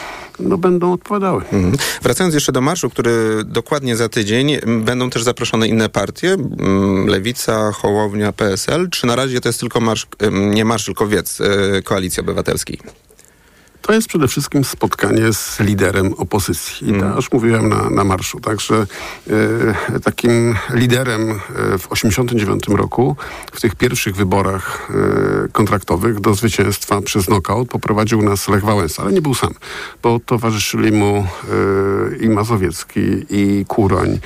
no, 0.40 0.59
będą 0.59 0.92
odpowiadały. 0.92 1.42
Mhm. 1.42 1.76
Wracając 2.02 2.35
jeszcze 2.35 2.52
do 2.52 2.61
marszu, 2.61 2.90
który 2.90 3.44
dokładnie 3.44 3.96
za 3.96 4.09
tydzień, 4.09 4.57
będą 4.85 5.11
też 5.11 5.22
zaproszone 5.22 5.68
inne 5.68 5.88
partie, 5.88 6.37
Lewica, 7.07 7.72
Hołownia, 7.72 8.33
PSL, 8.33 8.90
czy 8.90 9.07
na 9.07 9.16
razie 9.16 9.40
to 9.40 9.48
jest 9.48 9.61
tylko 9.61 9.81
marsz, 9.81 10.07
nie 10.33 10.64
marsz, 10.64 10.85
tylko 10.85 11.07
wiec 11.07 11.40
e, 11.40 11.83
Koalicji 11.83 12.20
Obywatelskiej? 12.20 12.78
To 13.83 13.92
jest 13.92 14.09
przede 14.09 14.29
wszystkim 14.29 14.64
spotkanie 14.64 15.33
z 15.33 15.61
liderem 15.61 16.14
opozycji. 16.14 16.88
Mm. 16.88 17.01
Ja 17.01 17.16
już 17.16 17.33
mówiłem 17.33 17.68
na, 17.68 17.90
na 17.90 18.05
marszu, 18.05 18.40
także 18.40 18.87
e, 19.95 20.01
takim 20.01 20.55
liderem 20.75 21.31
e, 21.31 21.35
w 21.79 21.88
1989 21.88 22.64
roku 22.68 23.16
w 23.53 23.61
tych 23.61 23.75
pierwszych 23.75 24.16
wyborach 24.16 24.90
e, 25.45 25.49
kontraktowych 25.49 26.21
do 26.21 26.35
zwycięstwa 26.35 27.01
przez 27.01 27.27
knockout 27.27 27.68
poprowadził 27.68 28.23
nas 28.23 28.49
Lech 28.49 28.64
Wałęsa, 28.64 29.03
ale 29.03 29.12
nie 29.12 29.23
był 29.23 29.35
sam, 29.35 29.55
bo 30.03 30.21
towarzyszyli 30.27 30.92
mu 30.92 31.16
e, 31.16 32.16
i 32.16 32.29
Mazowiecki, 32.29 33.01
i 33.31 33.64
Kuroń, 33.68 34.18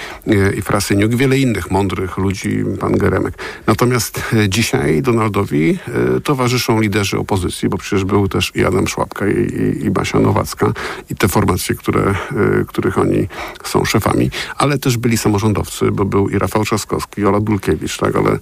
i 0.57 0.62
Frasyniuk, 0.62 1.12
i 1.12 1.16
wiele 1.16 1.38
innych 1.38 1.71
mądrych 1.71 2.16
ludzi, 2.16 2.64
pan 2.81 2.92
Geremek. 2.99 3.35
Natomiast 3.66 4.21
dzisiaj 4.49 5.03
Donaldowi 5.03 5.79
towarzyszą 6.25 6.81
liderzy 6.81 7.19
opozycji, 7.19 7.69
bo 7.69 7.79
przecież 7.79 8.05
był 8.05 8.29
też 8.29 8.53
i 8.55 8.64
Adam 8.64 8.88
Szłapka, 8.88 9.27
i 9.29 9.46
i, 9.47 9.85
i 9.87 9.91
Basia 9.91 10.21
Nowacka 10.21 10.73
i 11.11 11.15
te 11.15 11.29
formacje, 11.29 11.75
które, 11.75 12.15
y, 12.61 12.65
których 12.65 12.99
oni 12.99 13.29
są 13.65 13.85
szefami, 13.85 14.31
ale 14.57 14.79
też 14.79 14.97
byli 14.97 15.19
samorządowcy, 15.19 15.91
bo 15.93 16.05
był 16.05 16.29
i 16.29 16.39
Rafał 16.39 16.65
Trzaskowski, 16.65 17.21
i 17.21 17.25
Ola 17.25 17.41
Dulkiewicz, 17.41 17.99
tak, 17.99 18.17
ale 18.17 18.33
y, 18.35 18.39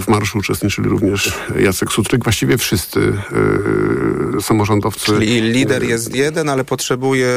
w 0.00 0.08
marszu 0.08 0.38
uczestniczyli 0.38 0.88
również 0.88 1.32
Jacek 1.58 1.92
Sutryk, 1.92 2.24
właściwie 2.24 2.58
wszyscy 2.58 3.00
y, 4.38 4.42
samorządowcy. 4.42 5.06
Czyli 5.06 5.40
lider 5.40 5.84
jest 5.84 6.14
jeden, 6.14 6.48
ale 6.48 6.64
potrzebuje 6.64 7.28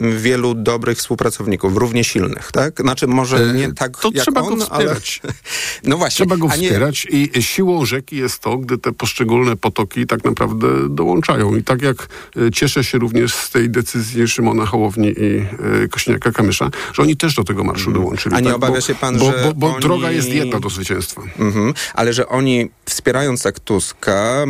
wielu 0.00 0.54
dobrych 0.54 0.98
współpracowników, 0.98 1.76
równie 1.76 2.04
silnych, 2.04 2.52
tak? 2.52 2.80
Znaczy 2.80 3.06
może 3.06 3.52
nie 3.54 3.72
tak 3.72 3.98
to 3.98 4.10
jak 4.14 4.22
trzeba 4.22 4.40
on, 4.40 4.58
go 4.58 4.64
wspierać. 4.64 5.20
Ale... 5.24 5.32
No 5.84 5.96
właśnie. 5.96 6.26
Trzeba 6.26 6.36
go 6.36 6.48
wspierać 6.48 7.06
nie... 7.12 7.24
i 7.24 7.42
siłą 7.42 7.84
rzeki 7.84 8.16
jest 8.16 8.38
to, 8.38 8.58
gdy 8.58 8.78
te 8.78 8.92
poszczególne 8.92 9.56
potoki 9.56 10.06
tak 10.06 10.24
naprawdę 10.24 10.68
dołączają. 10.88 11.56
I 11.56 11.64
tak 11.64 11.82
jak 11.82 12.08
cieszę 12.52 12.84
się 12.84 12.98
również 12.98 13.34
z 13.34 13.50
tej 13.50 13.70
decyzji 13.70 14.28
Szymona 14.28 14.66
Hołowni 14.66 15.08
i 15.08 15.38
y, 15.84 15.88
Kośniaka-Kamysza, 15.88 16.70
że 16.92 17.02
oni 17.02 17.16
też 17.16 17.34
do 17.34 17.44
tego 17.44 17.64
marszu 17.64 17.92
dołączyli. 17.92 18.34
A 18.34 18.40
nie 18.40 18.46
tak? 18.46 18.56
obawia 18.56 18.74
bo, 18.74 18.80
się 18.80 18.94
pan, 18.94 19.18
bo, 19.18 19.24
że 19.24 19.42
Bo, 19.44 19.54
bo 19.54 19.72
oni... 19.72 19.80
droga 19.80 20.10
jest 20.10 20.28
jedna 20.28 20.60
do 20.60 20.70
zwycięstwa. 20.70 21.22
Mhm. 21.38 21.74
Ale 21.94 22.12
że 22.12 22.28
oni 22.28 22.70
wspierając 22.84 23.42
tak 23.42 23.60
Tuska 23.60 24.44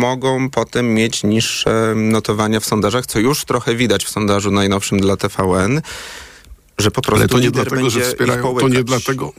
mogą 0.00 0.50
potem 0.50 0.94
mieć 0.94 1.24
niższe 1.24 1.94
notowania 1.96 2.60
w 2.60 2.64
sondażach, 2.64 3.06
co 3.06 3.18
już 3.18 3.44
trochę 3.44 3.74
widać 3.74 4.04
w 4.04 4.08
sondażu 4.08 4.50
najnowszym 4.50 5.00
dla 5.00 5.16
TVN, 5.16 5.80
że 6.78 6.90
po 6.90 7.02
prostu 7.02 7.20
Ale 7.20 7.28
to 7.28 7.38
nie 7.38 7.50
dlatego, 7.50 7.90
że 7.90 8.00
wspierają, 8.00 8.54
to 8.54 8.68
nie 8.68 8.84
dlatego, 8.84 9.32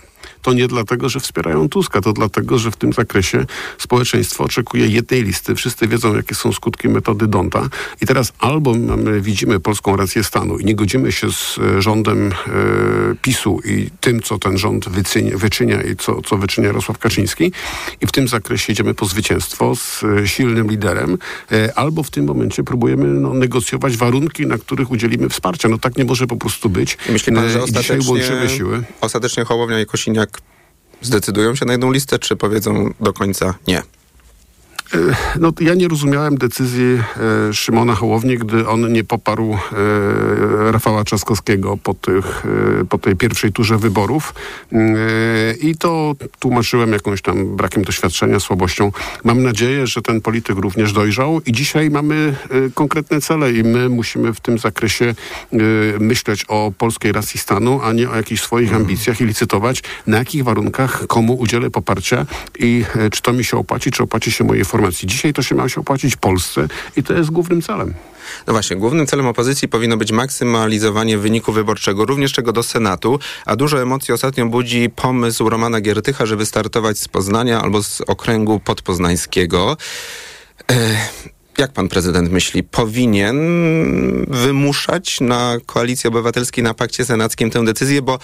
to 0.43 0.53
nie 0.53 0.67
dlatego, 0.67 1.10
że 1.10 1.19
wspierają 1.19 1.69
Tuska, 1.69 2.01
to 2.01 2.13
dlatego, 2.13 2.60
że 2.60 2.71
w 2.71 2.75
tym 2.75 2.93
zakresie 2.93 3.45
społeczeństwo 3.77 4.43
oczekuje 4.43 4.88
jednej 4.88 5.23
listy. 5.23 5.56
Wszyscy 5.56 5.88
wiedzą, 5.88 6.15
jakie 6.15 6.36
są 6.36 6.53
skutki 6.53 6.89
metody 6.89 7.27
Donta. 7.27 7.69
I 8.01 8.06
teraz 8.06 8.34
albo 8.39 8.73
mamy, 8.73 9.21
widzimy 9.21 9.60
polską 9.60 9.95
rację 9.95 10.23
stanu 10.23 10.58
i 10.58 10.65
nie 10.65 10.75
godzimy 10.75 11.12
się 11.12 11.32
z 11.32 11.58
e, 11.58 11.82
rządem 11.82 12.27
e, 12.27 12.32
PiSu 13.21 13.60
i 13.65 13.89
tym, 14.01 14.21
co 14.21 14.38
ten 14.39 14.58
rząd 14.58 14.89
wyczynia, 14.89 15.38
wyczynia 15.38 15.82
i 15.82 15.95
co, 15.95 16.21
co 16.21 16.38
wyczynia 16.38 16.67
Jarosław 16.67 16.97
Kaczyński. 16.97 17.51
I 18.01 18.08
w 18.08 18.12
tym 18.12 18.27
zakresie 18.27 18.73
idziemy 18.73 18.93
po 18.93 19.06
zwycięstwo 19.06 19.75
z 19.75 20.03
e, 20.03 20.27
silnym 20.27 20.69
liderem. 20.71 21.17
E, 21.51 21.77
albo 21.77 22.03
w 22.03 22.10
tym 22.12 22.25
momencie 22.25 22.63
próbujemy 22.63 23.08
no, 23.08 23.34
negocjować 23.34 23.97
warunki, 23.97 24.47
na 24.47 24.58
których 24.58 24.91
udzielimy 24.91 25.29
wsparcia. 25.29 25.69
No 25.69 25.77
tak 25.77 25.97
nie 25.97 26.06
może 26.06 26.27
po 26.27 26.36
prostu 26.36 26.69
być. 26.69 26.97
Myśli 27.10 27.34
pan, 27.34 27.43
E, 27.45 27.49
że 27.49 27.60
i 27.60 27.62
Dzisiaj 27.65 27.82
ostatecznie, 27.82 28.12
łączymy 28.12 28.49
siły. 28.49 28.84
ostatecznie 29.01 29.43
Hołownia 29.45 29.79
i 29.82 29.86
Kosiniak 29.86 30.33
zdecydują 31.04 31.56
się 31.56 31.66
na 31.66 31.72
jedną 31.72 31.92
listę, 31.92 32.20
czy 32.20 32.36
powiedzą 32.36 32.94
do 33.00 33.13
końca 33.13 33.54
nie? 33.68 33.84
No, 35.39 35.51
ja 35.60 35.73
nie 35.73 35.88
rozumiałem 35.88 36.38
decyzji 36.38 36.99
e, 37.49 37.53
Szymona 37.53 37.95
Hołowni, 37.95 38.38
gdy 38.38 38.67
on 38.67 38.93
nie 38.93 39.03
poparł 39.03 39.53
e, 39.53 39.58
Rafała 40.71 41.03
Trzaskowskiego 41.03 41.77
po, 41.77 41.93
tych, 41.93 42.45
e, 42.82 42.86
po 42.86 42.97
tej 42.97 43.15
pierwszej 43.15 43.51
turze 43.51 43.77
wyborów. 43.77 44.34
E, 44.71 44.77
I 45.53 45.75
to 45.75 46.15
tłumaczyłem 46.39 46.93
jakąś 46.93 47.21
tam 47.21 47.56
brakiem 47.56 47.84
doświadczenia, 47.84 48.39
słabością. 48.39 48.91
Mam 49.23 49.43
nadzieję, 49.43 49.88
że 49.88 50.01
ten 50.01 50.21
polityk 50.21 50.58
również 50.58 50.93
dojrzał 50.93 51.41
i 51.45 51.51
dzisiaj 51.51 51.89
mamy 51.89 52.36
e, 52.49 52.69
konkretne 52.69 53.21
cele 53.21 53.51
i 53.51 53.63
my 53.63 53.89
musimy 53.89 54.34
w 54.34 54.39
tym 54.39 54.58
zakresie 54.58 55.06
e, 55.06 55.58
myśleć 55.99 56.45
o 56.47 56.71
polskiej 56.77 57.12
racji 57.12 57.39
stanu, 57.39 57.79
a 57.84 57.93
nie 57.93 58.10
o 58.10 58.15
jakichś 58.15 58.41
swoich 58.41 58.73
ambicjach 58.73 59.21
i 59.21 59.25
licytować, 59.25 59.84
na 60.08 60.17
jakich 60.17 60.43
warunkach 60.43 61.08
komu 61.08 61.34
udzielę 61.34 61.69
poparcia 61.69 62.25
i 62.60 62.84
e, 62.95 63.10
czy 63.10 63.21
to 63.21 63.34
mi 63.34 63.43
się 63.43 63.58
opłaci, 63.58 63.91
czy 63.91 64.03
opłaci 64.03 64.32
się 64.32 64.43
mojej 64.43 64.65
formacji. 64.84 65.08
Dzisiaj 65.08 65.34
to 65.34 65.41
się 65.41 65.56
ma 65.56 65.69
się 65.69 65.82
opłacić 65.82 66.15
Polsce 66.15 66.67
i 66.98 67.04
to 67.04 67.13
jest 67.13 67.32
głównym 67.32 67.62
celem. 67.62 67.93
No 68.48 68.54
właśnie, 68.54 68.76
głównym 68.76 69.08
celem 69.08 69.28
opozycji 69.28 69.67
powinno 69.67 69.98
być 69.98 70.12
maksymalizowanie 70.12 71.17
wyniku 71.17 71.52
wyborczego, 71.52 72.06
również 72.06 72.32
czego 72.32 72.52
do 72.52 72.63
Senatu, 72.63 73.19
a 73.46 73.56
dużo 73.56 73.82
emocji 73.82 74.13
ostatnio 74.13 74.46
budzi 74.46 74.89
pomysł 74.89 75.50
Romana 75.50 75.82
Giertycha, 75.82 76.26
żeby 76.26 76.46
startować 76.46 77.00
z 77.00 77.08
Poznania 77.08 77.62
albo 77.62 77.84
z 77.84 78.02
okręgu 78.02 78.60
podpoznańskiego. 78.60 79.78
Jak 81.58 81.74
pan 81.74 81.89
prezydent 81.89 82.32
myśli, 82.32 82.63
powinien 82.63 83.38
wymuszać 84.28 85.22
na 85.22 85.58
koalicji 85.65 86.08
obywatelskiej, 86.08 86.63
na 86.63 86.74
pakcie 86.74 87.06
senackim 87.06 87.50
tę 87.50 87.65
decyzję, 87.65 88.02
bo 88.02 88.19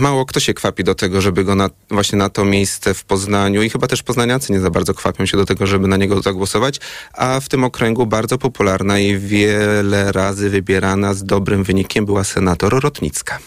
mało 0.00 0.26
kto 0.26 0.40
się 0.40 0.54
kwapi 0.54 0.84
do 0.84 0.94
tego, 0.94 1.20
żeby 1.20 1.44
go 1.44 1.54
na, 1.54 1.70
właśnie 1.90 2.18
na 2.18 2.28
to 2.28 2.44
miejsce 2.44 2.94
w 2.94 3.04
Poznaniu 3.04 3.62
i 3.62 3.70
chyba 3.70 3.86
też 3.86 4.02
poznaniacy 4.02 4.52
nie 4.52 4.60
za 4.60 4.70
bardzo 4.70 4.94
kwapią 4.94 5.26
się 5.26 5.36
do 5.36 5.44
tego, 5.44 5.66
żeby 5.66 5.88
na 5.88 5.96
niego 5.96 6.22
zagłosować, 6.22 6.80
a 7.12 7.40
w 7.40 7.48
tym 7.48 7.64
okręgu 7.64 8.06
bardzo 8.06 8.38
popularna 8.38 8.98
i 8.98 9.18
wiele 9.18 10.12
razy 10.12 10.50
wybierana 10.50 11.14
z 11.14 11.24
dobrym 11.24 11.64
wynikiem 11.64 12.06
była 12.06 12.24
senator 12.24 12.82
Rotnicka. 12.82 13.38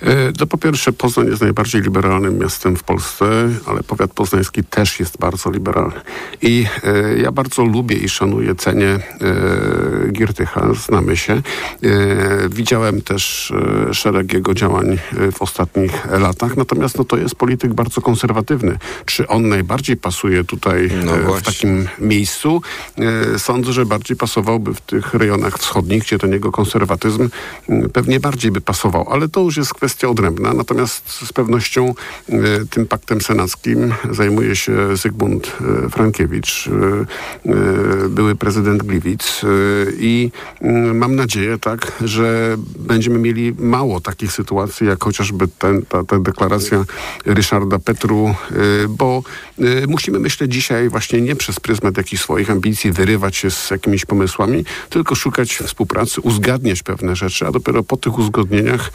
E, 0.00 0.32
To 0.32 0.46
po 0.46 0.58
pierwsze 0.58 0.92
Poznań 0.92 1.26
jest 1.26 1.42
najbardziej 1.42 1.82
liberalnym 1.82 2.38
miastem 2.38 2.76
w 2.76 2.82
Polsce, 2.82 3.48
ale 3.66 3.82
powiat 3.82 4.12
poznański 4.12 4.64
też 4.64 5.00
jest 5.00 5.18
bardzo 5.18 5.50
liberalny. 5.50 6.00
I 6.42 6.66
e, 6.84 7.18
ja 7.18 7.32
bardzo 7.32 7.64
lubię 7.64 7.96
i 7.96 8.08
szanuję, 8.08 8.54
cenię 8.54 8.88
e, 8.88 9.00
Giertycha, 10.12 10.74
znamy 10.86 11.16
się. 11.16 11.32
E, 11.32 11.42
widziałem 12.48 13.02
też 13.02 13.52
e, 13.90 13.94
szereg 13.94 14.32
jego 14.32 14.54
działań 14.54 14.86
e, 14.92 15.32
w 15.32 15.42
ostatnich 15.42 16.06
latach, 16.10 16.56
natomiast 16.56 16.98
no, 16.98 17.04
to 17.04 17.16
jest 17.16 17.34
polityk 17.34 17.74
bardzo 17.74 18.00
konserwatywny. 18.00 18.78
Czy 19.04 19.28
on 19.28 19.48
najbardziej 19.48 19.96
pasuje 19.96 20.44
tutaj 20.44 20.90
No 21.04 21.12
w 21.34 21.42
takim 21.42 21.88
miejscu? 21.98 22.62
Sądzę, 23.38 23.72
że 23.72 23.86
bardziej 23.86 24.16
pasowałby 24.16 24.74
w 24.74 24.80
tych 24.80 25.14
rejonach 25.14 25.58
wschodnich, 25.58 26.02
gdzie 26.02 26.18
ten 26.18 26.32
jego 26.32 26.52
konserwatyzm 26.52 27.28
m, 27.68 27.90
pewnie 27.92 28.20
bardziej 28.20 28.50
by 28.50 28.60
pasował, 28.60 29.06
ale 29.10 29.28
to 29.28 29.40
już 29.40 29.56
jest 29.56 29.74
kwestia 29.74 29.83
odrębna. 30.08 30.54
Natomiast 30.54 31.10
z 31.10 31.32
pewnością 31.32 31.94
e, 32.28 32.34
tym 32.70 32.86
paktem 32.86 33.20
senackim 33.20 33.94
zajmuje 34.10 34.56
się 34.56 34.96
Zygmunt 34.96 35.52
e, 35.86 35.88
Frankiewicz, 35.90 36.68
e, 36.68 38.08
były 38.08 38.34
prezydent 38.34 38.82
Gliwic 38.82 39.40
i 39.98 40.30
mm, 40.60 40.98
mam 40.98 41.16
nadzieję, 41.16 41.58
tak, 41.58 41.92
że 42.00 42.56
będziemy 42.78 43.18
mieli 43.18 43.54
mało 43.58 44.00
takich 44.00 44.32
sytuacji, 44.32 44.86
jak 44.86 45.04
chociażby 45.04 45.48
ten, 45.58 45.82
ta, 45.82 46.04
ta 46.04 46.18
deklaracja 46.18 46.84
Ryszarda 47.26 47.78
Petru, 47.78 48.34
bo 48.88 49.22
musimy 49.88 50.18
myśleć 50.18 50.52
dzisiaj 50.52 50.88
właśnie 50.88 51.20
nie 51.20 51.36
przez 51.36 51.60
pryzmat 51.60 51.96
jakichś 51.96 52.22
swoich 52.22 52.50
ambicji, 52.50 52.92
wyrywać 52.92 53.36
się 53.36 53.50
z 53.50 53.70
jakimiś 53.70 54.04
pomysłami, 54.04 54.64
tylko 54.90 55.14
szukać 55.14 55.56
współpracy, 55.56 56.20
uzgadniać 56.20 56.82
pewne 56.82 57.16
rzeczy, 57.16 57.46
a 57.46 57.52
dopiero 57.52 57.82
po 57.82 57.96
tych 57.96 58.18
uzgodnieniach 58.18 58.90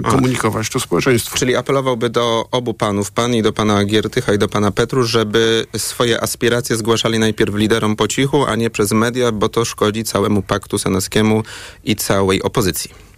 komunikować 0.00 0.70
to 0.70 0.80
społeczeństwu. 0.80 1.38
Czyli 1.38 1.56
apelowałby 1.56 2.10
do 2.10 2.46
obu 2.50 2.74
panów, 2.74 3.10
pan 3.10 3.34
i 3.34 3.42
do 3.42 3.52
pana 3.52 3.84
Giertycha 3.84 4.32
i 4.32 4.38
do 4.38 4.48
pana 4.48 4.70
Petru, 4.70 5.04
żeby 5.04 5.66
swoje 5.76 6.22
aspiracje 6.22 6.76
zgłaszali 6.76 7.18
najpierw 7.18 7.54
liderom 7.54 7.96
po 7.96 8.08
cichu, 8.08 8.44
a 8.46 8.56
nie 8.56 8.70
przez 8.70 8.92
media, 8.92 9.32
bo 9.32 9.48
to 9.48 9.64
szkodzi 9.64 10.04
całemu 10.04 10.42
paktu 10.42 10.78
senackiemu 10.78 11.42
i 11.84 11.96
całej 11.96 12.42
opozycji. 12.42 13.11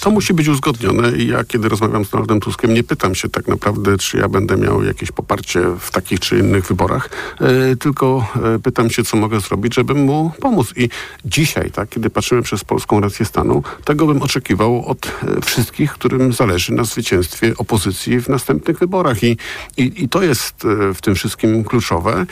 To 0.00 0.10
musi 0.10 0.34
być 0.34 0.48
uzgodnione 0.48 1.12
i 1.12 1.26
ja, 1.26 1.44
kiedy 1.44 1.68
rozmawiam 1.68 2.04
z 2.04 2.10
Donaldem 2.10 2.40
Tuskiem, 2.40 2.74
nie 2.74 2.82
pytam 2.82 3.14
się 3.14 3.28
tak 3.28 3.48
naprawdę, 3.48 3.98
czy 3.98 4.18
ja 4.18 4.28
będę 4.28 4.56
miał 4.56 4.84
jakieś 4.84 5.12
poparcie 5.12 5.60
w 5.80 5.90
takich 5.90 6.20
czy 6.20 6.38
innych 6.38 6.66
wyborach, 6.66 7.10
e, 7.40 7.76
tylko 7.76 8.26
e, 8.56 8.58
pytam 8.58 8.90
się, 8.90 9.04
co 9.04 9.16
mogę 9.16 9.40
zrobić, 9.40 9.74
żeby 9.74 9.94
mu 9.94 10.32
pomóc. 10.40 10.72
I 10.76 10.88
dzisiaj, 11.24 11.70
tak, 11.70 11.88
kiedy 11.88 12.10
patrzymy 12.10 12.42
przez 12.42 12.64
polską 12.64 13.00
rację 13.00 13.26
stanu, 13.26 13.62
tego 13.84 14.06
bym 14.06 14.22
oczekiwał 14.22 14.86
od 14.86 15.06
e, 15.06 15.40
wszystkich, 15.40 15.92
którym 15.92 16.32
zależy 16.32 16.72
na 16.72 16.84
zwycięstwie 16.84 17.52
opozycji 17.58 18.20
w 18.20 18.28
następnych 18.28 18.78
wyborach. 18.78 19.22
I, 19.22 19.36
i, 19.76 19.92
i 20.04 20.08
to 20.08 20.22
jest 20.22 20.54
w 20.94 21.00
tym 21.00 21.14
wszystkim 21.14 21.64
kluczowe. 21.64 22.26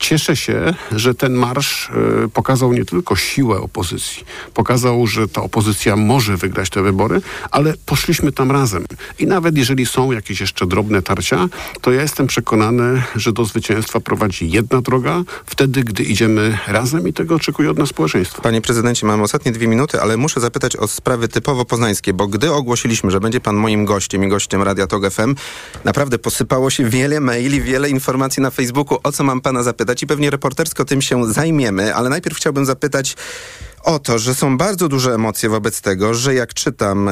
Cieszę 0.00 0.36
się, 0.36 0.74
że 0.92 1.14
ten 1.14 1.34
marsz 1.34 1.90
pokazał 2.32 2.72
nie 2.72 2.84
tylko 2.84 3.16
siłę 3.16 3.60
opozycji, 3.60 4.24
pokazał, 4.54 5.06
że 5.06 5.28
ta 5.28 5.42
opozycja 5.42 5.96
może 5.96 6.36
wygrać 6.36 6.70
te 6.70 6.82
wybory, 6.82 7.05
ale 7.50 7.74
poszliśmy 7.86 8.32
tam 8.32 8.50
razem. 8.50 8.84
I 9.18 9.26
nawet 9.26 9.56
jeżeli 9.58 9.86
są 9.86 10.12
jakieś 10.12 10.40
jeszcze 10.40 10.66
drobne 10.66 11.02
tarcia, 11.02 11.48
to 11.80 11.92
ja 11.92 12.02
jestem 12.02 12.26
przekonany, 12.26 13.02
że 13.16 13.32
do 13.32 13.44
zwycięstwa 13.44 14.00
prowadzi 14.00 14.50
jedna 14.50 14.80
droga, 14.80 15.22
wtedy, 15.46 15.84
gdy 15.84 16.02
idziemy 16.02 16.58
razem 16.66 17.08
i 17.08 17.12
tego 17.12 17.34
oczekuje 17.34 17.70
od 17.70 17.78
nas 17.78 17.88
społeczeństwo. 17.88 18.42
Panie 18.42 18.60
prezydencie, 18.60 19.06
mam 19.06 19.22
ostatnie 19.22 19.52
dwie 19.52 19.68
minuty, 19.68 20.00
ale 20.00 20.16
muszę 20.16 20.40
zapytać 20.40 20.76
o 20.76 20.88
sprawy 20.88 21.28
typowo 21.28 21.64
poznańskie, 21.64 22.12
bo 22.12 22.26
gdy 22.26 22.52
ogłosiliśmy, 22.52 23.10
że 23.10 23.20
będzie 23.20 23.40
pan 23.40 23.56
moim 23.56 23.84
gościem 23.84 24.24
i 24.24 24.28
gościem 24.28 24.62
Radia 24.62 24.86
Tok 24.86 25.10
FM, 25.10 25.34
naprawdę 25.84 26.18
posypało 26.18 26.70
się 26.70 26.84
wiele 26.84 27.20
maili, 27.20 27.60
wiele 27.60 27.90
informacji 27.90 28.42
na 28.42 28.50
Facebooku, 28.50 28.98
o 29.02 29.12
co 29.12 29.24
mam 29.24 29.40
pana 29.40 29.62
zapytać 29.62 30.02
i 30.02 30.06
pewnie 30.06 30.30
reportersko 30.30 30.84
tym 30.84 31.02
się 31.02 31.32
zajmiemy, 31.32 31.94
ale 31.94 32.08
najpierw 32.08 32.36
chciałbym 32.36 32.66
zapytać 32.66 33.16
o 33.86 33.98
to, 33.98 34.18
że 34.18 34.34
są 34.34 34.56
bardzo 34.56 34.88
duże 34.88 35.14
emocje 35.14 35.48
wobec 35.48 35.80
tego, 35.80 36.14
że 36.14 36.34
jak 36.34 36.54
czytam 36.54 37.10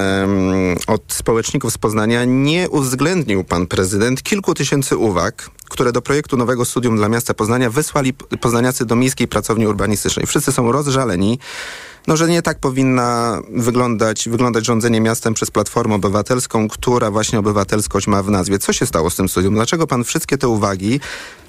od 0.87 1.03
społeczników 1.13 1.73
z 1.73 1.79
Poznania, 1.79 2.25
nie 2.25 2.71
uwzględnił 2.71 3.45
pan 3.45 3.67
prezydent 3.67 4.23
kilku 4.23 4.55
tysięcy 4.55 4.97
uwag, 4.97 5.51
które 5.69 5.93
do 5.93 6.03
projektu 6.03 6.37
nowego 6.37 6.65
studium 6.65 6.97
dla 6.97 7.09
miasta 7.09 7.35
Poznania 7.35 7.71
wysłali 7.71 8.13
poznaniacy 8.41 8.87
do 8.87 8.97
Miejskiej 8.97 9.29
Pracowni 9.29 9.67
Urbanistycznej. 9.67 10.27
Wszyscy 10.27 10.53
są 10.53 10.73
rozżaleni, 10.73 11.39
no, 12.07 12.17
że 12.17 12.29
nie 12.29 12.43
tak 12.43 12.59
powinna 12.59 13.41
wyglądać, 13.57 14.29
wyglądać 14.29 14.67
rządzenie 14.67 15.01
miastem 15.01 15.35
przez 15.35 15.51
Platformę 15.51 15.95
Obywatelską, 15.95 16.69
która 16.69 17.11
właśnie 17.11 17.39
obywatelskość 17.39 18.07
ma 18.07 18.23
w 18.23 18.31
nazwie. 18.31 18.59
Co 18.59 18.73
się 18.73 18.87
stało 18.87 19.11
z 19.11 19.17
tym 19.17 19.29
studium? 19.29 19.55
Dlaczego 19.55 19.87
pan 19.87 20.05
wszystkie 20.05 20.39
te 20.39 20.49
uwagi, 20.49 21.01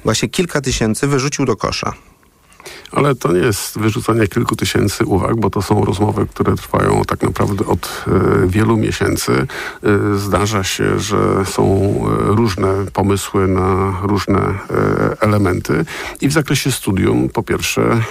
właśnie 0.03 0.29
kilka 0.29 0.61
tysięcy, 0.61 1.07
wyrzucił 1.07 1.45
do 1.45 1.55
kosza? 1.55 1.93
Ale 2.95 3.15
to 3.15 3.31
nie 3.33 3.39
jest 3.39 3.79
wyrzucanie 3.79 4.27
kilku 4.27 4.55
tysięcy 4.55 5.05
uwag, 5.05 5.35
bo 5.35 5.49
to 5.49 5.61
są 5.61 5.85
rozmowy, 5.85 6.25
które 6.33 6.55
trwają 6.55 7.01
tak 7.07 7.21
naprawdę 7.23 7.65
od 7.65 8.05
e, 8.07 8.47
wielu 8.47 8.77
miesięcy. 8.77 9.31
E, 9.33 10.17
zdarza 10.17 10.63
się, 10.63 10.99
że 10.99 11.45
są 11.45 11.65
e, 11.65 12.35
różne 12.35 12.67
pomysły 12.93 13.47
na 13.47 13.99
różne 14.03 14.39
elementy 15.19 15.85
i 16.21 16.27
w 16.27 16.31
zakresie 16.33 16.71
studium 16.71 17.29
po 17.29 17.43
pierwsze 17.43 18.01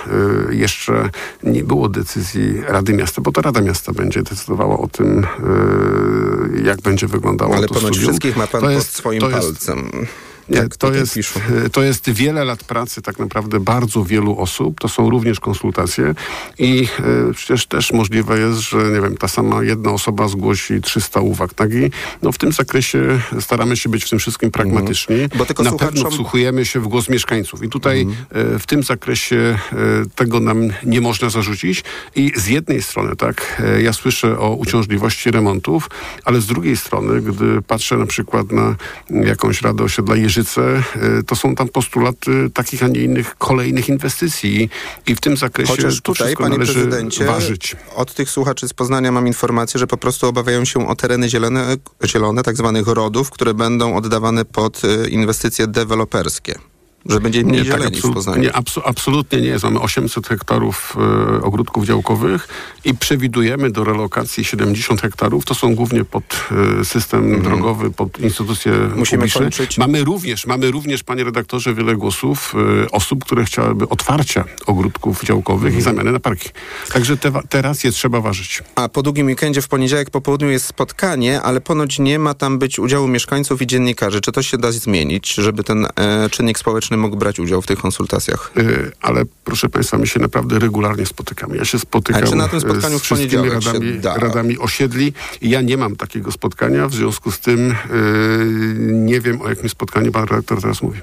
jeszcze 0.51 1.11
nie 1.43 1.65
było 1.65 1.89
decyzji 1.89 2.63
Rady 2.69 2.93
Miasta, 2.93 3.23
bo 3.23 3.33
to 3.33 3.43
Rada 3.43 3.61
Miasta 3.61 3.93
będzie 3.93 4.23
decydowała 4.23 4.79
o 4.79 4.89
tym, 4.89 5.27
jak 6.65 6.81
będzie 6.81 7.07
wyglądało 7.07 7.55
Ale 7.57 7.67
to 7.69 7.75
ponoć 7.75 7.87
studium. 7.95 8.05
wszystkich 8.09 8.37
ma 8.37 8.47
pan 8.47 8.61
To 8.61 8.67
pod 8.67 8.75
jest- 8.75 8.97
swoim 8.97 9.21
to 9.21 9.31
jest- 9.31 9.41
palcem. 9.41 9.91
Nie, 10.49 10.57
Tak 10.63 10.77
to, 10.77 10.93
jest, 10.93 11.15
piszą. 11.15 11.41
to 11.73 11.83
jest 11.83 12.11
wiele 12.11 12.45
lat 12.45 12.65
pracy 12.65 13.03
tak 13.03 13.19
naprawdę 13.19 13.61
bardzo 13.61 14.05
wielu 14.05 14.39
osób. 14.39 14.81
To 14.81 14.89
są 14.89 15.11
również 15.11 15.41
konsultacje 15.41 16.15
i 16.59 16.89
e, 17.31 17.35
przecież 17.35 17.67
też 17.67 17.93
możliwe 17.93 18.39
jest, 18.39 18.59
że 18.59 18.77
nie 18.77 19.01
wiem, 19.01 19.17
ta 19.17 19.29
sama 19.29 19.63
jedna 19.63 19.91
osoba 19.91 20.29
zgłosi 20.29 20.81
300 20.81 21.21
uwag. 21.21 21.55
Tak? 21.55 21.73
I 21.73 21.91
no, 22.23 22.33
w 22.33 22.39
tym 22.39 22.53
zakresie 22.53 23.21
staramy 23.41 23.77
się 23.77 23.89
być 23.89 24.05
w 24.05 24.11
tym 24.11 24.19
wszystkim 24.19 24.51
pragmatyczni. 24.51 25.15
Mhm. 25.21 25.39
Bo 25.39 25.47
tylko 25.47 25.63
Na 25.63 25.71
słuchaczom- 25.71 25.79
pewno 25.95 26.11
wsłuchujemy 26.11 26.65
się 26.67 26.81
w 26.81 26.89
głos 26.89 27.09
mieszkańców. 27.09 27.63
I 27.63 27.69
tutaj 27.69 28.01
Mhm. 28.01 28.55
e, 28.55 28.59
w 28.59 28.67
tym 28.67 28.83
zakresie 28.83 29.37
e, 29.73 29.77
tego 30.15 30.41
nam 30.41 30.69
nie 30.87 31.01
można 31.01 31.31
zarzucić. 31.31 31.85
I 32.17 32.33
z 32.37 32.47
jednej 32.47 32.83
strony, 32.83 33.17
tak, 33.17 33.63
e, 33.65 33.83
ja 33.83 33.93
słyszę 33.93 34.39
o 34.39 34.55
uciążliwości 34.55 35.31
remontów, 35.31 35.91
ale 36.25 36.41
z 36.41 36.47
drugiej 36.47 36.77
strony, 36.77 37.21
gdy 37.21 37.63
patrzę 37.63 37.97
na 37.97 38.07
przykład 38.07 38.53
na 38.53 38.77
jakąś 39.11 39.63
Radę 39.63 39.85
Osiedla 39.85 40.17
Jeżyce, 40.17 40.34
e, 40.41 41.23
to 41.27 41.37
są 41.37 41.55
tam 41.55 41.69
postulaty 41.69 42.51
takich, 42.55 42.83
a 42.83 42.89
nie 42.89 43.01
innych 43.01 43.37
kolejnych 43.39 43.89
inwestycji. 43.89 44.71
I 45.07 45.15
w 45.15 45.21
tym 45.21 45.37
zakresie 45.37 45.73
Chociaż 45.73 46.01
to 46.01 46.13
tutaj, 46.15 46.37
panie 46.37 46.57
prezydencie, 46.57 47.25
ważyć. 47.25 47.77
od 47.97 48.15
tych 48.15 48.31
słuchaczy 48.31 48.69
z 48.69 48.73
Poznania 48.75 49.13
mam 49.13 49.27
informację, 49.27 49.81
że 49.81 49.87
po 49.87 49.97
prostu 49.97 50.27
obawiają 50.27 50.65
się 50.65 50.89
o 50.89 50.97
tereny 50.97 51.29
zielone, 51.29 51.77
zielone 52.05 52.43
tak 52.43 52.57
zwanych 52.57 52.87
rodów, 52.87 53.31
które 53.31 53.55
będą 53.55 53.97
oddawane 53.97 54.45
pod 54.45 54.83
e, 54.85 55.09
inwestycje 55.09 55.67
deweloperskie. 55.67 56.59
Że 57.09 57.21
będzie 57.21 57.45
mniej 57.45 57.63
Nie, 57.63 57.71
tak, 57.71 57.79
zieleni 57.81 57.97
w 57.97 58.05
absolu- 58.05 58.15
Poznaniu. 58.15 58.43
nie 58.43 58.51
abso- 58.51 58.81
absolutnie 58.85 59.41
nie 59.41 59.47
jest. 59.49 59.65
Mamy 59.65 59.81
800 59.81 60.27
hektarów 60.29 60.97
e, 61.39 61.43
ogródków 61.43 61.85
działkowych 61.87 62.49
i 62.85 62.95
przewidujemy 62.95 63.71
do 63.71 63.85
relokacji 63.85 64.45
70 64.45 65.01
hektarów. 65.03 65.45
To 65.45 65.55
są 65.55 65.75
głównie 65.75 66.05
pod 66.05 66.25
e, 66.81 66.85
system 66.85 67.43
drogowy, 67.43 67.91
pod 67.91 68.21
instytucje 68.21 68.73
Mhm. 68.73 68.99
Musimy 68.99 69.19
publiczne. 69.19 69.41
kończyć. 69.41 69.79
Mamy 69.79 70.05
również, 70.05 70.47
mamy 70.47 70.71
również, 70.71 71.03
panie 71.05 71.25
redaktorze, 71.25 71.75
wiele 71.75 71.97
głosów 71.97 72.55
e, 72.85 72.91
osób, 72.91 73.25
które 73.25 73.45
chciałyby 73.45 73.89
otwarcia 73.89 74.45
ogródków 74.67 75.25
działkowych 75.25 75.65
Mhm. 75.75 75.79
i 75.81 75.83
zamiany 75.83 76.13
na 76.13 76.21
parki. 76.21 76.49
Także 76.93 77.17
te, 77.17 77.33
te 77.49 77.63
racje 77.63 77.93
trzeba 77.93 78.21
ważyć. 78.21 78.63
A 78.75 78.89
po 78.89 79.03
długim 79.03 79.27
weekendzie 79.27 79.63
w 79.63 79.69
poniedziałek 79.69 80.11
po 80.11 80.21
południu 80.21 80.51
jest 80.51 80.67
spotkanie, 80.67 81.43
ale 81.43 81.61
ponoć 81.61 81.99
nie 81.99 82.19
ma 82.19 82.35
tam 82.35 82.59
być 82.59 82.79
udziału 82.79 83.09
mieszkańców 83.09 83.63
i 83.63 83.67
dziennikarzy. 83.67 84.21
Czy 84.21 84.33
to 84.33 84.43
się 84.43 84.59
da 84.59 84.73
zmienić, 84.73 85.35
żeby 85.35 85.65
ten 85.65 85.87
e, 85.97 86.31
czynnik 86.31 86.59
społeczny 86.59 86.94
mógł 86.97 87.17
brać 87.17 87.41
udział 87.41 87.63
w 87.63 87.67
tych 87.67 87.79
konsultacjach? 87.79 88.53
E, 88.57 88.63
Ale 89.01 89.23
proszę 89.45 89.69
Państwa, 89.69 89.99
my 89.99 90.07
się 90.07 90.21
naprawdę 90.21 90.59
regularnie 90.59 91.07
spotykamy. 91.07 91.57
Ja 91.57 91.65
się 91.65 91.79
spotykam 91.79 92.25
A 92.25 92.27
czy 92.27 92.37
na 92.37 92.49
tym 92.49 92.61
spotkaniu 92.61 92.99
z 92.99 93.03
w 93.03 93.05
wszystkimi 93.05 93.49
radami, 93.51 93.99
da? 93.99 94.17
radami 94.17 94.59
osiedli. 94.59 95.13
Ja 95.43 95.61
nie 95.61 95.77
mam 95.77 95.97
takiego 95.97 96.33
spotkania, 96.33 96.89
w 96.89 96.95
związku 96.95 97.31
z 97.31 97.41
tym 97.41 97.71
e, 97.71 97.75
nie 98.85 99.21
wiem, 99.21 99.43
o 99.43 99.49
jakim 99.49 99.69
spotkaniu 99.69 100.13
pan 100.13 100.25
redaktor 100.25 100.61
teraz 100.61 100.83
mówi. 100.83 101.01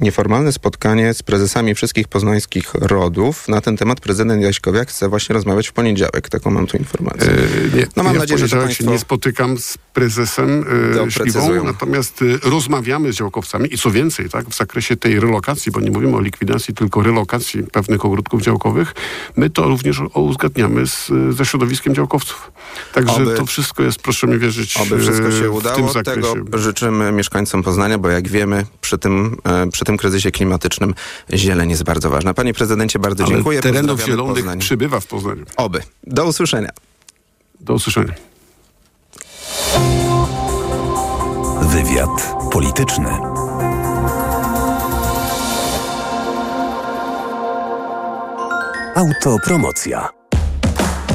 Nieformalne 0.00 0.52
spotkanie 0.52 1.14
z 1.14 1.22
prezesami 1.22 1.74
wszystkich 1.74 2.08
poznańskich 2.08 2.74
rodów. 2.74 3.48
Na 3.48 3.60
ten 3.60 3.76
temat 3.76 4.00
prezydent 4.00 4.42
Jaśkowiak 4.42 4.88
chce 4.88 5.08
właśnie 5.08 5.32
rozmawiać 5.32 5.68
w 5.68 5.72
poniedziałek. 5.72 6.28
Taką 6.28 6.50
mam 6.50 6.66
tu 6.66 6.76
informację. 6.76 7.30
E, 7.30 7.76
nie, 7.76 7.86
No 7.96 8.02
mam 8.02 8.14
ja 8.14 8.20
nadzieję, 8.20 8.38
że 8.38 8.56
to 8.56 8.62
państwo 8.62 8.84
się 8.84 8.90
nie 8.90 8.98
spotykam 8.98 9.58
z 9.58 9.78
prezesem 9.92 10.64
doprecyzują. 10.94 11.46
Śliwą, 11.46 11.64
natomiast 11.64 12.22
e, 12.22 12.50
rozmawiamy 12.50 13.12
z 13.12 13.16
działkowcami 13.16 13.74
i 13.74 13.78
co 13.78 13.90
więcej, 13.90 14.30
tak, 14.30 14.48
w 14.48 14.56
zakresie 14.56 14.96
tej 14.96 15.20
relokacji, 15.20 15.72
bo 15.72 15.80
nie 15.80 15.90
mówimy 15.90 16.16
o 16.16 16.20
likwidacji, 16.20 16.74
tylko 16.74 17.02
relokacji 17.02 17.62
pewnych 17.62 18.04
ogródków 18.04 18.42
działkowych, 18.42 18.94
my 19.36 19.50
to 19.50 19.68
również 19.68 20.00
uzgadniamy 20.14 20.86
z, 20.86 21.10
ze 21.30 21.44
środowiskiem 21.44 21.94
działkowców. 21.94 22.52
Także 22.94 23.14
Oby- 23.14 23.36
to 23.36 23.46
wszystko 23.46 23.82
jest, 23.82 23.98
proszę 23.98 24.26
mi 24.26 24.38
wierzyć, 24.38 24.76
Oby 24.76 24.98
wszystko 24.98 25.30
się 25.30 25.50
udało. 25.50 25.92
Tego 26.04 26.34
życzymy 26.52 27.12
mieszkańcom 27.12 27.62
Poznania, 27.62 27.98
bo 27.98 28.08
jak 28.08 28.28
wiemy, 28.28 28.66
przy 28.80 28.98
tym, 28.98 29.36
e, 29.44 29.66
przy 29.84 29.86
tym 29.86 29.96
kryzysie 29.96 30.30
klimatycznym 30.30 30.94
zieleń 31.32 31.70
jest 31.70 31.82
bardzo 31.82 32.10
ważna. 32.10 32.34
Panie 32.34 32.54
prezydencie, 32.54 32.98
bardzo 32.98 33.24
Ale 33.24 33.34
dziękuję. 33.34 33.60
terenów 33.60 34.00
zielonych 34.00 34.34
Poznań. 34.34 34.58
przybywa 34.58 35.00
w 35.00 35.06
Poznaniu. 35.06 35.44
Oby. 35.56 35.80
Do 36.06 36.24
usłyszenia. 36.24 36.70
Do 37.60 37.74
usłyszenia. 37.74 38.14
Wywiad 41.62 42.34
polityczny. 42.52 43.08
Autopromocja. 48.94 50.23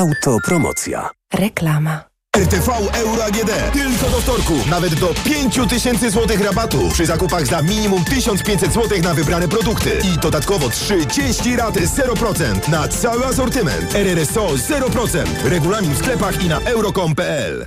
Autopromocja. 0.00 1.10
Reklama. 1.34 2.04
RTV 2.36 2.72
Euro 2.92 3.24
AGD. 3.24 3.72
Tylko 3.72 4.10
do 4.10 4.20
wtorku. 4.20 4.52
Nawet 4.70 4.94
do 4.94 5.14
5000 5.24 6.10
zł 6.10 6.36
rabatu 6.44 6.88
przy 6.92 7.06
zakupach 7.06 7.46
za 7.46 7.62
minimum 7.62 8.04
1500 8.04 8.72
zł 8.72 8.98
na 9.02 9.14
wybrane 9.14 9.48
produkty. 9.48 9.90
I 10.14 10.18
dodatkowo 10.18 10.68
30 10.68 11.56
rat 11.56 11.74
0% 11.74 12.68
na 12.68 12.88
cały 12.88 13.26
asortyment. 13.26 13.94
RRSO 13.94 14.46
0%. 14.46 15.24
Regulamin 15.44 15.94
w 15.94 15.98
sklepach 15.98 16.44
i 16.44 16.48
na 16.48 16.60
euro.com.pl. 16.60 17.66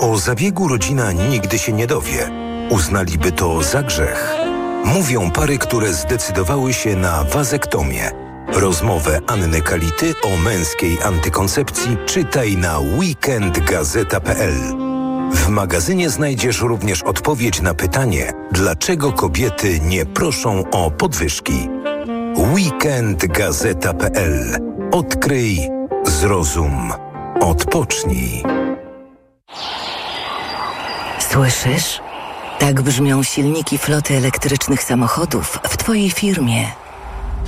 O 0.00 0.18
zabiegu 0.18 0.68
rodzina 0.68 1.12
nigdy 1.12 1.58
się 1.58 1.72
nie 1.72 1.86
dowie. 1.86 2.30
Uznaliby 2.70 3.32
to 3.32 3.62
za 3.62 3.82
grzech. 3.82 4.34
Mówią 4.84 5.30
pary, 5.30 5.58
które 5.58 5.94
zdecydowały 5.94 6.72
się 6.72 6.96
na 6.96 7.24
wazektomię. 7.24 8.27
Rozmowę 8.52 9.20
Anny 9.26 9.62
Kality 9.62 10.14
o 10.22 10.36
męskiej 10.36 10.98
antykoncepcji 11.04 11.96
czytaj 12.06 12.56
na 12.56 12.78
weekendgazeta.pl. 12.78 14.54
W 15.32 15.48
magazynie 15.48 16.10
znajdziesz 16.10 16.60
również 16.60 17.02
odpowiedź 17.02 17.60
na 17.60 17.74
pytanie, 17.74 18.32
dlaczego 18.52 19.12
kobiety 19.12 19.80
nie 19.80 20.06
proszą 20.06 20.70
o 20.70 20.90
podwyżki. 20.90 21.68
weekendgazeta.pl. 22.36 24.56
Odkryj, 24.92 25.68
zrozum, 26.06 26.92
odpocznij. 27.40 28.42
Słyszysz? 31.18 32.00
Tak 32.58 32.82
brzmią 32.82 33.22
silniki 33.22 33.78
floty 33.78 34.16
elektrycznych 34.16 34.82
samochodów 34.82 35.58
w 35.68 35.76
Twojej 35.76 36.10
firmie. 36.10 36.66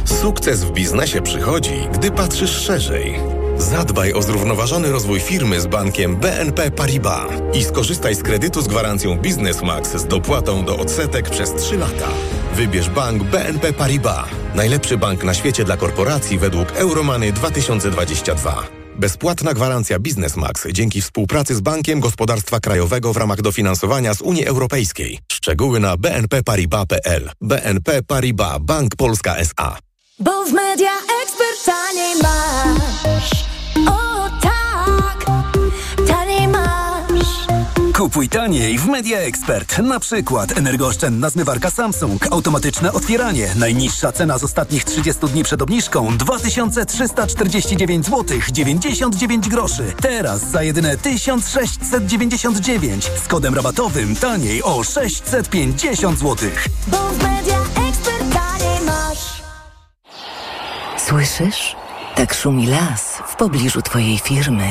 Sukces 0.04 0.64
w 0.64 0.70
biznesie 0.70 1.22
przychodzi, 1.22 1.88
gdy 1.92 2.10
patrzysz 2.10 2.50
szerzej. 2.50 3.14
Zadbaj 3.58 4.12
o 4.12 4.22
zrównoważony 4.22 4.92
rozwój 4.92 5.20
firmy 5.20 5.60
z 5.60 5.66
bankiem 5.66 6.16
BNP 6.16 6.70
Paribas 6.70 7.30
i 7.54 7.64
skorzystaj 7.64 8.14
z 8.14 8.22
kredytu 8.22 8.62
z 8.62 8.68
gwarancją 8.68 9.18
Biznes 9.18 9.62
Max 9.62 9.96
z 9.96 10.06
dopłatą 10.06 10.64
do 10.64 10.76
odsetek 10.78 11.30
przez 11.30 11.54
3 11.54 11.76
lata. 11.76 12.08
Wybierz 12.54 12.90
bank 12.90 13.22
BNP 13.22 13.72
Paribas. 13.72 14.26
Najlepszy 14.54 14.98
bank 14.98 15.24
na 15.24 15.34
świecie 15.34 15.64
dla 15.64 15.76
korporacji 15.76 16.38
według 16.38 16.72
Euromany 16.72 17.32
2022. 17.32 18.79
Bezpłatna 19.00 19.54
gwarancja 19.54 19.98
Biznes 19.98 20.36
Max 20.36 20.66
dzięki 20.72 21.02
współpracy 21.02 21.54
z 21.54 21.60
Bankiem 21.60 22.00
Gospodarstwa 22.00 22.60
Krajowego 22.60 23.12
w 23.12 23.16
ramach 23.16 23.42
dofinansowania 23.42 24.14
z 24.14 24.20
Unii 24.20 24.46
Europejskiej. 24.46 25.18
Szczegóły 25.32 25.80
na 25.80 25.96
bnpparibas.pl. 25.96 27.30
BNP 27.40 28.02
Paribas 28.02 28.58
Bank 28.60 28.96
Polska 28.96 29.36
S.A. 29.36 29.76
Bo 30.18 30.44
w 30.44 30.52
media 30.52 30.90
ekspert 31.22 31.64
taniej 31.64 32.22
masz. 32.22 32.39
Kupuj 38.00 38.28
taniej 38.28 38.78
w 38.78 38.86
Media 38.86 39.18
Expert. 39.18 39.78
Na 39.78 40.00
przykład 40.00 40.58
energooszczędna 40.58 41.30
zmywarka 41.30 41.70
Samsung, 41.70 42.32
automatyczne 42.32 42.92
otwieranie. 42.92 43.48
Najniższa 43.56 44.12
cena 44.12 44.38
z 44.38 44.44
ostatnich 44.44 44.84
30 44.84 45.26
dni 45.26 45.44
przed 45.44 45.62
obniżką 45.62 46.16
2349 46.16 48.06
zł 48.06 48.38
99 48.52 49.48
groszy. 49.48 49.92
Teraz 50.02 50.50
za 50.50 50.62
jedyne 50.62 50.96
1699 50.96 53.10
z 53.24 53.28
kodem 53.28 53.54
rabatowym 53.54 54.16
taniej 54.16 54.62
o 54.62 54.84
650 54.84 56.18
zł. 56.18 56.50
Bo 56.86 56.96
w 56.96 57.22
Media 57.22 57.58
Expert 57.88 58.32
taniej 58.32 58.80
masz. 58.86 59.42
Słyszysz? 61.06 61.79
Tak 62.20 62.34
szumi 62.34 62.66
las 62.66 63.22
w 63.26 63.36
pobliżu 63.36 63.82
Twojej 63.82 64.18
firmy. 64.18 64.64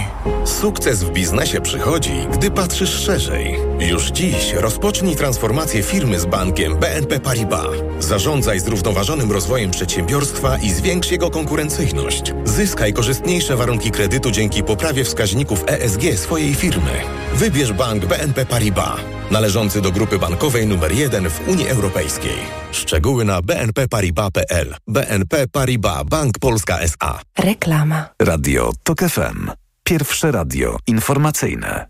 Sukces 0.45 1.03
w 1.03 1.09
biznesie 1.09 1.61
przychodzi, 1.61 2.27
gdy 2.33 2.51
patrzysz 2.51 3.05
szerzej. 3.05 3.68
Już 3.79 4.11
dziś 4.11 4.53
rozpocznij 4.53 5.15
transformację 5.15 5.83
firmy 5.83 6.19
z 6.19 6.25
bankiem 6.25 6.75
BNP 6.79 7.19
Paribas. 7.19 7.67
Zarządzaj 7.99 8.59
zrównoważonym 8.59 9.31
rozwojem 9.31 9.71
przedsiębiorstwa 9.71 10.57
i 10.57 10.69
zwiększ 10.71 11.11
jego 11.11 11.29
konkurencyjność. 11.29 12.33
Zyskaj 12.45 12.93
korzystniejsze 12.93 13.55
warunki 13.55 13.91
kredytu 13.91 14.31
dzięki 14.31 14.63
poprawie 14.63 15.03
wskaźników 15.03 15.63
ESG 15.67 16.01
swojej 16.15 16.55
firmy. 16.55 16.91
Wybierz 17.33 17.73
bank 17.73 18.05
BNP 18.05 18.45
Paribas, 18.45 18.99
należący 19.31 19.81
do 19.81 19.91
grupy 19.91 20.19
bankowej 20.19 20.67
numer 20.67 20.91
1 20.91 21.29
w 21.29 21.47
Unii 21.47 21.67
Europejskiej. 21.67 22.37
Szczegóły 22.71 23.25
na 23.25 23.41
bnpparibas.pl. 23.41 24.75
BNP 24.87 25.47
Paribas 25.47 26.03
Bank 26.03 26.39
Polska 26.39 26.79
S.A. 26.79 27.19
Reklama. 27.37 28.09
Radio 28.21 28.71
TOK 28.83 28.99
FM. 28.99 29.51
Pierwsze 29.83 30.31
radio 30.31 30.77
informacyjne. 30.87 31.87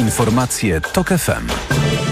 Informacje 0.00 0.80
TOK 0.80 1.08
FM. 1.18 2.09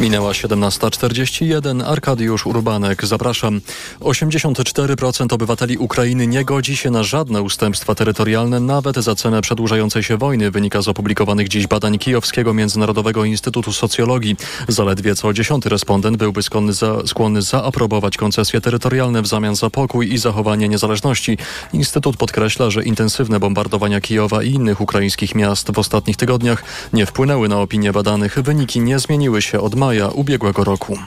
Minęła 0.00 0.32
17.41. 0.32 1.82
Arkadiusz 1.86 2.46
Urbanek, 2.46 3.06
zapraszam. 3.06 3.60
84% 4.00 5.34
obywateli 5.34 5.78
Ukrainy 5.78 6.26
nie 6.26 6.44
godzi 6.44 6.76
się 6.76 6.90
na 6.90 7.02
żadne 7.02 7.42
ustępstwa 7.42 7.94
terytorialne, 7.94 8.60
nawet 8.60 8.96
za 8.96 9.14
cenę 9.14 9.42
przedłużającej 9.42 10.02
się 10.02 10.16
wojny, 10.16 10.50
wynika 10.50 10.82
z 10.82 10.88
opublikowanych 10.88 11.48
dziś 11.48 11.66
badań 11.66 11.98
Kijowskiego 11.98 12.54
Międzynarodowego 12.54 13.24
Instytutu 13.24 13.72
Socjologii. 13.72 14.36
Zaledwie 14.68 15.14
co 15.14 15.32
dziesiąty 15.32 15.68
respondent 15.68 16.16
byłby 16.16 16.42
skłonny, 16.42 16.72
za, 16.72 17.06
skłonny 17.06 17.42
zaaprobować 17.42 18.16
koncesje 18.16 18.60
terytorialne 18.60 19.22
w 19.22 19.26
zamian 19.26 19.56
za 19.56 19.70
pokój 19.70 20.12
i 20.12 20.18
zachowanie 20.18 20.68
niezależności. 20.68 21.38
Instytut 21.72 22.16
podkreśla, 22.16 22.70
że 22.70 22.84
intensywne 22.84 23.40
bombardowania 23.40 24.00
Kijowa 24.00 24.42
i 24.42 24.50
innych 24.50 24.80
ukraińskich 24.80 25.34
miast 25.34 25.70
w 25.70 25.78
ostatnich 25.78 26.16
tygodniach 26.16 26.64
nie 26.92 27.06
wpłynęły 27.06 27.48
na 27.48 27.58
opinię 27.58 27.92
badanych. 27.92 28.38
Wyniki 28.42 28.80
nie 28.80 28.98
zmieniły 28.98 29.42
się 29.42 29.60
od 29.60 29.74
maja 29.74 29.89
ubiegłego 30.14 30.64
roku. 30.64 30.98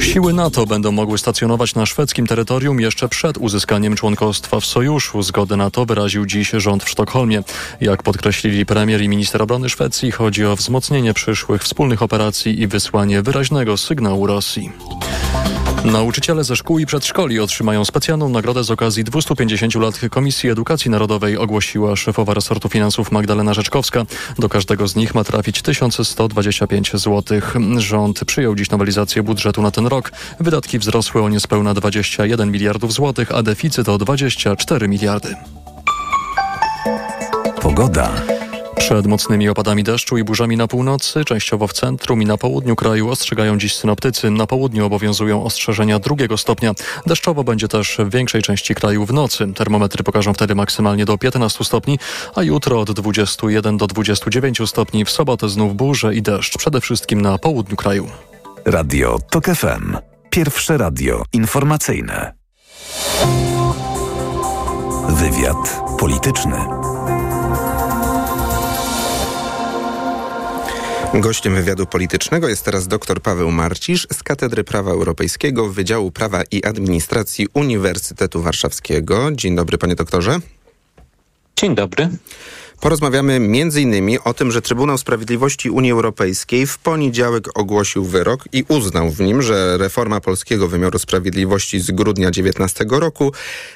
Siły 0.00 0.32
NATO 0.32 0.66
będą 0.66 0.92
mogły 0.92 1.18
stacjonować 1.18 1.74
na 1.74 1.86
szwedzkim 1.86 2.26
terytorium 2.26 2.80
jeszcze 2.80 3.08
przed 3.08 3.38
uzyskaniem 3.38 3.96
członkostwa 3.96 4.60
w 4.60 4.66
sojuszu. 4.66 5.22
Zgodę 5.22 5.56
na 5.56 5.70
to 5.70 5.86
wyraził 5.86 6.26
dziś 6.26 6.50
rząd 6.50 6.84
w 6.84 6.88
Sztokholmie. 6.88 7.42
Jak 7.80 8.02
podkreślili 8.02 8.66
premier 8.66 9.02
i 9.02 9.08
minister 9.08 9.42
obrony 9.42 9.68
Szwecji, 9.68 10.10
chodzi 10.10 10.44
o 10.44 10.56
wzmocnienie 10.56 11.14
przyszłych 11.14 11.62
wspólnych 11.62 12.02
operacji 12.02 12.60
i 12.60 12.66
wysłanie 12.66 13.22
wyraźnego 13.22 13.76
sygnału 13.76 14.26
Rosji. 14.26 14.72
Nauczyciele 15.84 16.44
ze 16.44 16.56
szkół 16.56 16.78
i 16.78 16.86
przedszkoli 16.86 17.40
otrzymają 17.40 17.84
specjalną 17.84 18.28
nagrodę 18.28 18.64
z 18.64 18.70
okazji 18.70 19.04
250 19.04 19.74
lat 19.74 20.00
Komisji 20.10 20.50
Edukacji 20.50 20.90
Narodowej, 20.90 21.38
ogłosiła 21.38 21.96
szefowa 21.96 22.34
resortu 22.34 22.68
finansów 22.68 23.12
Magdalena 23.12 23.54
Rzeczkowska. 23.54 24.04
Do 24.38 24.48
każdego 24.48 24.88
z 24.88 24.96
nich 24.96 25.14
ma 25.14 25.24
trafić 25.24 25.62
1125 25.62 26.92
zł. 26.92 27.40
Rząd 27.76 28.24
przyjął 28.24 28.54
dziś 28.54 28.70
nowelizację 28.70 29.22
budżetu 29.22 29.62
na 29.62 29.70
ten 29.70 29.83
rok. 29.86 30.12
Wydatki 30.40 30.78
wzrosły 30.78 31.22
o 31.22 31.28
niespełna 31.28 31.74
21 31.74 32.50
miliardów 32.50 32.92
złotych, 32.92 33.32
a 33.32 33.42
deficyt 33.42 33.88
o 33.88 33.98
24 33.98 34.88
miliardy. 34.88 35.34
Pogoda. 37.60 38.10
Przed 38.76 39.06
mocnymi 39.06 39.48
opadami 39.48 39.84
deszczu 39.84 40.18
i 40.18 40.24
burzami 40.24 40.56
na 40.56 40.68
północy, 40.68 41.24
częściowo 41.24 41.66
w 41.66 41.72
centrum 41.72 42.22
i 42.22 42.26
na 42.26 42.38
południu 42.38 42.76
kraju 42.76 43.08
ostrzegają 43.10 43.58
dziś 43.58 43.74
synoptycy. 43.74 44.30
Na 44.30 44.46
południu 44.46 44.86
obowiązują 44.86 45.44
ostrzeżenia 45.44 45.98
drugiego 45.98 46.38
stopnia. 46.38 46.72
Deszczowo 47.06 47.44
będzie 47.44 47.68
też 47.68 47.96
w 47.98 48.10
większej 48.10 48.42
części 48.42 48.74
kraju 48.74 49.06
w 49.06 49.12
nocy. 49.12 49.52
Termometry 49.54 50.04
pokażą 50.04 50.34
wtedy 50.34 50.54
maksymalnie 50.54 51.04
do 51.04 51.18
15 51.18 51.64
stopni, 51.64 51.98
a 52.34 52.42
jutro 52.42 52.80
od 52.80 52.92
21 52.92 53.76
do 53.76 53.86
29 53.86 54.58
stopni. 54.66 55.04
W 55.04 55.10
sobotę 55.10 55.48
znów 55.48 55.76
burze 55.76 56.14
i 56.14 56.22
deszcz, 56.22 56.58
przede 56.58 56.80
wszystkim 56.80 57.20
na 57.20 57.38
południu 57.38 57.76
kraju. 57.76 58.08
Radio 58.66 59.18
TOK 59.30 59.44
FM. 59.44 59.96
Pierwsze 60.30 60.78
radio 60.78 61.24
informacyjne. 61.32 62.34
Wywiad 65.08 65.80
polityczny. 65.98 66.56
Gościem 71.14 71.54
wywiadu 71.54 71.86
politycznego 71.86 72.48
jest 72.48 72.64
teraz 72.64 72.88
dr 72.88 73.20
Paweł 73.22 73.50
Marcisz 73.50 74.06
z 74.12 74.22
Katedry 74.22 74.64
Prawa 74.64 74.90
Europejskiego 74.90 75.68
Wydziału 75.68 76.10
Prawa 76.10 76.42
i 76.50 76.64
Administracji 76.64 77.46
Uniwersytetu 77.54 78.42
Warszawskiego. 78.42 79.32
Dzień 79.32 79.56
dobry, 79.56 79.78
panie 79.78 79.94
doktorze. 79.94 80.38
Dzień 81.56 81.74
dobry. 81.74 82.08
Porozmawiamy 82.84 83.34
m.in. 83.34 84.18
o 84.24 84.34
tym, 84.34 84.52
że 84.52 84.62
Trybunał 84.62 84.98
Sprawiedliwości 84.98 85.70
Unii 85.70 85.92
Europejskiej 85.92 86.66
w 86.66 86.78
poniedziałek 86.78 87.58
ogłosił 87.58 88.04
wyrok 88.04 88.44
i 88.52 88.64
uznał 88.68 89.10
w 89.10 89.20
nim, 89.20 89.42
że 89.42 89.78
reforma 89.78 90.20
polskiego 90.20 90.68
wymiaru 90.68 90.98
sprawiedliwości 90.98 91.80
z 91.80 91.90
grudnia 91.90 92.30
19 92.30 92.84
roku 92.90 93.32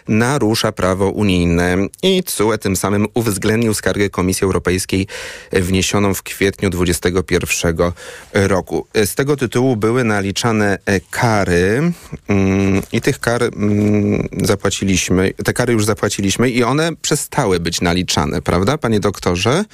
narusza 0.08 0.72
prawo 0.72 1.10
unijne 1.10 1.76
i 2.02 2.22
CUE 2.22 2.58
tym 2.58 2.76
samym 2.76 3.06
uwzględnił 3.14 3.74
skargę 3.74 4.10
Komisji 4.10 4.44
Europejskiej 4.44 5.06
wniesioną 5.52 6.14
w 6.14 6.22
kwietniu 6.22 6.70
21 6.70 7.92
roku. 8.32 8.86
Z 9.04 9.14
tego 9.14 9.36
tytułu 9.36 9.76
były 9.76 10.04
naliczane 10.04 10.78
kary 11.10 11.92
mm, 12.28 12.82
i 12.92 13.00
tych 13.00 13.20
kar 13.20 13.42
mm, 13.42 14.28
zapłaciliśmy, 14.42 15.32
te 15.44 15.52
kary 15.52 15.72
już 15.72 15.84
zapłaciliśmy 15.84 16.50
i 16.50 16.62
one 16.64 16.96
przestały 17.02 17.60
być 17.60 17.80
naliczane, 17.80 18.42
prawda, 18.42 18.78
panie 18.78 18.97
doktorze? 19.00 19.64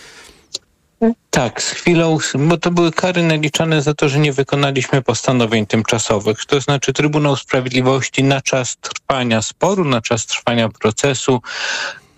Tak, 1.31 1.63
z 1.63 1.71
chwilą, 1.71 2.19
bo 2.35 2.57
to 2.57 2.71
były 2.71 2.93
kary 2.93 3.23
naliczane 3.23 3.83
za 3.83 3.95
to, 3.95 4.09
że 4.09 4.19
nie 4.19 4.33
wykonaliśmy 4.33 5.03
postanowień 5.03 5.67
tymczasowych. 5.67 6.45
To 6.45 6.61
znaczy 6.61 6.93
Trybunał 6.93 7.37
Sprawiedliwości 7.37 8.25
na 8.25 8.41
czas 8.41 8.77
trwania 8.77 9.43
sporu, 9.43 9.85
na 9.85 10.01
czas 10.03 10.27
trwania 10.27 10.69
procesu 10.69 11.43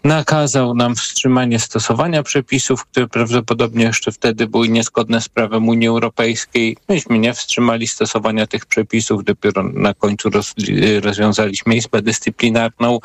nakazał 0.06 0.74
nam 0.74 0.94
wstrzymanie 0.94 1.58
stosowania 1.58 2.22
przepisów, 2.22 2.84
które 2.86 3.08
prawdopodobnie 3.08 3.84
jeszcze 3.84 4.12
wtedy 4.12 4.46
były 4.46 4.68
niezgodne 4.68 5.20
z 5.20 5.28
prawem 5.28 5.68
Unii 5.68 5.88
Europejskiej. 5.88 6.76
Myśmy 6.88 7.18
nie 7.18 7.34
wstrzymali 7.34 7.86
stosowania 7.86 8.46
tych 8.46 8.66
przepisów, 8.66 9.24
dopiero 9.24 9.62
na 9.62 9.94
końcu 9.94 10.30
roz, 10.30 10.54
rozwiązaliśmy 11.02 11.76
Izbę 11.76 12.02
Dyscyplinarną 12.02 12.98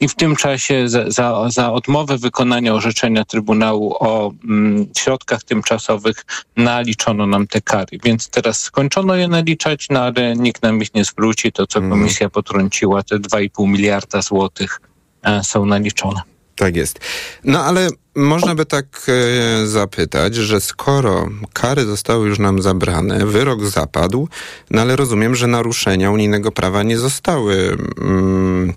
i 0.00 0.08
w 0.08 0.14
tym 0.14 0.36
czasie 0.36 0.88
za, 0.88 1.10
za, 1.10 1.50
za 1.50 1.72
odmowę 1.72 2.18
wykonania 2.18 2.74
orzeczenia 2.74 3.24
Trybunału 3.24 3.94
o 4.00 4.32
mm, 4.44 4.86
środkach 4.98 5.42
tymczasowych 5.42 6.24
naliczono 6.56 7.26
nam 7.26 7.46
te 7.46 7.60
kary. 7.60 7.98
Więc 8.04 8.28
teraz 8.28 8.60
skończono 8.60 9.14
je 9.14 9.28
naliczać, 9.28 9.86
no 9.90 10.00
ale 10.00 10.36
nikt 10.36 10.62
nam 10.62 10.82
ich 10.82 10.94
nie 10.94 11.04
zwróci. 11.04 11.52
To, 11.52 11.66
co 11.66 11.80
komisja 11.80 12.28
potrąciła, 12.30 13.02
te 13.02 13.16
2,5 13.16 13.68
miliarda 13.68 14.22
złotych 14.22 14.80
e, 15.22 15.44
są 15.44 15.66
naliczone. 15.66 16.37
Tak 16.58 16.76
jest. 16.76 17.00
No 17.44 17.64
ale 17.64 17.88
można 18.14 18.54
by 18.54 18.66
tak 18.66 19.06
e, 19.08 19.66
zapytać, 19.66 20.34
że 20.34 20.60
skoro 20.60 21.28
kary 21.52 21.84
zostały 21.84 22.28
już 22.28 22.38
nam 22.38 22.62
zabrane, 22.62 23.26
wyrok 23.26 23.64
zapadł, 23.64 24.28
no 24.70 24.80
ale 24.80 24.96
rozumiem, 24.96 25.34
że 25.34 25.46
naruszenia 25.46 26.10
unijnego 26.10 26.52
prawa 26.52 26.82
nie 26.82 26.98
zostały. 26.98 27.76
Mm, 28.00 28.74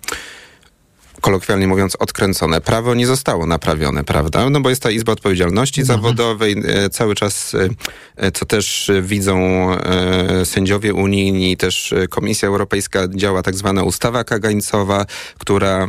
kolokwialnie 1.22 1.68
mówiąc, 1.68 1.96
odkręcone. 1.96 2.62
Prawo 2.62 2.96
nie 2.96 3.08
zostało 3.08 3.46
naprawione, 3.46 4.04
prawda? 4.04 4.50
No 4.50 4.62
bo 4.62 4.70
jest 4.70 4.84
ta 4.84 4.92
Izba 4.92 5.12
Odpowiedzialności 5.12 5.84
Zawodowej, 5.84 6.56
e, 6.66 6.90
cały 6.90 7.16
czas, 7.16 7.56
e, 8.18 8.32
co 8.32 8.46
też 8.46 8.92
widzą 9.02 9.38
e, 9.74 10.46
sędziowie 10.46 10.94
unijni, 10.94 11.58
też 11.58 11.94
Komisja 12.10 12.48
Europejska 12.48 13.08
działa 13.16 13.44
tak 13.44 13.56
zwana 13.56 13.84
ustawa 13.84 14.24
kagańcowa, 14.24 15.06
która 15.40 15.88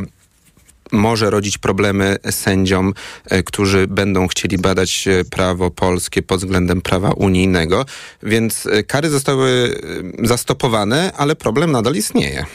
może 0.91 1.29
rodzić 1.29 1.57
problemy 1.57 2.17
sędziom, 2.31 2.93
e, 3.29 3.43
którzy 3.43 3.87
będą 3.87 4.27
chcieli 4.27 4.57
badać 4.57 5.07
e, 5.07 5.23
prawo 5.25 5.71
polskie 5.71 6.21
pod 6.21 6.39
względem 6.39 6.81
prawa 6.81 7.11
unijnego. 7.11 7.85
Więc 8.23 8.65
e, 8.65 8.83
kary 8.83 9.09
zostały 9.09 9.75
zastopowane, 10.23 11.11
ale 11.17 11.35
problem 11.35 11.71
nadal 11.71 11.95
istnieje. 11.95 12.45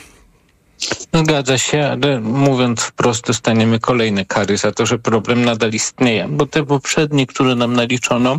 Zgadza 1.15 1.59
się, 1.59 1.87
ale 1.87 2.21
mówiąc 2.21 2.81
wprost, 2.81 3.27
dostaniemy 3.27 3.81
kolejne 3.81 4.25
kary 4.25 4.57
za 4.57 4.73
to, 4.73 4.87
że 4.87 4.99
problem 4.99 5.45
nadal 5.45 5.71
istnieje, 5.71 6.29
bo 6.31 6.47
te 6.47 6.67
poprzednie, 6.67 7.27
które 7.27 7.55
nam 7.55 7.73
naliczono, 7.73 8.39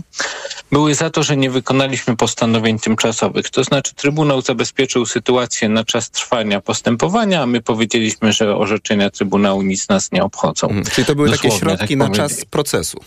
były 0.72 0.96
za 0.96 1.10
to, 1.10 1.24
że 1.24 1.38
nie 1.38 1.50
wykonaliśmy 1.50 2.16
postanowień 2.16 2.80
tymczasowych. 2.80 3.50
To 3.50 3.64
znaczy 3.64 3.96
Trybunał 3.96 4.42
zabezpieczył 4.42 5.06
sytuację 5.06 5.70
na 5.70 5.84
czas 5.84 6.10
trwania 6.10 6.62
postępowania, 6.62 7.42
a 7.42 7.46
my 7.46 7.62
powiedzieliśmy, 7.62 8.34
że 8.34 8.56
orzeczenia 8.58 9.10
Trybunału 9.10 9.62
nic 9.62 9.90
nas 9.90 10.12
nie 10.12 10.24
obchodzą. 10.24 10.68
Mhm. 10.68 10.86
Czyli 10.86 11.08
to 11.08 11.16
były 11.16 11.30
takie 11.30 11.48
Dosłownie 11.48 11.78
środki 11.78 11.98
tak 11.98 12.10
na 12.10 12.16
czas 12.16 12.46
procesu. 12.46 13.00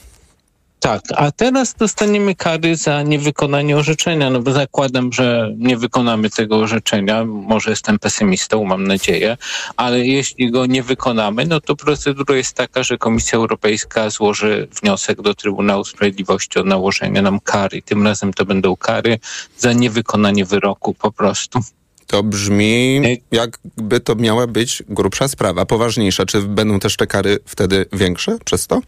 Tak, 0.82 1.02
a 1.16 1.32
teraz 1.32 1.74
dostaniemy 1.74 2.34
kary 2.34 2.76
za 2.76 3.02
niewykonanie 3.02 3.76
orzeczenia, 3.76 4.30
no 4.30 4.40
bo 4.40 4.52
zakładam, 4.52 5.12
że 5.12 5.54
nie 5.58 5.76
wykonamy 5.76 6.30
tego 6.30 6.56
orzeczenia, 6.56 7.24
może 7.24 7.70
jestem 7.70 7.98
pesymistą, 7.98 8.64
mam 8.64 8.86
nadzieję, 8.86 9.36
ale 9.76 10.06
jeśli 10.06 10.50
go 10.50 10.66
nie 10.66 10.82
wykonamy, 10.82 11.46
no 11.46 11.60
to 11.60 11.76
procedura 11.76 12.36
jest 12.36 12.56
taka, 12.56 12.82
że 12.82 12.98
Komisja 12.98 13.38
Europejska 13.38 14.10
złoży 14.10 14.68
wniosek 14.82 15.22
do 15.22 15.34
Trybunału 15.34 15.84
Sprawiedliwości 15.84 16.58
o 16.58 16.64
nałożenie 16.64 17.22
nam 17.22 17.40
kary. 17.40 17.82
Tym 17.82 18.06
razem 18.06 18.32
to 18.32 18.44
będą 18.44 18.76
kary 18.76 19.18
za 19.58 19.72
niewykonanie 19.72 20.44
wyroku 20.44 20.94
po 20.94 21.12
prostu. 21.12 21.60
To 22.06 22.22
brzmi, 22.22 23.00
jakby 23.32 24.00
to 24.00 24.14
miała 24.14 24.46
być 24.46 24.82
grubsza 24.88 25.28
sprawa, 25.28 25.66
poważniejsza. 25.66 26.26
Czy 26.26 26.42
będą 26.42 26.80
też 26.80 26.96
te 26.96 27.06
kary 27.06 27.38
wtedy 27.46 27.86
większe 27.92 28.38
przez 28.44 28.66
to? 28.66 28.80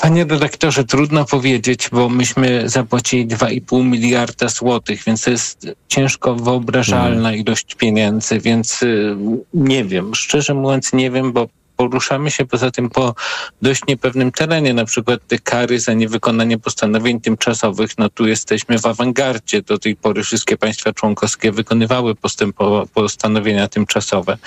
Panie 0.00 0.24
redaktorze, 0.24 0.84
trudno 0.84 1.24
powiedzieć, 1.24 1.88
bo 1.92 2.08
myśmy 2.08 2.68
zapłacili 2.68 3.26
2,5 3.26 3.84
miliarda 3.84 4.48
złotych, 4.48 5.04
więc 5.06 5.24
to 5.24 5.30
jest 5.30 5.66
ciężko 5.88 6.34
wyobrażalna 6.34 7.34
ilość 7.34 7.74
pieniędzy, 7.74 8.40
więc 8.40 8.82
y, 8.82 9.16
nie 9.54 9.84
wiem, 9.84 10.14
szczerze 10.14 10.54
mówiąc 10.54 10.92
nie 10.92 11.10
wiem, 11.10 11.32
bo 11.32 11.48
poruszamy 11.76 12.30
się 12.30 12.44
poza 12.46 12.70
tym 12.70 12.90
po 12.90 13.14
dość 13.62 13.82
niepewnym 13.88 14.32
terenie, 14.32 14.74
na 14.74 14.84
przykład 14.84 15.20
te 15.28 15.38
kary 15.38 15.80
za 15.80 15.92
niewykonanie 15.94 16.58
postanowień 16.58 17.20
tymczasowych, 17.20 17.98
no 17.98 18.08
tu 18.08 18.26
jesteśmy 18.26 18.78
w 18.78 18.86
awangardzie. 18.86 19.62
Do 19.62 19.78
tej 19.78 19.96
pory 19.96 20.22
wszystkie 20.22 20.56
państwa 20.56 20.92
członkowskie 20.92 21.52
wykonywały 21.52 22.14
postępo- 22.14 22.86
postanowienia 22.94 23.68
tymczasowe, 23.68 24.38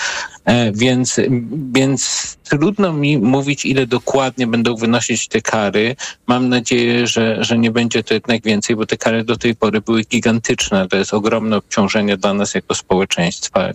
e, 0.46 0.72
więc, 0.72 1.20
więc 1.74 2.38
trudno 2.50 2.94
mi 2.94 3.18
mówić, 3.18 3.66
ile 3.66 3.88
dokładnie 3.88 4.48
będą 4.48 4.76
wynosić 4.76 5.28
te 5.28 5.42
kary. 5.42 5.96
Mam 6.28 6.50
nadzieję, 6.50 7.08
że, 7.08 7.44
że 7.44 7.58
nie 7.58 7.72
będzie 7.72 8.04
to 8.04 8.14
jednak 8.14 8.44
więcej, 8.44 8.76
bo 8.76 8.86
te 8.86 8.98
kary 8.98 9.24
do 9.24 9.38
tej 9.38 9.56
pory 9.56 9.82
były 9.82 10.04
gigantyczne. 10.04 10.88
To 10.88 10.98
jest 10.98 11.14
ogromne 11.14 11.58
obciążenie 11.58 12.18
dla 12.18 12.34
nas 12.34 12.56
jako 12.56 12.76
społeczeństwa, 12.76 13.70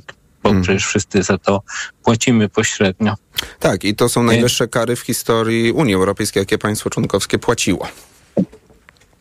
bo 0.45 0.63
przecież 0.63 0.87
wszyscy 0.87 1.23
za 1.23 1.39
to 1.39 1.63
płacimy 2.05 2.49
pośrednio. 2.49 3.15
Tak, 3.61 3.85
i 3.85 3.95
to 3.95 4.09
są 4.09 4.23
najwyższe 4.23 4.69
kary 4.69 4.97
w 4.97 5.01
historii 5.01 5.73
Unii 5.73 5.95
Europejskiej, 5.95 6.41
jakie 6.41 6.59
państwo 6.59 6.91
członkowskie 6.91 7.39
płaciło. 7.39 7.89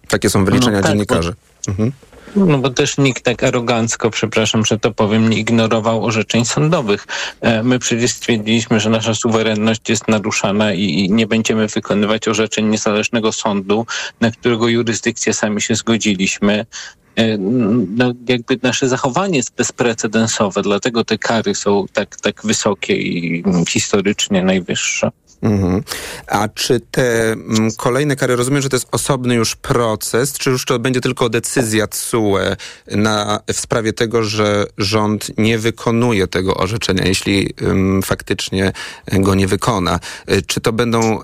Takie 0.08 0.30
są 0.30 0.46
wyliczenia 0.46 0.78
No 0.78 0.84
tak, 0.84 0.92
dziennikarzy. 0.92 1.34
Mhm. 1.68 1.92
No 2.36 2.58
bo 2.58 2.70
też 2.70 2.98
nikt 2.98 3.24
tak 3.24 3.44
arogancko, 3.44 4.10
przepraszam, 4.10 4.66
że 4.66 4.80
to 4.80 4.92
powiem, 4.92 5.30
nie 5.30 5.38
ignorował 5.38 6.06
orzeczeń 6.06 6.46
sądowych. 6.46 7.08
E, 7.42 7.64
My 7.64 7.80
przecież 7.80 8.12
stwierdziliśmy, 8.12 8.80
że 8.80 8.90
nasza 8.90 9.16
suwerenność 9.16 9.90
jest 9.90 10.08
naruszana 10.08 10.74
i 10.74 11.10
nie 11.12 11.28
będziemy 11.28 11.68
wykonywać 11.68 12.28
orzeczeń 12.28 12.66
niezależnego 12.66 13.32
sądu, 13.32 13.86
na 14.22 14.32
którego 14.32 14.68
jurysdykcję 14.68 15.34
sami 15.34 15.62
się 15.62 15.76
zgodziliśmy. 15.76 16.66
E, 17.16 17.38
No, 17.98 18.14
jakby 18.28 18.60
nasze 18.64 18.90
zachowanie 18.90 19.38
jest 19.38 19.56
bezprecedensowe, 19.56 20.62
dlatego 20.62 21.04
te 21.04 21.18
kary 21.18 21.56
są 21.56 21.86
tak, 21.94 22.16
tak 22.16 22.42
wysokie 22.44 22.96
i 22.96 23.44
mm, 23.46 23.66
historycznie 23.66 24.44
najwyższe. 24.44 25.12
Mhm. 25.42 25.84
A 26.28 26.48
czy 26.48 26.80
te 26.80 27.32
mm, 27.32 27.70
kolejne 27.78 28.16
kary, 28.16 28.36
rozumiem, 28.36 28.62
że 28.62 28.70
to 28.70 28.76
jest 28.76 28.88
osobny 28.92 29.36
już 29.36 29.56
proces, 29.56 30.34
czy 30.34 30.50
już 30.50 30.66
to 30.66 30.80
będzie 30.80 31.02
tylko 31.02 31.30
decyzja 31.30 31.88
TSUE 31.88 32.56
na, 32.88 33.40
w 33.54 33.60
sprawie 33.60 33.94
tego, 33.94 34.24
że 34.24 34.66
rząd 34.78 35.38
nie 35.38 35.60
wykonuje 35.60 36.28
tego 36.28 36.56
orzeczenia, 36.56 37.06
jeśli 37.06 37.54
ym, 37.62 38.02
faktycznie 38.04 38.72
go 39.12 39.36
nie 39.36 39.48
wykona? 39.48 40.00
Y, 40.32 40.42
Czy 40.42 40.62
to 40.62 40.74
będą 40.74 41.24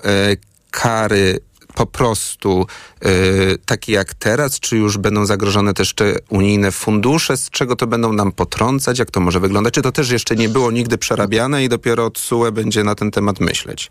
kary 0.70 1.40
po 1.74 1.86
prostu 1.86 2.66
y, 3.06 3.58
takie 3.66 3.92
jak 3.92 4.14
teraz, 4.14 4.60
czy 4.60 4.76
już 4.76 4.98
będą 4.98 5.26
zagrożone 5.26 5.74
też 5.74 5.94
te 5.94 6.16
unijne 6.28 6.72
fundusze, 6.72 7.36
z 7.36 7.50
czego 7.50 7.76
to 7.76 7.86
będą 7.86 8.12
nam 8.12 8.32
potrącać, 8.32 8.98
jak 8.98 9.10
to 9.10 9.20
może 9.20 9.40
wyglądać? 9.40 9.74
Czy 9.74 9.82
to 9.82 9.92
też 9.92 10.10
jeszcze 10.10 10.36
nie 10.36 10.48
było 10.48 10.70
nigdy 10.70 10.98
przerabiane 10.98 11.64
i 11.64 11.68
dopiero 11.68 12.10
TSUE 12.10 12.52
będzie 12.52 12.84
na 12.84 12.94
ten 12.94 13.10
temat 13.10 13.40
myśleć? 13.40 13.90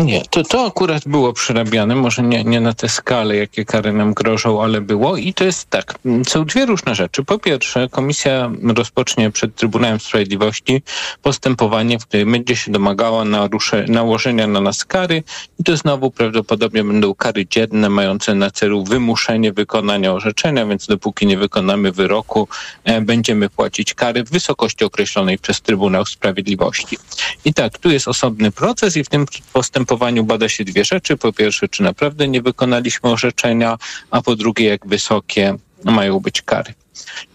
Nie, 0.00 0.22
to, 0.30 0.42
to 0.42 0.66
akurat 0.66 1.02
było 1.06 1.32
przerabiane, 1.32 1.94
może 1.94 2.22
nie, 2.22 2.44
nie 2.44 2.60
na 2.60 2.74
tę 2.74 2.88
skalę, 2.88 3.36
jakie 3.36 3.64
kary 3.64 3.92
nam 3.92 4.14
grożą, 4.14 4.62
ale 4.62 4.80
było 4.80 5.16
i 5.16 5.34
to 5.34 5.44
jest 5.44 5.70
tak, 5.70 5.94
są 6.28 6.44
dwie 6.44 6.66
różne 6.66 6.94
rzeczy. 6.94 7.24
Po 7.24 7.38
pierwsze, 7.38 7.88
komisja 7.88 8.50
rozpocznie 8.76 9.30
przed 9.30 9.54
Trybunałem 9.54 10.00
Sprawiedliwości 10.00 10.82
postępowanie, 11.22 11.98
w 11.98 12.06
którym 12.06 12.32
będzie 12.32 12.56
się 12.56 12.72
domagała 12.72 13.24
narusze, 13.24 13.84
nałożenia 13.88 14.46
na 14.46 14.60
nas 14.60 14.84
kary 14.84 15.22
i 15.58 15.64
to 15.64 15.76
znowu 15.76 16.10
prawdopodobnie 16.10 16.84
będą 16.84 17.14
kary 17.14 17.46
dzienne 17.46 17.88
mające 17.88 18.34
na 18.34 18.50
celu 18.50 18.84
wymuszenie 18.84 19.52
wykonania 19.52 20.12
orzeczenia, 20.12 20.66
więc 20.66 20.86
dopóki 20.86 21.26
nie 21.26 21.38
wykonamy 21.38 21.92
wyroku, 21.92 22.48
e, 22.84 23.00
będziemy 23.00 23.50
płacić 23.50 23.94
kary 23.94 24.24
w 24.24 24.30
wysokości 24.30 24.84
określonej 24.84 25.38
przez 25.38 25.60
Trybunał 25.60 26.06
Sprawiedliwości. 26.06 26.98
I 27.44 27.54
tak, 27.54 27.78
tu 27.78 27.90
jest 27.90 28.08
osobny 28.08 28.50
proces 28.50 28.96
i 28.96 29.04
w 29.04 29.08
tym 29.08 29.26
postępowaniu 29.52 29.81
bada 30.22 30.48
się 30.48 30.64
dwie 30.64 30.84
rzeczy. 30.84 31.16
Po 31.16 31.32
pierwsze, 31.32 31.68
czy 31.68 31.82
naprawdę 31.82 32.28
nie 32.28 32.42
wykonaliśmy 32.42 33.10
orzeczenia, 33.10 33.78
a 34.10 34.22
po 34.22 34.36
drugie, 34.36 34.66
jak 34.66 34.86
wysokie 34.86 35.54
mają 35.84 36.20
być 36.20 36.42
kary. 36.42 36.74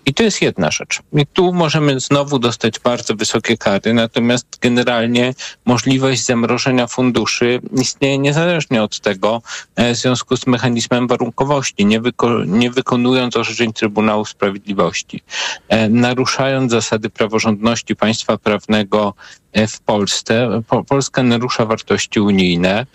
I 0.05 0.13
to 0.13 0.23
jest 0.23 0.41
jedna 0.41 0.71
rzecz. 0.71 0.99
I 1.13 1.25
tu 1.25 1.53
możemy 1.53 1.99
znowu 1.99 2.39
dostać 2.39 2.79
bardzo 2.79 3.15
wysokie 3.15 3.57
kary, 3.57 3.93
natomiast 3.93 4.47
generalnie 4.61 5.33
możliwość 5.65 6.25
zamrożenia 6.25 6.87
funduszy 6.87 7.61
istnieje 7.81 8.17
niezależnie 8.17 8.83
od 8.83 8.99
tego, 8.99 9.41
e, 9.75 9.93
w 9.93 9.97
związku 9.97 10.37
z 10.37 10.47
mechanizmem 10.47 11.07
warunkowości, 11.07 11.85
nie, 11.85 12.01
wyko- 12.01 12.47
nie 12.47 12.71
wykonując 12.71 13.37
orzeczeń 13.37 13.73
Trybunału 13.73 14.25
Sprawiedliwości, 14.25 15.21
e, 15.69 15.89
naruszając 15.89 16.71
zasady 16.71 17.09
praworządności 17.09 17.95
państwa 17.95 18.37
prawnego 18.37 19.13
e, 19.53 19.67
w 19.67 19.79
Polsce. 19.79 20.61
Po, 20.67 20.83
Polska 20.83 21.23
narusza 21.23 21.65
wartości 21.65 22.19
unijne 22.19 22.85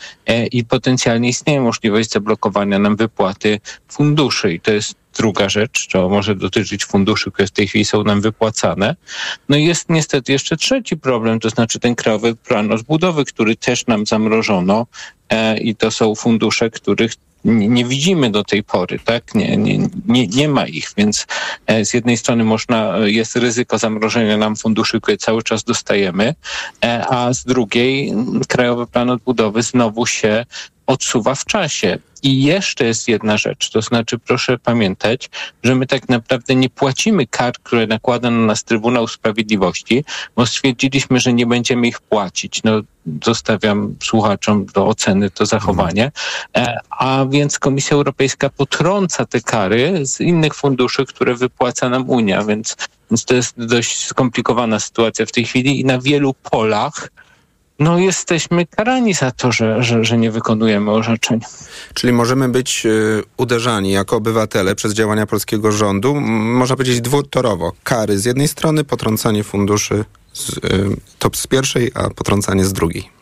i 0.53 0.65
potencjalnie 0.65 1.29
istnieje 1.29 1.61
możliwość 1.61 2.11
zablokowania 2.11 2.79
nam 2.79 2.97
wypłaty 2.97 3.61
funduszy. 3.89 4.53
I 4.53 4.61
to 4.61 4.71
jest 4.73 5.02
druga 5.17 5.49
rzecz, 5.49 5.89
to 5.89 6.09
może 6.09 6.35
dotyczyć 6.35 6.85
funduszy, 6.85 7.31
które 7.31 7.49
w 7.49 7.51
tej 7.51 7.69
chwili 7.69 7.85
są 7.85 8.05
nam 8.05 8.21
wypłacane. 8.21 8.97
No 9.49 9.57
i 9.57 9.65
jest 9.65 9.89
niestety 9.89 10.33
jeszcze 10.33 10.57
trzeci 10.57 10.97
problem, 10.97 11.41
to 11.41 11.51
znaczy 11.51 11.79
ten 11.79 11.95
krajowy 11.95 12.37
plan 12.37 12.73
odbudowy, 12.73 13.25
który 13.25 13.57
też 13.57 13.87
nam 13.87 14.07
zamrożono 14.07 14.87
e, 15.29 15.59
i 15.59 15.75
to 15.75 15.91
są 15.91 16.15
fundusze, 16.15 16.71
których 16.71 17.13
nie, 17.45 17.69
nie 17.69 17.85
widzimy 17.85 18.31
do 18.31 18.45
tej 18.45 18.63
pory, 18.63 18.99
tak? 19.05 19.35
Nie, 19.35 19.57
nie, 19.57 19.79
nie, 20.07 20.27
nie 20.27 20.49
ma 20.49 20.67
ich, 20.67 20.89
więc 20.97 21.27
e, 21.67 21.85
z 21.85 21.95
jednej 21.95 22.17
strony 22.17 22.45
można, 22.45 22.99
e, 22.99 23.11
jest 23.11 23.37
ryzyko 23.37 23.79
zamrożenia 23.79 24.37
nam 24.37 24.57
funduszy, 24.57 25.01
które 25.01 25.17
cały 25.17 25.43
czas 25.43 25.65
dostajemy, 25.65 26.35
e, 26.85 27.07
a 27.09 27.33
z 27.33 27.45
drugiej 27.45 28.13
Krajowy 28.49 28.87
Plan 28.87 29.11
Odbudowy 29.11 29.63
znowu 29.63 30.07
się 30.07 30.47
odsuwa 30.93 31.35
w 31.35 31.45
czasie. 31.45 31.99
I 32.23 32.43
jeszcze 32.43 32.85
jest 32.85 33.09
jedna 33.09 33.37
rzecz, 33.37 33.71
to 33.71 33.83
znaczy 33.83 34.19
proszę 34.19 34.59
pamiętać, 34.59 35.31
że 35.63 35.75
my 35.75 35.87
tak 35.87 36.09
naprawdę 36.09 36.55
nie 36.55 36.71
płacimy 36.71 37.27
kar, 37.27 37.53
które 37.63 37.87
nakłada 37.87 38.31
na 38.31 38.47
nas 38.47 38.65
Trybunał 38.65 39.09
Sprawiedliwości, 39.09 40.05
bo 40.37 40.47
stwierdziliśmy, 40.47 41.21
że 41.21 41.33
nie 41.33 41.47
będziemy 41.47 41.89
ich 41.89 42.01
płacić. 42.01 42.63
No, 42.63 42.81
zostawiam 43.25 43.97
słuchaczom 44.03 44.67
do 44.67 44.87
oceny 44.87 45.31
to 45.31 45.47
zachowanie. 45.47 46.13
A 46.91 47.27
więc 47.31 47.59
Komisja 47.59 47.95
Europejska 47.97 48.51
potrąca 48.51 49.27
te 49.27 49.41
kary 49.41 50.07
z 50.07 50.21
innych 50.21 50.55
funduszy, 50.55 51.07
które 51.07 51.35
wypłaca 51.35 51.89
nam 51.89 52.11
Unia, 52.11 52.45
więc, 52.45 52.77
więc 53.11 53.25
to 53.25 53.35
jest 53.35 53.55
dość 53.57 54.07
skomplikowana 54.07 54.81
sytuacja 54.81 55.27
w 55.27 55.33
tej 55.33 55.45
chwili 55.45 55.81
i 55.81 55.85
na 55.85 55.99
wielu 55.99 56.35
polach 56.35 57.11
no 57.83 57.99
jesteśmy 57.99 58.67
karani 58.67 59.15
za 59.15 59.31
to, 59.31 59.53
że, 59.53 59.83
że, 59.83 60.05
że 60.05 60.19
nie 60.19 60.31
wykonujemy 60.31 60.91
orzeczeń. 60.91 61.41
Czyli 61.95 62.13
możemy 62.13 62.49
być 62.49 62.87
y, 62.87 63.23
uderzani 63.37 63.93
jako 63.93 64.17
obywatele 64.17 64.75
przez 64.75 64.95
działania 64.95 65.27
polskiego 65.27 65.73
rządu, 65.73 66.15
można 66.61 66.77
powiedzieć 66.77 67.01
dwutorowo. 67.01 67.73
Kary 67.85 68.19
z 68.19 68.25
jednej 68.25 68.49
strony, 68.49 68.85
potrącanie 68.85 69.45
funduszy 69.45 70.05
z, 70.33 70.49
y, 70.49 71.37
z 71.37 71.47
pierwszej, 71.47 71.91
a 71.95 72.11
potrącanie 72.11 72.65
z 72.65 72.73
drugiej. 72.73 73.22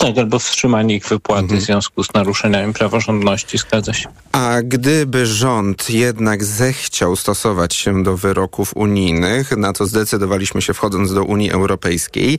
Tak, 0.00 0.18
albo 0.18 0.38
wstrzymanie 0.38 0.96
ich 0.96 1.06
wypłaty 1.06 1.56
w 1.56 1.60
związku 1.60 2.04
z 2.04 2.14
naruszeniami 2.14 2.72
praworządności, 2.72 3.58
zgadza 3.58 3.92
się. 3.92 4.08
A 4.32 4.56
gdyby 4.64 5.26
rząd 5.26 5.90
jednak 5.90 6.44
zechciał 6.44 7.16
stosować 7.16 7.74
się 7.74 8.02
do 8.02 8.16
wyroków 8.16 8.76
unijnych, 8.76 9.56
na 9.56 9.72
co 9.72 9.86
zdecydowaliśmy 9.86 10.62
się 10.62 10.74
wchodząc 10.74 11.14
do 11.14 11.24
Unii 11.24 11.50
Europejskiej, 11.50 12.38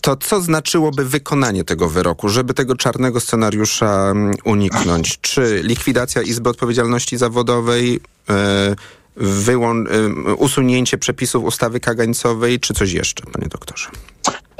to 0.00 0.16
co 0.16 0.40
znaczyłoby 0.40 1.04
wykonanie 1.04 1.64
tego 1.64 1.88
wyroku, 1.88 2.28
żeby 2.28 2.54
tego 2.54 2.76
czarnego 2.76 3.20
scenariusza 3.20 4.10
mm, 4.10 4.34
uniknąć? 4.44 5.18
Czy 5.20 5.60
likwidacja 5.64 6.22
Izby 6.22 6.50
Odpowiedzialności 6.50 7.16
Zawodowej, 7.16 8.00
e, 8.30 8.76
usunięcie 10.36 10.98
przepisów 10.98 11.44
ustawy 11.44 11.80
kagańcowej, 11.80 12.60
czy 12.60 12.74
coś 12.74 12.92
jeszcze, 12.92 13.22
panie 13.32 13.48
doktorze? 13.48 13.88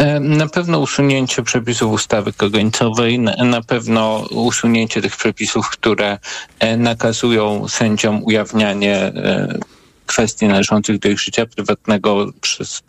E, 0.00 0.20
Na 0.20 0.48
pewno 0.48 0.78
usunięcie 0.78 1.42
przepisów 1.42 1.92
ustawy 1.92 2.32
kagańcowej, 2.32 3.18
na 3.44 3.62
pewno 3.62 4.26
usunięcie 4.30 5.02
tych 5.02 5.16
przepisów, 5.16 5.70
które 5.70 6.18
e, 6.58 6.76
nakazują 6.76 7.68
sędziom 7.68 8.24
ujawnianie 8.24 8.96
e, 8.96 9.58
kwestii 10.10 10.46
należących 10.46 10.98
do 10.98 11.08
ich 11.08 11.20
życia 11.20 11.46
prywatnego 11.46 12.26
przez 12.40 12.82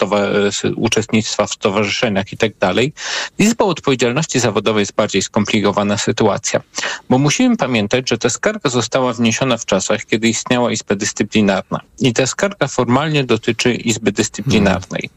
uczestnictwa 0.76 1.46
w 1.48 1.52
stowarzyszeniach 1.52 2.34
i 2.34 2.38
tak 2.38 2.58
dalej. 2.58 2.94
Izbą 3.40 3.66
Odpowiedzialności 3.66 4.40
Zawodowej 4.40 4.82
jest 4.82 4.96
bardziej 4.96 5.22
skomplikowana 5.22 5.98
sytuacja, 5.98 6.62
bo 7.10 7.18
musimy 7.18 7.58
pamiętać, 7.58 8.10
że 8.10 8.18
ta 8.18 8.30
skarga 8.30 8.70
została 8.70 9.14
wniesiona 9.14 9.58
w 9.58 9.66
czasach, 9.66 10.06
kiedy 10.06 10.28
istniała 10.28 10.72
Izba 10.72 10.96
Dyscyplinarna 10.96 11.80
i 12.00 12.14
ta 12.14 12.28
skarga 12.28 12.68
formalnie 12.68 13.24
dotyczy 13.24 13.74
Izby 13.74 14.12
Dyscyplinarnej. 14.12 15.10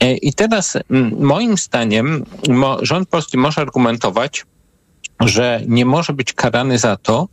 E, 0.00 0.16
I 0.16 0.32
teraz 0.32 0.76
moim 1.18 1.56
zdaniem 1.56 2.24
rząd 2.82 3.08
polski 3.08 3.38
może 3.38 3.60
argumentować, 3.60 4.44
że 5.20 5.60
nie 5.66 5.84
może 5.84 6.12
być 6.12 6.32
karany 6.32 6.78
za 6.78 6.96
to, 6.96 7.28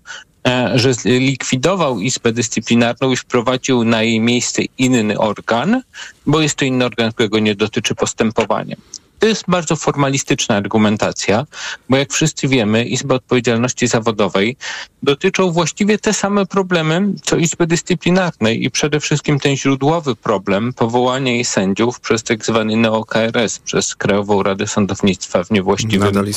że 0.75 0.93
zlikwidował 0.93 1.99
Izbę 1.99 2.31
Dyscyplinarną 2.33 3.11
i 3.11 3.15
wprowadził 3.15 3.83
na 3.83 4.03
jej 4.03 4.19
miejsce 4.19 4.61
inny 4.77 5.19
organ, 5.19 5.81
bo 6.25 6.41
jest 6.41 6.55
to 6.55 6.65
inny 6.65 6.85
organ, 6.85 7.11
którego 7.11 7.39
nie 7.39 7.55
dotyczy 7.55 7.95
postępowania. 7.95 8.75
To 9.19 9.27
jest 9.27 9.43
bardzo 9.47 9.75
formalistyczna 9.75 10.55
argumentacja, 10.55 11.45
bo 11.89 11.97
jak 11.97 12.13
wszyscy 12.13 12.47
wiemy, 12.47 12.85
Izba 12.85 13.15
Odpowiedzialności 13.15 13.87
Zawodowej 13.87 14.57
dotyczą 15.03 15.51
właściwie 15.51 15.97
te 15.97 16.13
same 16.13 16.45
problemy, 16.45 17.13
co 17.23 17.37
Izby 17.37 17.67
Dyscyplinarnej 17.67 18.65
i 18.65 18.71
przede 18.71 18.99
wszystkim 18.99 19.39
ten 19.39 19.57
źródłowy 19.57 20.15
problem 20.15 20.73
powołania 20.73 21.31
jej 21.31 21.45
sędziów 21.45 21.99
przez 21.99 22.23
tak 22.23 22.45
zwany 22.45 22.77
neo-KRS, 22.77 23.59
przez 23.59 23.95
Krajową 23.95 24.43
Radę 24.43 24.67
Sądownictwa 24.67 25.43
w 25.43 25.51
niewłaściwym 25.51 26.07
Nadal 26.07 26.33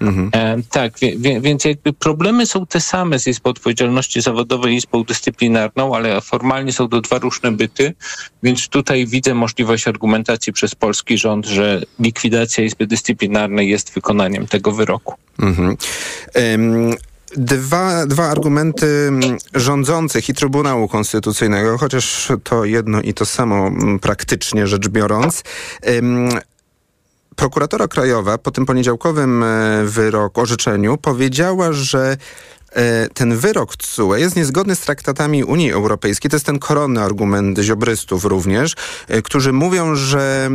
istnieje. 0.00 0.30
e, 0.32 0.56
tak, 0.70 0.98
wie, 0.98 1.40
więc 1.40 1.64
jakby 1.64 1.92
problemy 1.92 2.46
są 2.46 2.66
te 2.66 2.80
same 2.80 3.18
z 3.18 3.26
Izbą 3.26 3.50
Odpowiedzialności 3.50 4.20
Zawodowej 4.20 4.74
i 4.74 4.76
Izbą 4.76 5.04
Dyscyplinarną, 5.04 5.94
ale 5.94 6.20
formalnie 6.20 6.72
są 6.72 6.88
to 6.88 7.00
dwa 7.00 7.18
różne 7.18 7.52
byty, 7.52 7.94
więc 8.42 8.68
tutaj 8.68 9.06
widzę 9.06 9.34
możliwość 9.34 9.88
argumentacji 9.88 10.52
przez 10.52 10.74
polski 10.74 11.18
rząd, 11.18 11.46
że 11.46 11.82
likwidacja 11.98 12.64
Izby 12.64 12.86
Dyscyplinarnej 12.86 13.68
jest 13.68 13.94
wykonaniem 13.94 14.46
tego 14.46 14.72
wyroku. 14.72 15.14
Mhm. 15.38 15.76
Em, 16.34 16.94
Dwa, 17.36 18.06
dwa 18.06 18.24
argumenty 18.24 18.86
mm, 18.86 19.38
rządzących 19.54 20.28
i 20.28 20.34
Trybunału 20.34 20.88
Konstytucyjnego, 20.88 21.78
chociaż 21.78 22.28
to 22.44 22.64
jedno 22.64 23.00
i 23.00 23.14
to 23.14 23.26
samo 23.26 23.66
mm, 23.66 23.98
praktycznie 23.98 24.66
rzecz 24.66 24.88
biorąc. 24.88 25.42
Prokuratora 27.36 27.88
Krajowa 27.88 28.38
po 28.38 28.50
tym 28.50 28.66
poniedziałkowym 28.66 29.42
e, 29.42 29.84
wyroku, 29.84 30.40
orzeczeniu 30.40 30.96
powiedziała, 30.96 31.72
że 31.72 32.16
e, 32.72 33.08
ten 33.08 33.36
wyrok 33.36 33.76
TSUE 33.76 34.14
jest 34.14 34.36
niezgodny 34.36 34.74
z 34.76 34.80
traktatami 34.80 35.44
Unii 35.44 35.72
Europejskiej. 35.72 36.30
To 36.30 36.36
jest 36.36 36.46
ten 36.46 36.58
koronny 36.58 37.02
argument 37.02 37.58
ziobrystów 37.58 38.24
również, 38.24 38.74
e, 39.08 39.22
którzy 39.22 39.52
mówią, 39.52 39.94
że 39.94 40.50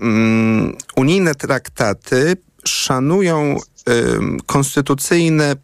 mm, 0.00 0.76
unijne 0.96 1.34
traktaty 1.34 2.36
szanują 2.64 3.56
konstytucyjne 4.46 5.56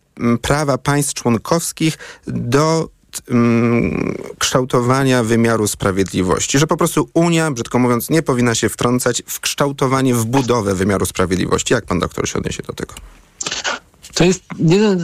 prawa 0.43 0.79
państw 0.79 1.15
członkowskich 1.15 1.99
do 2.27 2.89
kształtowania 4.39 5.23
wymiaru 5.23 5.69
sprawiedliwości, 5.69 6.59
że 6.59 6.67
po 6.67 6.77
prostu 6.77 7.11
Unia, 7.15 7.51
brzydko 7.51 7.79
mówiąc, 7.79 8.11
nie 8.11 8.23
powinna 8.23 8.55
się 8.55 8.69
wtrącać 8.69 9.23
w 9.27 9.41
kształtowanie, 9.41 10.15
w 10.15 10.25
budowę 10.25 10.75
wymiaru 10.75 11.07
sprawiedliwości. 11.07 11.75
Jak 11.75 11.85
pan 11.85 11.99
doktor 11.99 12.29
się 12.29 12.39
odniesie 12.39 12.63
do 12.63 12.73
tego? 12.73 12.95
To 14.21 14.25
jest 14.25 14.45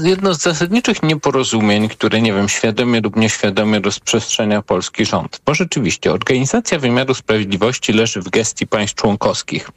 jedno 0.03 0.35
z 0.35 0.43
zasadniczych 0.43 1.03
nieporozumień, 1.03 1.89
które, 1.89 2.21
nie 2.21 2.33
wiem, 2.33 2.49
świadomie 2.49 3.01
lub 3.01 3.17
nieświadomie 3.17 3.81
rozprzestrzenia 3.81 4.63
polski 4.63 5.05
rząd. 5.07 5.41
Bo 5.47 5.55
rzeczywiście 5.55 6.13
organizacja 6.13 6.79
wymiaru 6.79 7.15
sprawiedliwości 7.15 7.93
leży 7.93 8.21
w 8.21 8.29
gestii 8.29 8.67
państw 8.67 8.95
członkowskich, 8.95 9.71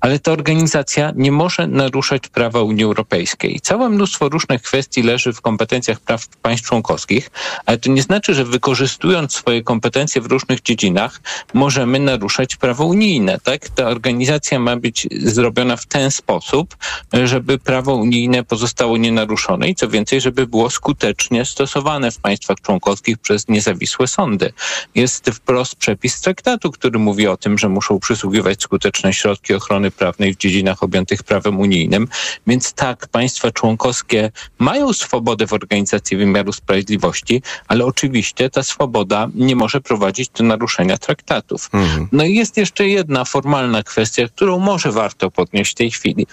ale 0.00 0.18
ta 0.18 0.32
organizacja 0.32 1.12
nie 1.16 1.32
może 1.32 1.66
naruszać 1.66 2.28
prawa 2.28 2.62
Unii 2.62 2.84
Europejskiej. 2.84 3.60
Całe 3.60 3.88
mnóstwo 3.88 4.28
różnych 4.28 4.62
kwestii 4.62 5.02
leży 5.02 5.32
w 5.32 5.40
kompetencjach 5.40 6.00
praw 6.00 6.26
państw 6.28 6.66
członkowskich, 6.66 7.30
ale 7.66 7.78
to 7.78 7.90
nie 7.90 8.02
znaczy, 8.02 8.34
że 8.34 8.44
wykorzystując 8.44 9.32
swoje 9.34 9.62
kompetencje 9.62 10.20
w 10.20 10.26
różnych 10.26 10.62
dziedzinach 10.62 11.20
możemy 11.54 11.98
naruszać 11.98 12.56
prawo 12.56 12.84
unijne. 12.84 13.38
Tak? 13.40 13.68
Ta 13.68 13.88
organizacja 13.88 14.58
ma 14.58 14.76
być 14.76 15.08
zrobiona 15.10 15.76
w 15.76 15.86
ten 15.86 16.10
sposób, 16.10 16.76
żeby 17.24 17.58
prawo 17.58 17.94
unijne 17.94 18.44
pozostało 18.44 18.79
nienaruszone 18.86 19.68
i 19.68 19.74
co 19.74 19.88
więcej, 19.88 20.20
żeby 20.20 20.46
było 20.46 20.70
skutecznie 20.70 21.44
stosowane 21.44 22.10
w 22.10 22.18
państwach 22.18 22.60
członkowskich 22.60 23.18
przez 23.18 23.48
niezawisłe 23.48 24.06
sądy. 24.06 24.52
Jest 24.94 25.30
wprost 25.30 25.74
przepis 25.76 26.20
traktatu, 26.20 26.70
który 26.70 26.98
mówi 26.98 27.26
o 27.26 27.36
tym, 27.36 27.58
że 27.58 27.68
muszą 27.68 28.00
przysługiwać 28.00 28.62
skuteczne 28.62 29.12
środki 29.12 29.54
ochrony 29.54 29.90
prawnej 29.90 30.34
w 30.34 30.36
dziedzinach 30.36 30.82
objętych 30.82 31.22
prawem 31.22 31.60
unijnym, 31.60 32.08
więc 32.46 32.72
tak, 32.72 33.08
państwa 33.08 33.50
członkowskie 33.50 34.30
mają 34.58 34.92
swobodę 34.92 35.46
w 35.46 35.52
organizacji 35.52 36.16
wymiaru 36.16 36.52
sprawiedliwości, 36.52 37.42
ale 37.68 37.84
oczywiście 37.84 38.50
ta 38.50 38.62
swoboda 38.62 39.28
nie 39.34 39.56
może 39.56 39.80
prowadzić 39.80 40.28
do 40.28 40.44
naruszenia 40.44 40.98
traktatów. 40.98 41.70
No 42.12 42.24
i 42.24 42.34
jest 42.34 42.56
jeszcze 42.56 42.88
jedna 42.88 43.24
formalna 43.24 43.82
kwestia, 43.82 44.28
którą 44.28 44.58
może 44.58 44.92
warto 44.92 45.30
podnieść 45.30 45.72
w 45.72 45.74
tej 45.74 45.90
chwili. 45.90 46.26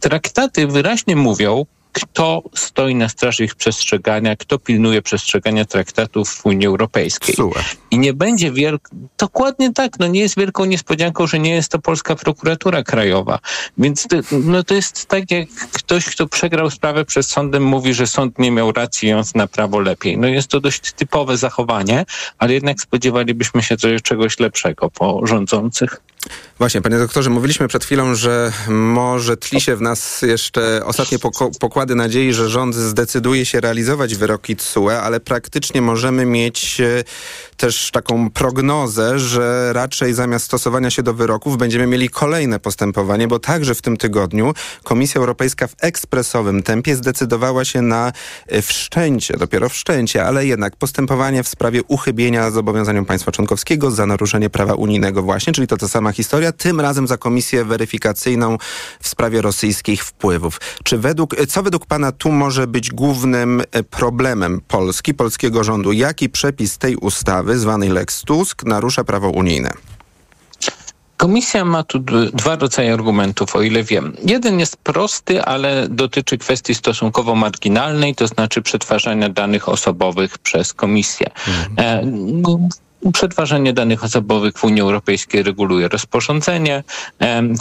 Traktaty 0.00 0.66
wyraźnie 0.66 1.16
mówią, 1.16 1.66
kto 1.94 2.42
stoi 2.54 2.94
na 2.94 3.08
straży 3.08 3.44
ich 3.44 3.54
przestrzegania, 3.54 4.36
kto 4.36 4.58
pilnuje 4.58 5.02
przestrzegania 5.02 5.64
traktatów 5.64 6.30
w 6.30 6.46
Unii 6.46 6.66
Europejskiej. 6.66 7.34
I 7.90 7.98
nie 7.98 8.12
będzie 8.12 8.52
wielk... 8.52 8.90
Dokładnie 9.18 9.72
tak, 9.72 9.98
no 9.98 10.06
nie 10.06 10.20
jest 10.20 10.36
wielką 10.36 10.64
niespodzianką, 10.64 11.26
że 11.26 11.38
nie 11.38 11.54
jest 11.54 11.72
to 11.72 11.78
polska 11.78 12.14
prokuratura 12.16 12.82
krajowa. 12.82 13.38
Więc 13.78 14.06
to, 14.08 14.16
no 14.32 14.64
to 14.64 14.74
jest 14.74 15.06
tak, 15.06 15.30
jak 15.30 15.48
ktoś, 15.72 16.04
kto 16.04 16.26
przegrał 16.26 16.70
sprawę 16.70 17.04
przed 17.04 17.26
sądem, 17.26 17.62
mówi, 17.62 17.94
że 17.94 18.06
sąd 18.06 18.38
nie 18.38 18.50
miał 18.50 18.72
racji, 18.72 19.12
on 19.12 19.24
zna 19.24 19.46
prawo 19.46 19.80
lepiej. 19.80 20.18
No 20.18 20.26
jest 20.26 20.48
to 20.48 20.60
dość 20.60 20.92
typowe 20.92 21.36
zachowanie, 21.36 22.04
ale 22.38 22.54
jednak 22.54 22.80
spodziewalibyśmy 22.80 23.62
się 23.62 23.76
czegoś 24.02 24.40
lepszego 24.40 24.90
po 24.90 25.26
rządzących. 25.26 26.00
Właśnie, 26.58 26.82
panie 26.82 26.98
doktorze, 26.98 27.30
mówiliśmy 27.30 27.68
przed 27.68 27.84
chwilą, 27.84 28.14
że 28.14 28.52
może 28.68 29.36
tli 29.36 29.60
się 29.60 29.76
w 29.76 29.80
nas 29.80 30.22
jeszcze 30.22 30.80
ostatnie 30.84 31.18
pokłady 31.60 31.94
nadziei, 31.94 32.32
że 32.32 32.48
rząd 32.48 32.74
zdecyduje 32.74 33.46
się 33.46 33.60
realizować 33.60 34.14
wyroki 34.14 34.56
TSUE, 34.56 34.90
ale 34.90 35.20
praktycznie 35.20 35.82
możemy 35.82 36.26
mieć 36.26 36.80
e, 36.80 37.04
też 37.56 37.90
taką 37.90 38.30
prognozę, 38.30 39.18
że 39.18 39.72
raczej 39.72 40.14
zamiast 40.14 40.44
stosowania 40.44 40.90
się 40.90 41.02
do 41.02 41.14
wyroków 41.14 41.58
będziemy 41.58 41.86
mieli 41.86 42.08
kolejne 42.08 42.60
postępowanie, 42.60 43.28
bo 43.28 43.38
także 43.38 43.74
w 43.74 43.82
tym 43.82 43.96
tygodniu 43.96 44.54
Komisja 44.82 45.18
Europejska 45.18 45.66
w 45.66 45.74
ekspresowym 45.80 46.62
tempie 46.62 46.96
zdecydowała 46.96 47.64
się 47.64 47.82
na 47.82 48.12
e, 48.46 48.62
wszczęcie, 48.62 49.36
dopiero 49.36 49.68
wszczęcie, 49.68 50.24
ale 50.24 50.46
jednak 50.46 50.76
postępowanie 50.76 51.42
w 51.42 51.48
sprawie 51.48 51.82
uchybienia 51.88 52.50
zobowiązaniom 52.50 53.04
państwa 53.04 53.32
członkowskiego 53.32 53.90
za 53.90 54.06
naruszenie 54.06 54.50
prawa 54.50 54.74
unijnego 54.74 55.22
właśnie, 55.22 55.52
czyli 55.52 55.66
to 55.66 55.76
ta 55.76 55.88
sama 55.88 56.13
historia, 56.14 56.52
tym 56.52 56.80
razem 56.80 57.06
za 57.06 57.16
komisję 57.16 57.64
weryfikacyjną 57.64 58.58
w 59.00 59.08
sprawie 59.08 59.42
rosyjskich 59.42 60.04
wpływów. 60.04 60.60
Czy 60.84 60.98
według, 60.98 61.36
co 61.48 61.62
według 61.62 61.86
pana 61.86 62.12
tu 62.12 62.32
może 62.32 62.66
być 62.66 62.90
głównym 62.90 63.62
e, 63.72 63.82
problemem 63.82 64.60
Polski, 64.68 65.14
polskiego 65.14 65.64
rządu? 65.64 65.92
Jaki 65.92 66.28
przepis 66.28 66.78
tej 66.78 66.96
ustawy, 66.96 67.58
zwanej 67.58 67.88
Lex 67.88 68.22
Tusk, 68.22 68.64
narusza 68.64 69.04
prawo 69.04 69.30
unijne? 69.30 69.70
Komisja 71.16 71.64
ma 71.64 71.82
tu 71.82 71.98
dwa 72.32 72.56
rodzaje 72.56 72.92
argumentów, 72.92 73.56
o 73.56 73.62
ile 73.62 73.82
wiem. 73.84 74.16
Jeden 74.24 74.60
jest 74.60 74.76
prosty, 74.76 75.42
ale 75.42 75.86
dotyczy 75.88 76.38
kwestii 76.38 76.74
stosunkowo 76.74 77.34
marginalnej, 77.34 78.14
to 78.14 78.26
znaczy 78.26 78.62
przetwarzania 78.62 79.28
danych 79.28 79.68
osobowych 79.68 80.38
przez 80.38 80.74
komisję. 80.74 81.26
E, 81.76 82.02
g- 82.42 82.68
Przetwarzanie 83.12 83.72
danych 83.72 84.04
osobowych 84.04 84.54
w 84.58 84.64
Unii 84.64 84.80
Europejskiej 84.80 85.42
reguluje 85.42 85.88
rozporządzenie. 85.88 86.84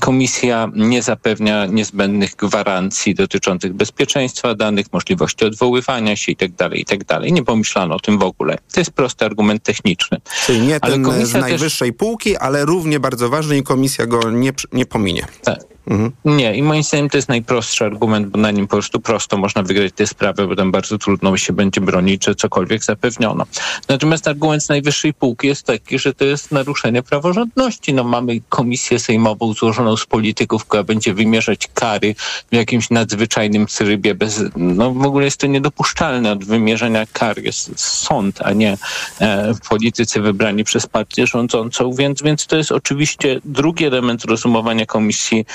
Komisja 0.01 0.71
nie 0.75 1.01
zapewnia 1.01 1.65
niezbędnych 1.65 2.35
gwarancji 2.35 3.15
dotyczących 3.15 3.73
bezpieczeństwa 3.73 4.55
danych, 4.55 4.85
możliwości 4.93 5.45
odwoływania 5.45 6.15
się 6.15 6.31
itd. 6.31 6.69
itd. 6.73 7.31
Nie 7.31 7.43
pomyślano 7.43 7.95
o 7.95 7.99
tym 7.99 8.17
w 8.17 8.23
ogóle. 8.23 8.57
To 8.73 8.79
jest 8.79 8.91
prosty 8.91 9.25
argument 9.25 9.63
techniczny. 9.63 10.17
Czyli 10.45 10.61
nie 10.61 10.79
Ale 10.81 10.93
ten 10.93 11.03
komisja 11.03 11.25
z 11.25 11.31
też- 11.31 11.41
najwyższej 11.41 11.93
półki, 11.93 12.37
ale 12.37 12.65
równie 12.65 12.99
bardzo 12.99 13.29
ważny 13.29 13.57
i 13.57 13.63
komisja 13.63 14.05
go 14.05 14.31
nie, 14.31 14.51
nie 14.73 14.85
pominie. 14.85 15.25
Tak. 15.43 15.72
Mhm. 15.87 16.11
Nie, 16.25 16.55
i 16.55 16.63
moim 16.63 16.83
zdaniem 16.83 17.09
to 17.09 17.17
jest 17.17 17.29
najprostszy 17.29 17.85
argument, 17.85 18.27
bo 18.27 18.39
na 18.39 18.51
nim 18.51 18.67
po 18.67 18.75
prostu 18.75 18.99
prosto 18.99 19.37
można 19.37 19.63
wygrać 19.63 19.91
tę 19.95 20.07
sprawę, 20.07 20.47
bo 20.47 20.55
tam 20.55 20.71
bardzo 20.71 20.97
trudno 20.97 21.37
się 21.37 21.53
będzie 21.53 21.81
bronić, 21.81 22.25
że 22.25 22.35
cokolwiek 22.35 22.83
zapewniono. 22.83 23.45
Natomiast 23.89 24.27
argument 24.27 24.63
z 24.63 24.69
najwyższej 24.69 25.13
półki 25.13 25.47
jest 25.47 25.63
taki, 25.65 25.99
że 25.99 26.13
to 26.13 26.25
jest 26.25 26.51
naruszenie 26.51 27.03
praworządności. 27.03 27.93
No 27.93 28.03
mamy 28.03 28.41
komisję 28.49 28.99
sejmową 28.99 29.53
złożoną 29.53 29.97
z 29.97 30.05
polityków, 30.05 30.65
która 30.65 30.83
będzie 30.83 31.13
wymierzać 31.13 31.69
kary 31.73 32.15
w 32.51 32.55
jakimś 32.55 32.89
nadzwyczajnym 32.89 33.65
trybie. 33.65 34.15
Bez, 34.15 34.41
no 34.55 34.91
w 34.91 35.05
ogóle 35.05 35.25
jest 35.25 35.39
to 35.39 35.47
niedopuszczalne. 35.47 36.31
Od 36.31 36.45
wymierzenia 36.45 37.05
kar 37.13 37.39
jest 37.43 37.79
sąd, 37.79 38.41
a 38.41 38.53
nie 38.53 38.77
e, 39.21 39.53
politycy 39.69 40.21
wybrani 40.21 40.63
przez 40.63 40.87
partię 40.87 41.27
rządzącą, 41.27 41.93
więc, 41.93 42.21
więc 42.21 42.47
to 42.47 42.57
jest 42.57 42.71
oczywiście 42.71 43.39
drugi 43.45 43.85
element 43.85 44.25
rozumowania 44.25 44.85
Komisji 44.85 45.45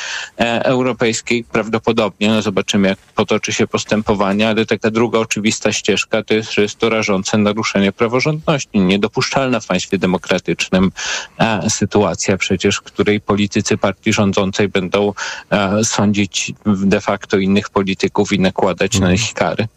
Europejskiej. 0.64 1.45
Prawdopodobnie, 1.45 2.29
no 2.29 2.43
zobaczymy 2.43 2.89
jak 2.89 2.99
potoczy 2.99 3.53
się 3.53 3.66
postępowanie, 3.66 4.49
ale 4.49 4.66
taka 4.66 4.91
druga 4.91 5.19
oczywista 5.19 5.73
ścieżka 5.73 6.23
to 6.23 6.35
jest, 6.35 6.53
że 6.53 6.62
jest 6.62 6.79
to 6.79 6.89
rażące 6.89 7.39
naruszenie 7.39 7.93
praworządności. 7.93 8.81
Niedopuszczalna 8.81 9.61
w 9.61 9.66
państwie 9.66 9.99
demokratycznym 9.99 10.93
e, 11.39 11.71
sytuacja 11.71 12.37
przecież, 12.37 12.77
w 12.77 12.83
której 12.83 13.21
politycy 13.21 13.77
partii 13.77 14.12
rządzącej 14.12 14.69
będą 14.69 15.12
e, 15.51 15.85
sądzić 15.85 16.53
de 16.66 17.01
facto 17.01 17.39
innych 17.39 17.71
polityków 17.71 18.33
i 18.33 18.41
nakładać 18.41 18.99
na 18.99 19.12
nich 19.12 19.35
kary. 19.35 19.69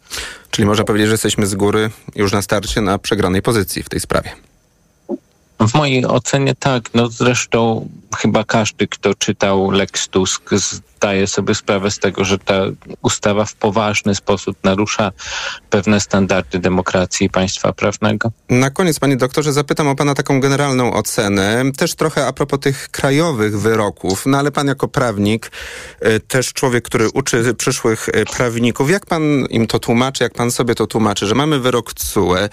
Czyli 0.50 0.66
można 0.66 0.84
powiedzieć, 0.84 1.08
że 1.08 1.14
jesteśmy 1.14 1.46
z 1.46 1.54
góry 1.54 1.90
już 2.14 2.32
na 2.32 2.42
starcie 2.42 2.80
na 2.80 2.98
przegranej 2.98 3.42
pozycji 3.42 3.82
w 3.82 3.88
tej 3.88 4.00
sprawie. 4.00 4.30
W 5.68 5.74
mojej 5.74 6.06
ocenie 6.06 6.54
tak. 6.54 6.94
No 6.94 7.08
zresztą 7.08 7.88
chyba 8.16 8.44
każdy, 8.44 8.88
kto 8.88 9.14
czytał 9.14 9.70
Lex 9.70 10.08
Tusk, 10.08 10.50
zdaje 10.54 11.26
sobie 11.26 11.54
sprawę 11.54 11.90
z 11.90 11.98
tego, 11.98 12.24
że 12.24 12.38
ta 12.38 12.54
ustawa 13.02 13.44
w 13.44 13.54
poważny 13.54 14.14
sposób 14.14 14.56
narusza 14.64 15.12
pewne 15.70 16.00
standardy 16.00 16.58
demokracji 16.58 17.26
i 17.26 17.30
państwa 17.30 17.72
prawnego. 17.72 18.30
Na 18.50 18.70
koniec, 18.70 18.98
panie 18.98 19.16
doktorze, 19.16 19.52
zapytam 19.52 19.88
o 19.88 19.96
pana 19.96 20.14
taką 20.14 20.40
generalną 20.40 20.92
ocenę, 20.92 21.62
też 21.76 21.94
trochę 21.94 22.26
a 22.26 22.32
propos 22.32 22.60
tych 22.60 22.88
krajowych 22.88 23.60
wyroków, 23.60 24.26
no 24.26 24.38
ale 24.38 24.50
pan 24.50 24.66
jako 24.66 24.88
prawnik, 24.88 25.50
y, 26.06 26.20
też 26.20 26.52
człowiek, 26.52 26.84
który 26.84 27.10
uczy 27.10 27.54
przyszłych 27.54 28.08
y, 28.08 28.24
prawników, 28.36 28.90
jak 28.90 29.06
pan 29.06 29.22
im 29.50 29.66
to 29.66 29.78
tłumaczy, 29.78 30.24
jak 30.24 30.34
pan 30.34 30.50
sobie 30.50 30.74
to 30.74 30.86
tłumaczy, 30.86 31.26
że 31.26 31.34
mamy 31.34 31.58
wyrok 31.60 31.94
CUE, 31.94 32.48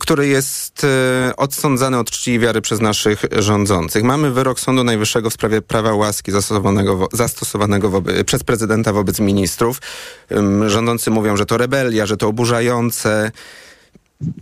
który 0.00 0.26
jest 0.26 0.84
y, 0.84 1.36
odsądzany 1.36 1.98
od 1.98 2.10
czci 2.10 2.30
i 2.30 2.38
wiary 2.38 2.60
przez 2.60 2.80
naszych 2.80 3.24
rządzących. 3.38 4.04
Mamy 4.04 4.30
wyrok 4.30 4.60
Sądu 4.60 4.84
Najwyższego 4.84 5.30
w 5.30 5.34
sprawie 5.34 5.62
prawa 5.62 5.94
łaski 5.94 6.32
zastosowanego, 6.32 7.08
zastosowanego 7.12 8.02
przez 8.26 8.44
prezydenta 8.44 8.92
wobec 8.92 9.20
ministrów. 9.20 9.78
Rządzący 10.66 11.10
mówią, 11.10 11.36
że 11.36 11.46
to 11.46 11.56
rebelia, 11.56 12.06
że 12.06 12.16
to 12.16 12.28
oburzające. 12.28 13.32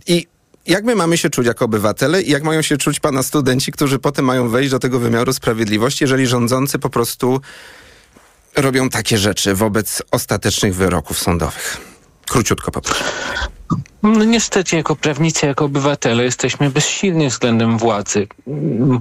I 0.07 0.27
jak 0.67 0.83
my 0.83 0.95
mamy 0.95 1.17
się 1.17 1.29
czuć 1.29 1.47
jako 1.47 1.65
obywatele 1.65 2.21
i 2.21 2.31
jak 2.31 2.43
mają 2.43 2.61
się 2.61 2.77
czuć 2.77 2.99
pana 2.99 3.23
studenci, 3.23 3.71
którzy 3.71 3.99
potem 3.99 4.25
mają 4.25 4.49
wejść 4.49 4.71
do 4.71 4.79
tego 4.79 4.99
wymiaru 4.99 5.33
sprawiedliwości, 5.33 6.03
jeżeli 6.03 6.27
rządzący 6.27 6.79
po 6.79 6.89
prostu 6.89 7.41
robią 8.55 8.89
takie 8.89 9.17
rzeczy 9.17 9.55
wobec 9.55 10.01
ostatecznych 10.11 10.75
wyroków 10.75 11.19
sądowych? 11.19 11.77
Króciutko 12.29 12.71
poproszę. 12.71 13.03
No 14.03 14.23
niestety, 14.23 14.75
jako 14.75 14.95
prawnicy, 14.95 15.45
jako 15.45 15.65
obywatele 15.65 16.23
jesteśmy 16.23 16.69
bezsilni 16.69 17.27
względem 17.27 17.77
władzy. 17.77 18.27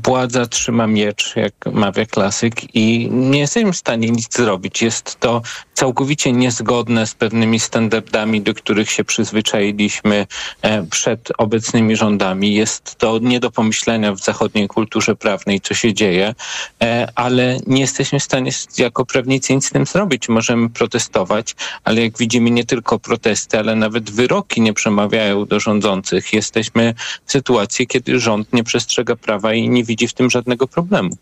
Władza 0.05 0.47
trzyma 0.47 0.87
miecz, 0.87 1.37
jak 1.37 1.53
mawia 1.73 2.07
klasyk, 2.07 2.75
i 2.75 3.09
nie 3.11 3.39
jesteśmy 3.39 3.73
w 3.73 3.77
stanie 3.77 4.11
nic 4.11 4.37
zrobić. 4.37 4.83
Jest 4.83 5.21
to 5.21 5.43
całkowicie 5.75 6.33
niezgodne 6.33 7.07
z 7.07 7.15
pewnymi 7.15 7.61
standardami, 7.61 8.41
do 8.41 8.55
których 8.55 8.91
się 8.91 9.05
przyzwyczailiśmy 9.05 10.27
e, 10.63 10.83
przed 10.83 11.29
obecnymi 11.39 11.97
rządami. 11.97 12.55
Jest 12.55 12.99
to 12.99 13.19
nie 13.19 13.41
do 13.41 13.51
pomyślenia 13.51 14.13
w 14.13 14.19
zachodniej 14.19 14.69
kulturze 14.69 15.17
prawnej, 15.17 15.61
co 15.61 15.75
się 15.75 15.95
dzieje, 15.95 16.35
e, 16.83 17.09
ale 17.15 17.57
nie 17.67 17.81
jesteśmy 17.81 18.21
w 18.21 18.23
stanie 18.23 18.51
jako 18.79 19.07
prawnicy 19.07 19.55
nic 19.55 19.67
z 19.67 19.71
tym 19.71 19.87
zrobić. 19.87 20.29
Możemy 20.29 20.71
protestować, 20.71 21.57
ale 21.85 22.01
jak 22.01 22.19
widzimy, 22.19 22.51
nie 22.51 22.65
tylko 22.65 22.99
protesty, 22.99 23.59
ale 23.59 23.77
nawet 23.77 24.11
wyroki 24.11 24.61
nie 24.61 24.73
przemawiają 24.91 25.47
do 25.47 25.61
rządzących. 25.61 26.33
Jesteśmy 26.33 26.95
w 27.27 27.33
sytuacji, 27.33 27.87
kiedy 27.87 28.21
rząd 28.21 28.53
nie 28.53 28.65
przestrzega 28.65 29.17
prawa 29.17 29.55
i 29.55 29.69
nie 29.69 29.85
widzi 29.85 30.09
w 30.09 30.13
tym 30.13 30.31
żadnego 30.31 30.69
problemu. 30.69 31.17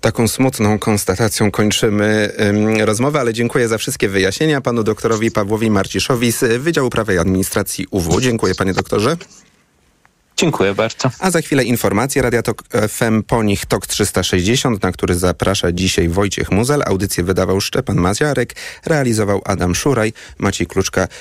Taką 0.00 0.28
smutną 0.28 0.78
konstatacją 0.78 1.50
kończymy 1.50 2.32
ym, 2.40 2.80
rozmowę, 2.80 3.20
ale 3.20 3.32
dziękuję 3.32 3.68
za 3.68 3.78
wszystkie 3.78 4.08
wyjaśnienia 4.08 4.60
panu 4.60 4.82
doktorowi 4.82 5.30
Pawłowi 5.30 5.70
Marciszowi 5.70 6.32
z 6.32 6.62
Wydziału 6.62 6.90
Prawa 6.90 7.12
i 7.12 7.18
Administracji 7.18 7.86
UW. 7.90 8.20
Dziękuję 8.20 8.54
panie 8.54 8.72
doktorze. 8.72 9.16
Dziękuję 10.36 10.74
bardzo. 10.74 11.10
A 11.18 11.30
za 11.30 11.40
chwilę 11.40 11.64
informacje 11.64 12.22
Radia 12.22 12.42
Tok 12.42 12.62
FM 12.88 13.22
po 13.22 13.42
nich 13.42 13.66
TOK 13.66 13.86
360, 13.86 14.82
na 14.82 14.92
który 14.92 15.14
zaprasza 15.14 15.72
dzisiaj 15.72 16.08
Wojciech 16.08 16.50
Muzel. 16.50 16.82
Audycję 16.86 17.24
wydawał 17.24 17.60
Szczepan 17.60 17.96
Maziarek, 17.96 18.54
realizował 18.86 19.42
Adam 19.44 19.74
Szuraj, 19.74 20.12
Maciej 20.38 20.66
Kluczka 20.66 21.08